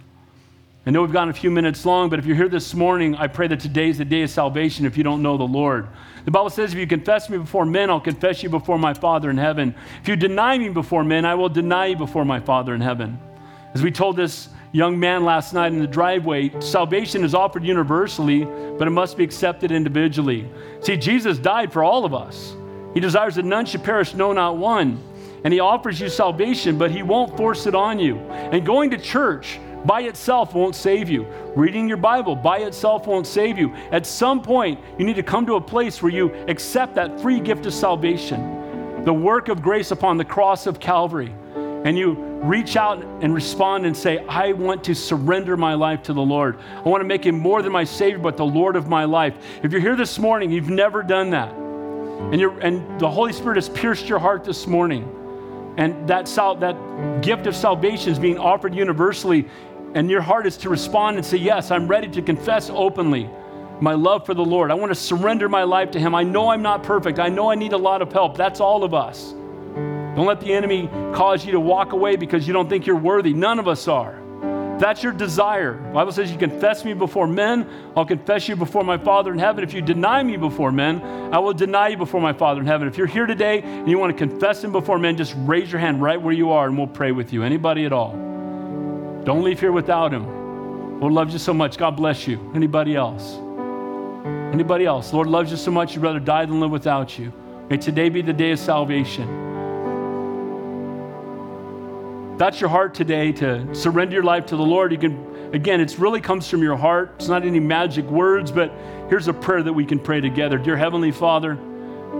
I 0.84 0.90
know 0.90 1.00
we've 1.00 1.12
gone 1.12 1.30
a 1.30 1.34
few 1.34 1.50
minutes 1.50 1.86
long, 1.86 2.10
but 2.10 2.18
if 2.18 2.26
you're 2.26 2.36
here 2.36 2.50
this 2.50 2.74
morning, 2.74 3.14
I 3.14 3.28
pray 3.28 3.46
that 3.48 3.60
today 3.60 3.88
is 3.88 3.96
the 3.96 4.04
day 4.04 4.22
of 4.22 4.30
salvation 4.30 4.84
if 4.84 4.98
you 4.98 5.04
don't 5.04 5.22
know 5.22 5.38
the 5.38 5.44
Lord. 5.44 5.88
The 6.28 6.32
Bible 6.32 6.50
says, 6.50 6.74
if 6.74 6.78
you 6.78 6.86
confess 6.86 7.30
me 7.30 7.38
before 7.38 7.64
men, 7.64 7.88
I'll 7.88 8.02
confess 8.02 8.42
you 8.42 8.50
before 8.50 8.78
my 8.78 8.92
Father 8.92 9.30
in 9.30 9.38
heaven. 9.38 9.74
If 10.02 10.08
you 10.08 10.14
deny 10.14 10.58
me 10.58 10.68
before 10.68 11.02
men, 11.02 11.24
I 11.24 11.34
will 11.34 11.48
deny 11.48 11.86
you 11.86 11.96
before 11.96 12.26
my 12.26 12.38
Father 12.38 12.74
in 12.74 12.82
heaven. 12.82 13.18
As 13.72 13.82
we 13.82 13.90
told 13.90 14.16
this 14.16 14.50
young 14.72 15.00
man 15.00 15.24
last 15.24 15.54
night 15.54 15.72
in 15.72 15.78
the 15.78 15.86
driveway, 15.86 16.50
salvation 16.60 17.24
is 17.24 17.34
offered 17.34 17.64
universally, 17.64 18.44
but 18.44 18.86
it 18.86 18.90
must 18.90 19.16
be 19.16 19.24
accepted 19.24 19.72
individually. 19.72 20.46
See, 20.82 20.98
Jesus 20.98 21.38
died 21.38 21.72
for 21.72 21.82
all 21.82 22.04
of 22.04 22.12
us. 22.12 22.54
He 22.92 23.00
desires 23.00 23.36
that 23.36 23.46
none 23.46 23.64
should 23.64 23.82
perish, 23.82 24.12
no, 24.12 24.34
not 24.34 24.58
one. 24.58 25.02
And 25.44 25.54
He 25.54 25.60
offers 25.60 25.98
you 25.98 26.10
salvation, 26.10 26.76
but 26.76 26.90
He 26.90 27.02
won't 27.02 27.38
force 27.38 27.66
it 27.66 27.74
on 27.74 27.98
you. 27.98 28.18
And 28.18 28.66
going 28.66 28.90
to 28.90 28.98
church, 28.98 29.58
by 29.84 30.02
itself 30.02 30.54
won't 30.54 30.74
save 30.74 31.08
you. 31.08 31.26
Reading 31.54 31.88
your 31.88 31.96
Bible 31.96 32.34
by 32.36 32.58
itself 32.58 33.06
won't 33.06 33.26
save 33.26 33.58
you. 33.58 33.74
At 33.92 34.06
some 34.06 34.42
point, 34.42 34.80
you 34.98 35.04
need 35.04 35.16
to 35.16 35.22
come 35.22 35.46
to 35.46 35.54
a 35.54 35.60
place 35.60 36.02
where 36.02 36.12
you 36.12 36.34
accept 36.48 36.94
that 36.96 37.20
free 37.20 37.40
gift 37.40 37.66
of 37.66 37.74
salvation, 37.74 39.04
the 39.04 39.12
work 39.12 39.48
of 39.48 39.62
grace 39.62 39.90
upon 39.90 40.16
the 40.16 40.24
cross 40.24 40.66
of 40.66 40.80
Calvary, 40.80 41.32
and 41.84 41.96
you 41.96 42.14
reach 42.42 42.76
out 42.76 43.02
and 43.20 43.34
respond 43.34 43.86
and 43.86 43.96
say, 43.96 44.18
I 44.26 44.52
want 44.52 44.84
to 44.84 44.94
surrender 44.94 45.56
my 45.56 45.74
life 45.74 46.02
to 46.04 46.12
the 46.12 46.22
Lord. 46.22 46.58
I 46.76 46.88
want 46.88 47.00
to 47.00 47.06
make 47.06 47.24
him 47.24 47.38
more 47.38 47.62
than 47.62 47.72
my 47.72 47.84
Savior, 47.84 48.18
but 48.18 48.36
the 48.36 48.46
Lord 48.46 48.76
of 48.76 48.88
my 48.88 49.04
life. 49.04 49.34
If 49.62 49.72
you're 49.72 49.80
here 49.80 49.96
this 49.96 50.18
morning, 50.18 50.50
you've 50.50 50.70
never 50.70 51.02
done 51.02 51.30
that, 51.30 51.52
and, 51.52 52.40
you're, 52.40 52.58
and 52.60 53.00
the 53.00 53.10
Holy 53.10 53.32
Spirit 53.32 53.56
has 53.56 53.68
pierced 53.68 54.08
your 54.08 54.18
heart 54.18 54.44
this 54.44 54.66
morning, 54.66 55.14
and 55.78 56.08
that, 56.08 56.26
sal- 56.26 56.56
that 56.56 56.76
gift 57.22 57.46
of 57.46 57.54
salvation 57.54 58.12
is 58.12 58.18
being 58.18 58.38
offered 58.38 58.74
universally 58.74 59.48
and 59.94 60.10
your 60.10 60.20
heart 60.20 60.46
is 60.46 60.56
to 60.58 60.68
respond 60.68 61.16
and 61.16 61.24
say, 61.24 61.36
Yes, 61.36 61.70
I'm 61.70 61.88
ready 61.88 62.08
to 62.08 62.22
confess 62.22 62.70
openly 62.70 63.28
my 63.80 63.94
love 63.94 64.26
for 64.26 64.34
the 64.34 64.44
Lord. 64.44 64.70
I 64.70 64.74
want 64.74 64.90
to 64.90 64.94
surrender 64.94 65.48
my 65.48 65.62
life 65.62 65.90
to 65.92 66.00
Him. 66.00 66.14
I 66.14 66.22
know 66.22 66.50
I'm 66.50 66.62
not 66.62 66.82
perfect. 66.82 67.18
I 67.18 67.28
know 67.28 67.50
I 67.50 67.54
need 67.54 67.72
a 67.72 67.78
lot 67.78 68.02
of 68.02 68.12
help. 68.12 68.36
That's 68.36 68.60
all 68.60 68.84
of 68.84 68.94
us. 68.94 69.32
Don't 70.16 70.26
let 70.26 70.40
the 70.40 70.52
enemy 70.52 70.88
cause 71.14 71.44
you 71.44 71.52
to 71.52 71.60
walk 71.60 71.92
away 71.92 72.16
because 72.16 72.46
you 72.46 72.52
don't 72.52 72.68
think 72.68 72.86
you're 72.86 72.96
worthy. 72.96 73.32
None 73.32 73.58
of 73.58 73.68
us 73.68 73.86
are. 73.86 74.20
That's 74.78 75.02
your 75.02 75.12
desire. 75.12 75.82
The 75.82 75.92
Bible 75.92 76.12
says, 76.12 76.30
You 76.30 76.38
confess 76.38 76.84
me 76.84 76.94
before 76.94 77.26
men, 77.26 77.68
I'll 77.96 78.04
confess 78.06 78.48
you 78.48 78.56
before 78.56 78.84
my 78.84 78.98
Father 78.98 79.32
in 79.32 79.38
heaven. 79.38 79.64
If 79.64 79.72
you 79.72 79.82
deny 79.82 80.22
me 80.22 80.36
before 80.36 80.70
men, 80.72 81.00
I 81.32 81.38
will 81.38 81.52
deny 81.52 81.88
you 81.88 81.96
before 81.96 82.20
my 82.20 82.32
Father 82.32 82.60
in 82.60 82.66
heaven. 82.66 82.88
If 82.88 82.96
you're 82.96 83.06
here 83.06 83.26
today 83.26 83.62
and 83.62 83.88
you 83.88 83.98
want 83.98 84.16
to 84.16 84.26
confess 84.26 84.62
Him 84.62 84.72
before 84.72 84.98
men, 84.98 85.16
just 85.16 85.34
raise 85.38 85.70
your 85.70 85.80
hand 85.80 86.00
right 86.02 86.20
where 86.20 86.34
you 86.34 86.50
are 86.50 86.66
and 86.66 86.76
we'll 86.76 86.86
pray 86.86 87.12
with 87.12 87.32
you. 87.32 87.42
Anybody 87.42 87.86
at 87.86 87.92
all? 87.92 88.27
Don't 89.24 89.42
leave 89.42 89.60
here 89.60 89.72
without 89.72 90.12
him. 90.12 91.00
Lord 91.00 91.12
loves 91.12 91.32
you 91.32 91.38
so 91.38 91.54
much. 91.54 91.76
God 91.76 91.96
bless 91.96 92.26
you. 92.26 92.52
Anybody 92.54 92.96
else? 92.96 93.38
Anybody 94.52 94.86
else? 94.86 95.12
Lord 95.12 95.28
loves 95.28 95.50
you 95.50 95.56
so 95.56 95.70
much, 95.70 95.94
you'd 95.94 96.02
rather 96.02 96.18
die 96.18 96.46
than 96.46 96.58
live 96.58 96.70
without 96.70 97.18
you. 97.18 97.32
May 97.68 97.76
today 97.76 98.08
be 98.08 98.22
the 98.22 98.32
day 98.32 98.52
of 98.52 98.58
salvation. 98.58 99.46
That's 102.38 102.60
your 102.60 102.70
heart 102.70 102.94
today 102.94 103.32
to 103.32 103.74
surrender 103.74 104.14
your 104.14 104.22
life 104.22 104.46
to 104.46 104.56
the 104.56 104.62
Lord. 104.62 104.90
You 104.92 104.98
can, 104.98 105.52
again, 105.52 105.80
it 105.80 105.98
really 105.98 106.20
comes 106.20 106.48
from 106.48 106.62
your 106.62 106.76
heart. 106.76 107.12
It's 107.16 107.28
not 107.28 107.44
any 107.44 107.60
magic 107.60 108.06
words, 108.06 108.50
but 108.50 108.72
here's 109.08 109.28
a 109.28 109.34
prayer 109.34 109.62
that 109.62 109.72
we 109.72 109.84
can 109.84 109.98
pray 109.98 110.20
together. 110.20 110.56
Dear 110.56 110.76
Heavenly 110.76 111.10
Father, 111.10 111.58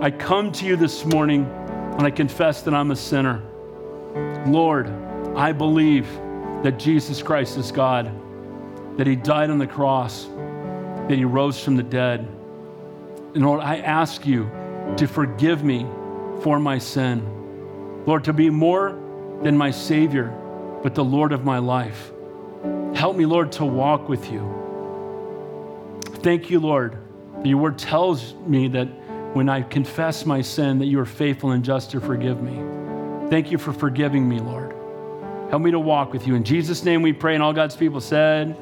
I 0.02 0.10
come 0.10 0.52
to 0.52 0.66
you 0.66 0.76
this 0.76 1.04
morning 1.04 1.44
and 1.46 2.02
I 2.02 2.10
confess 2.10 2.62
that 2.62 2.74
I'm 2.74 2.90
a 2.90 2.96
sinner. 2.96 3.42
Lord, 4.46 4.88
I 5.34 5.52
believe 5.52 6.06
that 6.62 6.78
Jesus 6.78 7.22
Christ 7.22 7.56
is 7.56 7.70
God, 7.70 8.10
that 8.96 9.06
He 9.06 9.16
died 9.16 9.50
on 9.50 9.58
the 9.58 9.66
cross, 9.66 10.26
that 10.26 11.16
He 11.16 11.24
rose 11.24 11.62
from 11.62 11.76
the 11.76 11.82
dead. 11.82 12.20
And 13.34 13.44
Lord, 13.44 13.60
I 13.60 13.78
ask 13.78 14.26
you 14.26 14.50
to 14.96 15.06
forgive 15.06 15.62
me 15.62 15.86
for 16.42 16.58
my 16.58 16.78
sin. 16.78 17.22
Lord, 18.06 18.24
to 18.24 18.32
be 18.32 18.50
more 18.50 18.98
than 19.42 19.56
my 19.56 19.70
Savior, 19.70 20.28
but 20.82 20.94
the 20.94 21.04
Lord 21.04 21.32
of 21.32 21.44
my 21.44 21.58
life. 21.58 22.10
Help 22.94 23.16
me, 23.16 23.26
Lord, 23.26 23.52
to 23.52 23.64
walk 23.64 24.08
with 24.08 24.32
you. 24.32 24.54
Thank 26.22 26.50
you, 26.50 26.58
Lord. 26.58 26.98
Your 27.44 27.58
word 27.58 27.78
tells 27.78 28.34
me 28.46 28.66
that 28.68 28.86
when 29.34 29.48
I 29.48 29.62
confess 29.62 30.26
my 30.26 30.42
sin, 30.42 30.78
that 30.78 30.86
you 30.86 30.98
are 30.98 31.06
faithful 31.06 31.52
and 31.52 31.64
just 31.64 31.92
to 31.92 32.00
forgive 32.00 32.42
me. 32.42 32.58
Thank 33.30 33.52
you 33.52 33.58
for 33.58 33.72
forgiving 33.72 34.28
me, 34.28 34.40
Lord. 34.40 34.74
Help 35.50 35.62
me 35.62 35.70
to 35.70 35.80
walk 35.80 36.12
with 36.12 36.26
you. 36.26 36.34
In 36.34 36.44
Jesus' 36.44 36.84
name 36.84 37.00
we 37.00 37.14
pray, 37.14 37.32
and 37.32 37.42
all 37.42 37.54
God's 37.54 37.74
people 37.74 38.02
said, 38.02 38.54